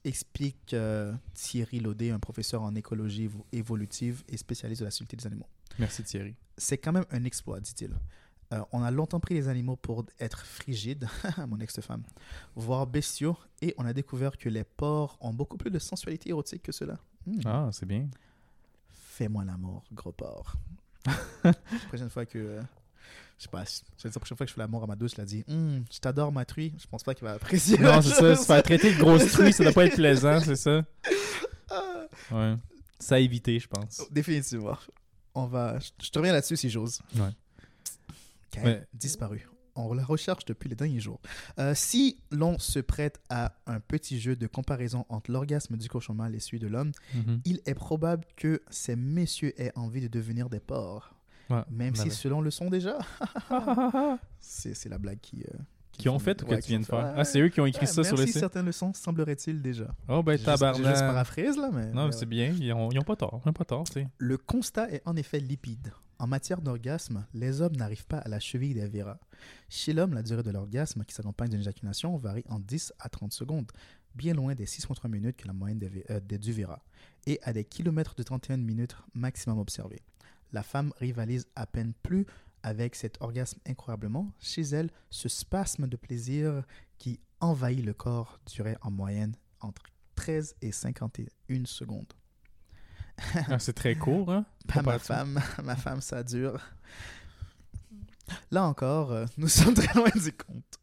[0.04, 5.18] Explique euh, Thierry Laudet, un professeur en écologie évo- évolutive et spécialiste de la santé
[5.18, 5.48] des animaux.
[5.80, 6.36] Merci Thierry.
[6.58, 7.94] C'est quand même un exploit, dit-il.
[8.54, 11.10] Euh, on a longtemps pris les animaux pour être frigides,
[11.50, 12.04] mon ex-femme,
[12.56, 16.64] voire bestiaux, et on a découvert que les porcs ont beaucoup plus de sensualité érotique
[16.64, 16.98] que cela.
[17.26, 17.42] Hmm.
[17.44, 18.08] Ah, c'est bien.
[18.94, 20.56] Fais-moi l'amour, gros porc.
[21.90, 22.38] prochaine fois que.
[22.38, 22.62] euh,
[23.38, 23.72] je sais pas, dire,
[24.04, 26.00] la prochaine fois que je fais l'amour à ma douce, je la dis Hum, Je
[26.00, 26.74] t'adore, ma truie?
[26.80, 27.78] Je pense pas qu'il va apprécier.
[27.78, 28.36] Non, c'est ça.
[28.36, 30.84] Se faire traiter de grosse truie, ça doit pas être plaisant, c'est ça?
[31.70, 32.56] Ah, Ouais.
[33.00, 34.02] Ça à éviter, je pense.
[34.12, 34.78] Définitivement.
[35.36, 35.78] On va.
[36.02, 37.00] Je te reviens là-dessus si j'ose.
[37.16, 37.30] Ouais.
[38.64, 39.48] Mais- disparu.
[39.80, 41.22] On la recherche depuis les derniers jours.
[41.60, 46.16] Euh, si l'on se prête à un petit jeu de comparaison entre l'orgasme du cochon
[46.16, 47.42] mâle et celui de l'homme, Mhm.
[47.46, 51.14] il est probable que ces messieurs aient envie de devenir des porcs.
[51.50, 52.98] Ouais, Même on si ceux-là le sont déjà.
[54.40, 55.42] c'est la blague qui.
[55.44, 55.58] euh,
[55.94, 57.14] Qui ont fait ou que ouais, tu qui viens de faire?
[57.16, 58.38] Ah, c'est eux qui ont ouais, écrit ça sur le site?
[58.38, 59.88] certains le sont, semblerait-il déjà.
[60.08, 60.96] Oh, ben J'ai juste- tabarnak.
[61.00, 61.92] paraphrase là, mais.
[61.92, 62.54] Non, mais c'est bien.
[62.60, 63.42] Ils ont, ils ont pas tort.
[63.46, 64.06] Ils ont pas tort, tu.
[64.18, 65.92] Le constat est en effet lipide.
[66.20, 69.20] En matière d'orgasme, les hommes n'arrivent pas à la cheville des veras.
[69.70, 73.34] Chez l'homme, la durée de l'orgasme qui s'accompagne d'une éjaculation varie en 10 à 30
[73.34, 73.72] secondes,
[74.16, 76.82] bien loin des 6,3 minutes que la moyenne des, euh, des- du vera,
[77.28, 80.02] et à des kilomètres de 31 minutes maximum observés.
[80.54, 82.26] La femme rivalise à peine plus
[82.64, 84.32] avec cet orgasme incroyablement.
[84.40, 86.64] Chez elle, ce spasme de plaisir
[86.98, 89.84] qui envahit le corps durait en moyenne entre
[90.16, 92.14] 13 et 51 secondes.
[93.34, 94.46] Ah, c'est très court, hein?
[94.68, 96.60] Pas ma femme, ma femme, ça dure.
[98.52, 100.80] Là encore, euh, nous sommes très loin du compte.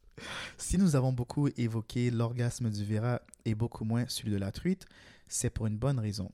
[0.57, 4.87] Si nous avons beaucoup évoqué l'orgasme du Vera et beaucoup moins celui de la truite,
[5.29, 6.31] c'est pour une bonne raison.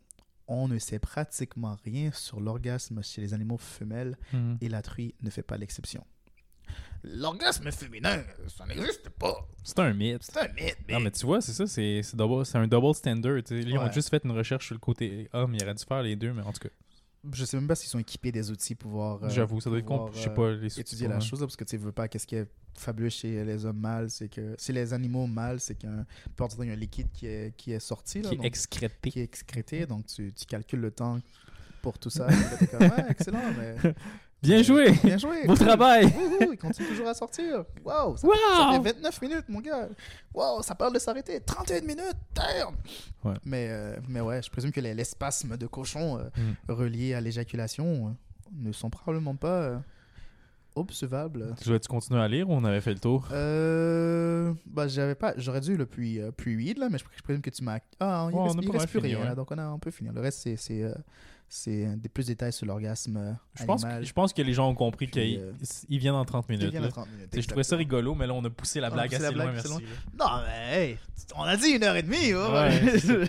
[0.52, 4.58] On ne sait pratiquement rien sur l'orgasme chez les animaux femelles Mhm.
[4.60, 6.04] et la truie ne fait pas l'exception.
[7.02, 9.48] L'orgasme féminin, ça n'existe pas.
[9.64, 10.22] C'est un mythe.
[10.22, 10.94] C'est un mythe, mais...
[10.94, 13.38] Non, mais tu vois, c'est ça, c'est c'est double- c'est un double standard.
[13.50, 16.16] Ils ont juste fait une recherche sur le côté homme, ils auraient dû faire les
[16.16, 16.74] deux, mais en tout cas.
[17.32, 19.24] Je sais même pas s'ils sont équipés des outils pour pouvoir.
[19.24, 20.18] euh, J'avoue, ça doit être compliqué.
[20.18, 22.26] Je sais euh, pas, les étudier la chose là, parce que tu veux pas qu'est-ce
[22.26, 22.46] qui est
[22.78, 26.06] fabuleux chez les hommes mâles c'est que c'est les animaux mâles c'est qu'un
[26.36, 28.44] peu importe, il y a un liquide qui est qui est sorti là, Qui est
[28.44, 29.10] excrété.
[29.10, 31.18] qui est excrété donc tu, tu calcules le temps
[31.82, 32.26] pour tout ça
[32.70, 33.94] comme, Ouais, excellent mais
[34.42, 34.92] Bien joué!
[35.04, 35.66] bien joué Beau cool.
[35.66, 36.06] travail!
[36.06, 38.82] Wouhou, il continue toujours à sortir wow ça, ça Wow!
[38.82, 39.88] fait 29 minutes mon gars
[40.34, 42.74] wow ça parle de s'arrêter 31 minutes damn
[43.22, 43.34] Ouais.
[43.44, 46.72] mais euh, mais ouais je présume que les, les spasmes de cochon euh, Mm.
[46.72, 48.10] reliés à l'éjaculation euh,
[48.66, 49.78] ne sont probablement pas euh,
[50.74, 53.28] observables Tu vas-tu continuer à lire ou on avait fait le tour?
[53.32, 57.42] Euh, bah j'avais pas, j'aurais dû le puis puis weed là, mais je, je présume
[57.42, 57.80] que tu m'as.
[57.98, 59.28] Ah, il Ouais, reste, on il reste plus fini, rien, ouais.
[59.28, 60.10] là, donc on a un peu fini.
[60.14, 60.84] Le reste c'est
[61.52, 64.04] c'est euh, des plus de détails sur l'orgasme euh, Je pense, animal.
[64.06, 65.52] je pense que les gens ont compris qu'ils euh,
[65.90, 66.70] viennent en 30 Il minutes.
[66.70, 66.86] vient là.
[66.86, 68.88] de 30 minutes, Tu sais, Je trouvais ça rigolo, mais là, on a poussé la
[68.88, 69.84] On blague poussé la assez loin, blague assez merci.
[70.16, 70.98] Non mais hey,
[71.36, 72.32] on a dit une heure et demie.
[72.34, 72.52] oh.
[72.52, 73.28] Ouais,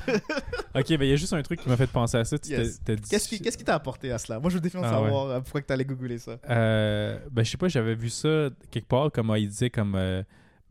[0.76, 2.38] Ok, ben il y a juste un truc qui m'a fait penser à ça.
[2.38, 2.80] Tu Yes.
[2.84, 4.40] dit- Qu'est-ce qui t'a apporté à cela?
[4.40, 6.38] Moi je veux défendre Ah, savoir euh, pourquoi que t'allais googler ça.
[6.50, 9.96] Euh, ben, je sais pas, j'avais vu ça quelque part, comme euh, il disait, comme
[9.96, 10.22] euh,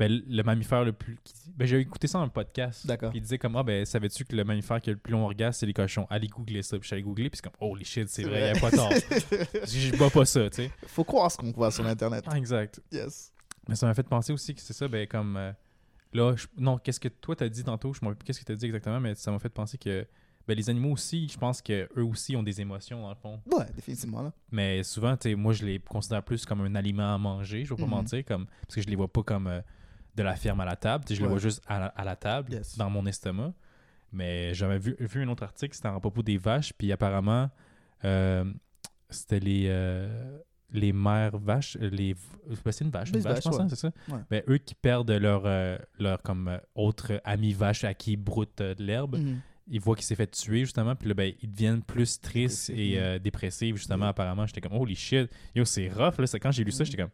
[0.00, 1.18] ben, le mammifère le plus.
[1.56, 2.86] Ben, j'ai écouté ça dans un podcast.
[2.86, 3.10] D'accord.
[3.10, 5.24] Puis Il disait comme, ah, ben, savais-tu que le mammifère qui a le plus long
[5.26, 6.06] orgasme, c'est les cochons?
[6.08, 6.78] Allez googler ça.
[6.78, 8.90] Puis j'allais googler, puis c'est comme, holy shit, c'est C'est vrai, il a pas tort.
[9.66, 10.70] je bois pas ça, tu sais.
[10.86, 12.24] Faut croire ce qu'on voit sur internet.
[12.26, 12.80] Ah, exact.
[12.90, 13.32] Yes.
[13.68, 15.36] Mais ça m'a fait penser aussi que c'est ça, ben, comme.
[15.36, 15.52] euh,
[16.14, 17.92] là, je- non, qu'est-ce que toi t'as dit tantôt?
[17.92, 20.06] Je me rappelle plus qu'est-ce que t'as dit exactement, mais ça m'a fait penser que.
[20.48, 23.40] Ben, les animaux aussi, je pense qu'eux aussi ont des émotions, dans le fond.
[23.52, 24.32] Ouais, définitivement là.
[24.50, 27.84] Mais souvent, moi, je les considère plus comme un aliment à manger, je vais pas
[27.86, 27.90] Mhm.
[27.90, 29.60] mentir, comme, parce que je les vois pas comme euh,
[30.20, 31.28] de la ferme à la table, je Ouais.
[31.28, 32.76] vois juste à la, à la table, Yes.
[32.78, 33.52] dans mon estomac.
[34.12, 37.48] Mais j'avais vu, vu un autre article, c'était à propos des vaches, puis apparemment,
[38.04, 38.44] euh,
[39.08, 40.38] c'était les, euh,
[40.72, 42.14] les mères vaches, euh, les,
[42.70, 43.62] c'est une vache, une vache, vaches, je pense, ouais.
[43.64, 43.90] hein, c'est ça?
[44.08, 44.20] Ouais.
[44.30, 48.58] Ben, eux qui perdent leur, euh, leur comme, autre ami vache à qui ils broutent
[48.58, 49.40] de l'herbe, Mhm.
[49.68, 53.20] ils voient qu'il s'est fait tuer justement puis là ben ils deviennent plus tristes et
[53.20, 56.72] dépressifs justement apparemment j'étais comme holy shit yo c'est rough là c'est quand j'ai lu
[56.72, 56.86] ça Mm.
[56.86, 57.10] j'étais comme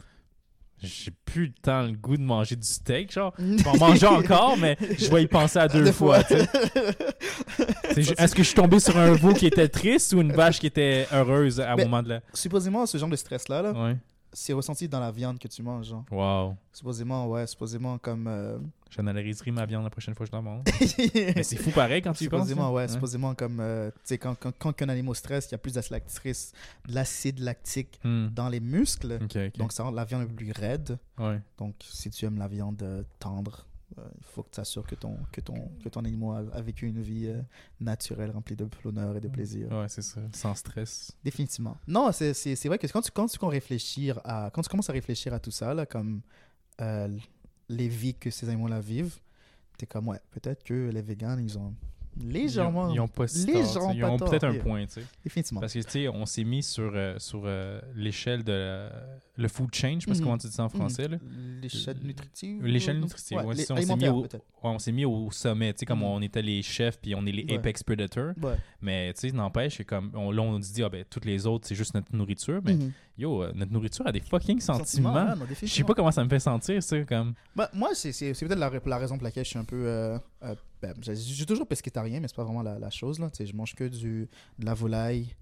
[0.83, 3.33] j'ai plus le temps le goût de manger du steak genre.
[3.39, 6.21] Je vais en manger encore mais je vais y penser à deux, Deux fois,
[7.97, 10.67] est-ce que je suis tombé sur un veau qui était triste ou une vache qui
[10.67, 13.97] était heureuse à un moment de la Supposément ce genre de stress là, là ouais
[14.39, 15.87] c'est ressenti dans la viande que tu manges.
[15.89, 16.05] Genre.
[16.11, 18.27] wow Supposément, ouais, supposément comme.
[18.29, 18.59] euh,
[18.91, 20.63] j'analyserai ma viande la prochaine fois que je la mange
[21.37, 22.73] mais c'est fou pareil quand tu y penses supposément, hein?
[22.73, 23.61] ouais, supposément comme.
[23.61, 26.03] euh, tu sais, quand, quand, quand un animal stresse, il y a plus d'acide
[26.87, 28.29] de l'acide lactique Hmm.
[28.29, 29.19] dans les muscles.
[29.57, 30.99] Donc ça rend la viande plus raide.
[31.19, 34.95] ouais Donc si tu aimes la viande euh, tendre, il faut que tu t'assures que
[34.95, 37.41] ton, que, ton, que ton animal a, vécu une vie euh,
[37.81, 39.71] naturelle remplie de l'honneur et de plaisir.
[39.73, 41.77] ouais c'est ça sans stress Définitivement.
[41.87, 44.69] Non, c'est- c'est c'est vrai que quand tu, quand, tu, quand, réfléchir à, quand tu
[44.69, 46.21] commences à réfléchir à tout ça, là, comme
[46.81, 47.09] euh,
[47.69, 49.19] les vies que ces animaux-là vivent,
[49.79, 51.75] t'es comme, ouais, peut-être que les véganes, ils ont
[52.19, 52.89] légèrement.
[52.89, 55.03] Ils ont, ils ont pas si tort, Ils peut-être un point, tu sais.
[55.23, 55.61] Définitivement.
[55.61, 57.47] Parce que, tu sais, on s'est mis sur, euh, sur
[57.95, 58.89] l'échelle de
[59.37, 60.23] le food chain, je sais pas Mhm.
[60.25, 61.19] comment tu dis ça en français, là.
[61.63, 62.65] L'échelle nutritive.
[62.65, 64.45] L'échelle ou- nutritive, Ouais, ouais, les- c'est ça, on s'est mis au- peut-être.
[64.63, 66.05] Ouais, on s'est mis au sommet, tu sais, comme Mhm.
[66.05, 67.57] on était les chefs, puis on est les Ouais.
[67.59, 68.33] apex predators.
[68.43, 68.55] Ouais.
[68.81, 71.47] Mais, tu sais, n'empêche que comme, on, là, on se dit, ah ben, toutes les
[71.47, 72.61] autres, c'est juste notre nourriture.
[72.65, 72.93] Mais, Mhm.
[73.19, 75.27] yo, euh, notre nourriture a des fucking sentiments.
[75.63, 77.35] Je sais pas comment ça me fait sentir, ça, comme...
[77.55, 79.87] Bah, moi, c'est c'est- c'est peut-être la, la raison pour laquelle je suis un peu.
[79.87, 83.19] euh, euh, ben, j'ai j'ai toujours pesquétarien, mais c'est pas vraiment la, la chose.
[83.19, 83.29] Là.
[83.31, 85.35] Tu sais, Je mange que du, de la volaille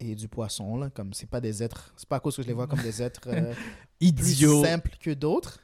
[0.00, 0.76] et du poisson.
[0.76, 0.90] Là.
[0.90, 1.92] Comme c'est pas des êtres.
[1.96, 4.64] C'est pas à cause que je les vois comme des êtres euh, plus Idiot!
[4.64, 5.60] simples que d'autres.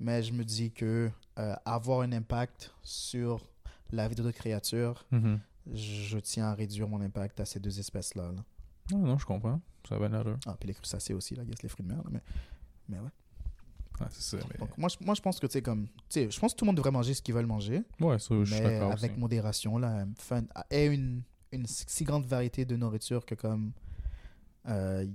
[0.00, 3.46] Mais je me dis que euh, avoir un impact sur
[3.92, 5.38] la vie d'autres créatures, Mhm.
[5.72, 8.32] je tiens à réduire mon impact à ces deux espèces-là.
[8.32, 8.44] là.
[8.92, 9.60] Ah, non, je comprends.
[9.88, 10.24] Ça va l'air.
[10.46, 12.02] Ah, puis les crustacés aussi, là, yes, les fruits de mer.
[12.02, 12.20] là, mais,
[12.88, 13.08] mais ouais.
[14.00, 14.44] Ah, c'est ça.
[14.50, 15.86] mais- Donc, moi, je, moi, je pense que, tu sais, comme.
[16.08, 17.82] Tu je pense que tout le monde devrait manger ce qu'ils veulent manger.
[18.00, 19.20] Ouais, ça, je suis d'accord avec aussi.
[19.20, 21.22] modération là fin, ait une,
[21.54, 23.72] une si grande variété de nourriture que comme
[24.68, 25.06] euh,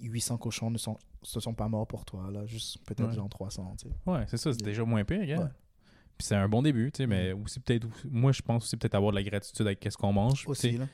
[0.00, 3.14] 800 cochons ne sont se sont pas morts pour toi là juste peut-être Ouais.
[3.14, 3.94] genre 300 tu sais.
[4.10, 5.20] Ouais, c'est ça, c'est déjà moins pire.
[5.20, 5.46] Ouais.
[6.18, 8.94] Puis c'est un bon début, tu sais, mais aussi peut-être, moi je pense aussi peut-être
[8.94, 10.46] avoir de la gratitude avec qu'est-ce qu'on mange.
[10.46, 10.86] aussi là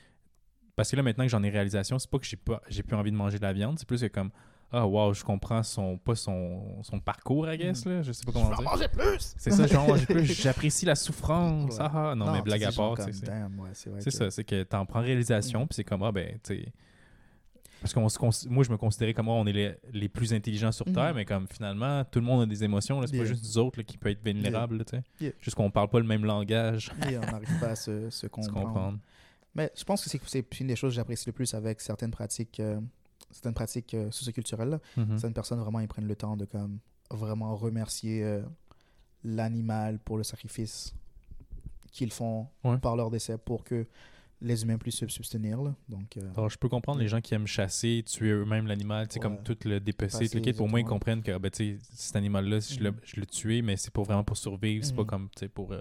[0.74, 2.96] Parce que là maintenant que j'en ai réalisation, c'est pas que j'ai pas j'ai plus
[2.96, 4.30] envie de manger de la viande, c'est plus que comme
[4.72, 8.32] ah wow, je comprends son pas son, son parcours, I guess, là, je sais pas
[8.32, 8.64] je comment en dire.
[8.70, 11.72] manger plus C'est ça, genre j'ai plus- j'apprécie la souffrance.
[11.74, 11.78] Ouais.
[11.80, 15.00] Ah, ah, non, mais blague à part, c'est ouais, que- ça, c'est que t'en prends
[15.00, 15.66] réalisation, Mm.
[15.68, 16.64] puis c'est comme ah ben tu
[17.80, 20.86] parce que moi je me considérais comme oh, on est les, les plus intelligents sur
[20.86, 20.94] Mhm.
[20.94, 23.24] terre mais comme finalement tout le monde a des émotions c'est Yeah.
[23.24, 25.32] pas juste nous autres là, qui peut être vulnérables sais Yeah.
[25.40, 28.26] juste qu'on parle pas le même langage Et on n'arrive pas à se, se se
[28.28, 28.98] comprendre.
[29.56, 32.12] Mais je pense que c'est- c'est une des choses que j'apprécie le plus avec certaines
[32.12, 32.78] pratiques, euh,
[33.32, 34.70] certaines pratiques euh, socioculturelles.
[34.70, 34.80] là.
[34.96, 35.18] Mhm.
[35.18, 36.78] Certaines personnes vraiment ils prennent le temps de comme
[37.10, 38.42] vraiment remercier euh,
[39.24, 40.94] l'animal pour le sacrifice
[41.90, 42.78] qu'ils font Ouais.
[42.78, 43.86] par leur décès pour que
[44.42, 45.62] les humains plus se substenir.
[45.62, 45.74] Là.
[45.88, 49.20] Donc, euh, Alors, je peux comprendre les gens qui aiment chasser, tuer eux-mêmes l'animal, c'est
[49.20, 50.52] comme tout le dépecer, tout le kit.
[50.52, 51.50] Pour moi, ils comprennent que ben,
[51.92, 52.96] cet animal-là, je, le, mm.
[53.04, 55.06] je le tuer, mais c'est pour vraiment pour survivre, c'est pas mm.
[55.06, 55.80] comme pour euh,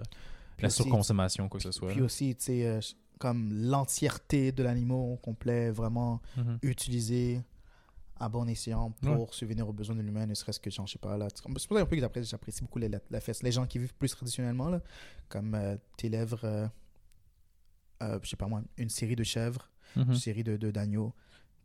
[0.60, 1.90] la surconsommation, quoi que ce soit.
[1.90, 2.80] Puis aussi, tu sais, euh,
[3.22, 6.58] comme l'entièreté de l'animal complet, vraiment mm-hmm.
[6.62, 7.40] utilisé
[8.18, 11.16] à bon escient pour subvenir aux besoins de l'humain, ne serait-ce que, je sais pas,
[11.16, 11.28] là.
[11.34, 13.42] C'est pour ça un peu que j'apprécie beaucoup la, fesse.
[13.42, 14.80] Les gens qui vivent plus traditionnellement, là,
[15.28, 15.56] comme
[15.96, 16.70] tes lèvres
[18.02, 20.14] euh, je sais pas moi, une série de chèvres, une mhm.
[20.14, 21.12] série de d'agneaux.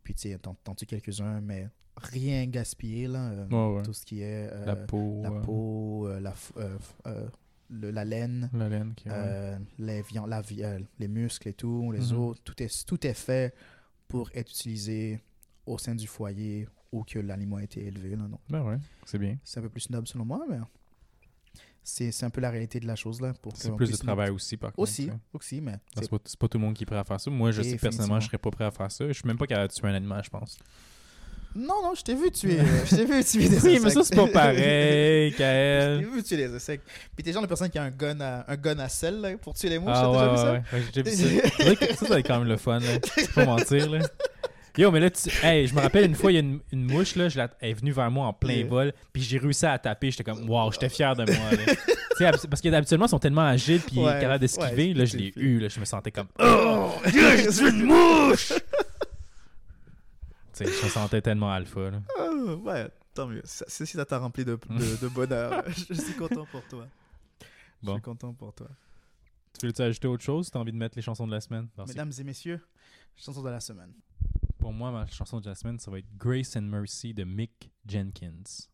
[0.04, 1.68] Puis tu sais, t'en tues quelques-uns, mais
[1.98, 3.32] rien gaspillé, là.
[3.32, 4.50] Euh, tout ce qui est.
[4.52, 5.22] Euh, la peau.
[5.24, 6.34] La peau, la,
[7.70, 8.50] la laine.
[8.54, 8.94] La laine,
[9.78, 10.42] les, viandes, la,
[11.00, 12.20] les muscles et tout, les mhm.
[12.20, 12.38] os.
[12.44, 13.54] Tout est, tout est fait
[14.08, 15.20] pour être utilisé
[15.66, 18.12] au sein du foyer où que l'animal a été élevé.
[18.12, 18.40] Là, non.
[18.50, 19.38] Ben ouais, c'est bien.
[19.44, 20.60] C'est un peu plus snob selon moi, mais
[21.84, 23.22] c'est un peu la réalité de la chose.
[23.22, 23.34] là.
[23.56, 24.80] C'est plus de travail aussi, par contre.
[24.80, 25.76] Aussi, aussi mais.
[25.96, 27.32] C'est pas, pas, tout le monde qui est prêt à faire ça.
[27.32, 29.08] Moi, je sais personnellement, je serais pas prêt à faire ça.
[29.08, 30.58] Je suis même pas capable de tuer un animal, je pense.
[31.56, 32.60] Non, non, je t'ai vu tuer.
[32.86, 36.02] je t'ai vu tuer des Oui, mais ça, c'est pas pareil, Kael.
[36.02, 36.88] je t'ai vu tuer des insectes.
[37.16, 39.30] Puis t'es genre de personne qui a un gun à, un gun à sel là,
[39.38, 39.92] pour tuer les mouches.
[39.94, 40.88] Ah, ouais, déjà ouais, vu ça?
[40.94, 41.96] j'ai vu ça.
[41.96, 42.80] ça, ça être quand même le fun.
[42.80, 43.00] Là.
[43.32, 43.90] Faut mentir.
[43.90, 44.00] Là.
[44.78, 45.30] Yo, mais là, tu...
[45.44, 47.50] hey, je me rappelle une fois, il y a une, une mouche, là, je elle
[47.62, 50.12] est venue vers moi en plein vol, puis j'ai réussi à taper.
[50.12, 51.52] J'étais comme, waouh, j'étais fier de moi.
[51.52, 52.32] Là.
[52.48, 54.94] parce qu'habituellement, ils sont tellement agiles, puis ouais, capables d'esquiver.
[54.94, 58.54] là, je l'ai eu, là, je me sentais comme, oh, je suis une mouche!
[60.66, 61.92] Je me sentais tellement alpha.
[61.92, 62.02] Là.
[62.20, 63.42] Oh, ouais, tant mieux.
[63.46, 64.58] Si ça t'a rempli de,
[65.02, 66.88] de, bonheur, je suis content pour toi.
[67.84, 68.68] Je suis content pour toi.
[69.60, 70.52] Tu veux-tu ajouter autre chose?
[70.52, 71.68] Tu as envie de mettre les chansons de la semaine?
[71.88, 72.60] Mesdames et messieurs,
[73.16, 73.94] chansons de la semaine
[74.58, 77.72] pour moi, ma chanson de la semaine, ça va être Grace and Mercy de Mick
[77.86, 78.68] Jenkins.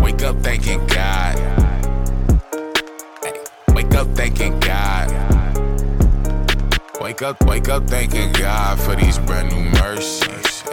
[0.00, 1.39] Wake up thanking God.
[4.00, 5.10] Up thanking God.
[7.02, 10.64] Wake up, wake up thanking God for these brand new mercies.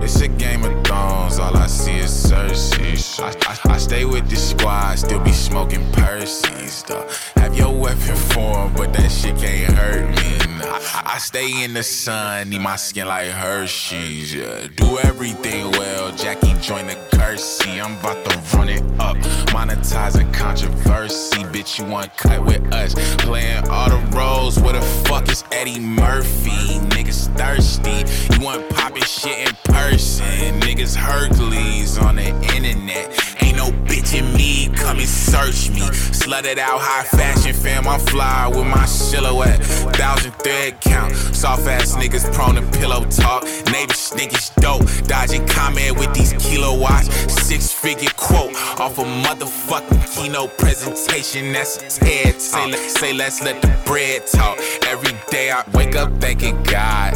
[0.00, 3.20] It's a game of thrones, all I see is Cersei.
[3.20, 7.06] I, I, I stay with the squad, still be smoking Percy's, though.
[7.36, 10.56] Have your weapon form, but that shit can't hurt me.
[10.58, 10.78] Nah.
[11.04, 14.68] I stay in the sun, need my skin like Hershey's, yeah.
[14.74, 17.80] Do everything well, Jackie join the Kersey.
[17.80, 19.16] I'm about to run it up,
[19.52, 21.42] monetizing controversy.
[21.52, 22.94] Bitch, you want cut with us?
[23.18, 26.78] Playing all the roles, where the fuck is Eddie Murphy?
[26.88, 30.60] Niggas thirsty, you want poppin' shit in person.
[30.60, 33.06] Niggas Hercules on the internet.
[33.42, 35.82] Ain't no bitch in me, come and search me.
[36.20, 39.62] Slutted out high fashion fam, I'm fly with my silhouette.
[39.96, 41.14] Thousand thread count.
[41.14, 43.44] Soft ass niggas prone to pillow talk.
[43.72, 44.82] Neighbor niggas dope.
[45.06, 47.09] Dodging comment with these kilowatts.
[47.28, 51.52] Six figure quote off a motherfucking keynote presentation.
[51.52, 52.74] That's a TED talk.
[52.74, 54.58] Say, let's let the bread talk.
[54.86, 57.14] Every day I wake up thanking God.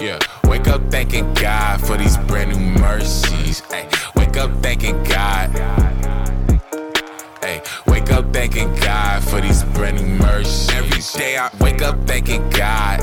[0.00, 3.62] Yeah, wake up thanking God for these brand new mercies.
[3.70, 5.50] Ay, wake up thanking God.
[7.42, 10.70] Ay, wake up thanking God for these brand new mercies.
[10.70, 13.00] Every day I wake up thanking God.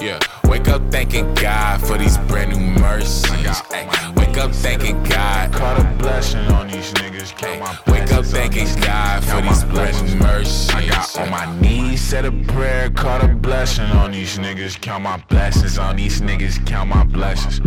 [0.00, 0.18] Yeah,
[0.48, 3.62] wake up thanking God for these brand new mercies.
[3.70, 5.52] Ay, wake up thanking God.
[5.52, 7.36] Caught a blessing on these niggas.
[7.36, 10.70] Count my wake up thanking God for these brand new mercies.
[10.70, 12.88] I got on my knees, said a prayer.
[12.90, 14.80] Caught a blessing on these niggas.
[14.80, 16.64] Count my blessings on these niggas.
[16.64, 17.60] Count my blessings.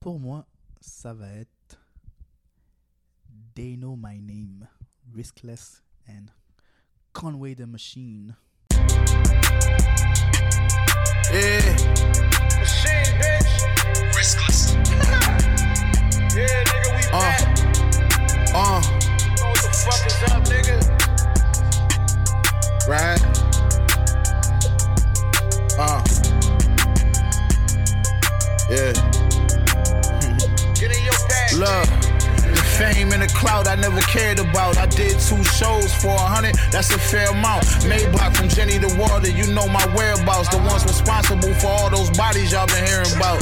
[0.00, 0.44] Pour moi,
[0.80, 1.78] ça va être
[3.54, 4.68] They Know My Name,
[5.12, 6.30] Riskless, and
[7.12, 8.36] Conway the Machine.
[11.32, 11.64] Yeah.
[12.60, 13.52] Machine, bitch.
[14.12, 14.60] Riskless.
[16.36, 17.40] yeah, nigga, we uh, back.
[18.54, 18.80] Uh.
[19.40, 20.41] Know what the fuck is up,
[36.72, 37.64] that's a fair amount.
[37.84, 40.48] Maybach from Jenny to Water, you know my whereabouts.
[40.48, 43.40] The ones responsible for all those bodies y'all been hearing about.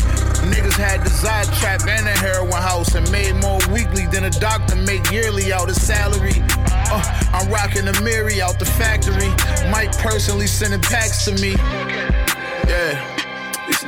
[0.50, 4.74] Niggas had Desire Trap and a heroin house and made more weekly than a doctor
[4.74, 6.42] make yearly out of salary.
[6.90, 9.30] Uh, I'm rocking a Mary out the factory.
[9.70, 11.54] Mike personally sending packs to me.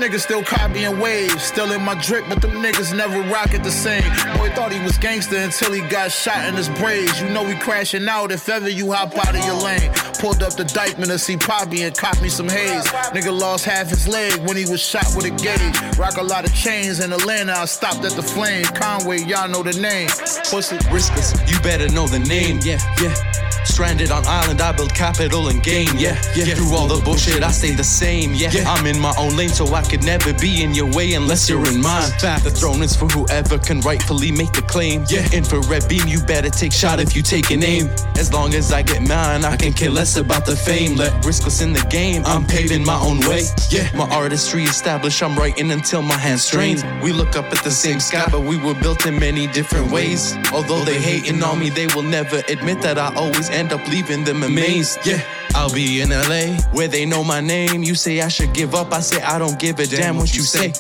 [0.03, 3.71] Niggas still copying waves, still in my drip, but them niggas never rock it the
[3.71, 4.03] same.
[4.37, 7.21] Boy thought he was gangster until he got shot in his braids.
[7.23, 9.93] You know we crashing out if ever you hop out of your lane.
[10.19, 12.85] Pulled up the Dykeman to see Poppy and cop me some haze.
[13.15, 15.97] Nigga lost half his leg when he was shot with a gauge.
[15.97, 18.65] Rock a lot of chains in Atlanta, I stopped at the flame.
[18.65, 20.09] Conway, y'all know the name.
[20.51, 20.79] Pussy.
[20.91, 23.32] Riskless, you better know the name, yeah, yeah.
[23.65, 26.55] Stranded on island, I build capital and gain, yeah, yeah.
[26.55, 28.51] Through all the bullshit, I stay the same, yeah.
[28.67, 31.67] I'm in my own lane, so I could never be in your way unless you're
[31.69, 32.11] in mine.
[32.19, 35.27] Fact, the throne is for whoever can rightfully make the claim, yeah.
[35.33, 37.89] Infrared beam, you better take shot if you take an aim.
[38.17, 40.97] As long as I get mine, I can care less about the fame.
[40.97, 43.89] Let riskless in the game, I'm paving my own way, yeah.
[43.97, 46.79] My artistry established, I'm writing until my hands strain.
[47.01, 50.37] We look up at the same sky, but we were built in many different ways.
[50.53, 54.25] Although they hating on me, they will never admit that I always end up leaving
[54.25, 54.99] them amazed.
[55.05, 55.23] Yeah,
[55.55, 57.83] I'll be in LA where they know my name.
[57.83, 60.43] You say I should give up, I say I don't give a damn what you
[60.43, 60.73] say.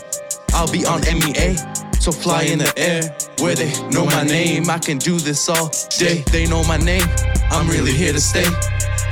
[0.54, 1.56] I'll be on MEA,
[2.00, 4.68] so fly in the air where they know my name.
[4.68, 6.24] I can do this all day.
[6.30, 7.06] They know my name.
[7.50, 8.46] I'm really here to stay.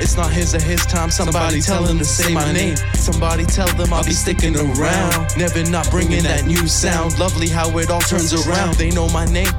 [0.01, 1.11] It's not his or his time.
[1.11, 2.75] Somebody tell him to say my name.
[2.95, 5.37] Somebody tell them I'll be sticking around.
[5.37, 7.19] Never not bringing that new sound.
[7.19, 8.75] Lovely how it all turns around.
[8.75, 9.51] They know my name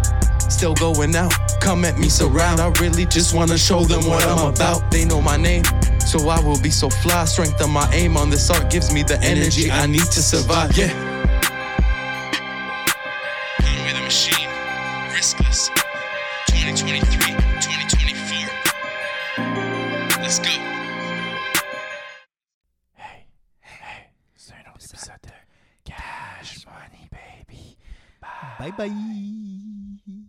[0.53, 1.33] still going out.
[1.61, 2.61] Come at me surround.
[2.61, 4.91] I really just wanna show them what I'm about.
[4.91, 5.65] They know my name,
[5.99, 7.25] so I will be so fly.
[7.25, 10.77] Strength of my aim on this art gives me the energy I need to survive.
[10.77, 10.93] Yeah.
[13.61, 14.49] Conway the machine,
[15.15, 15.71] riskless.
[16.49, 18.49] 2023, 2024.
[20.23, 20.51] Let's go.
[22.95, 23.27] Hey,
[23.61, 25.31] hey, c'est un autre épisode de
[25.85, 27.77] Cash Money Baby.
[28.59, 30.29] Bye bye.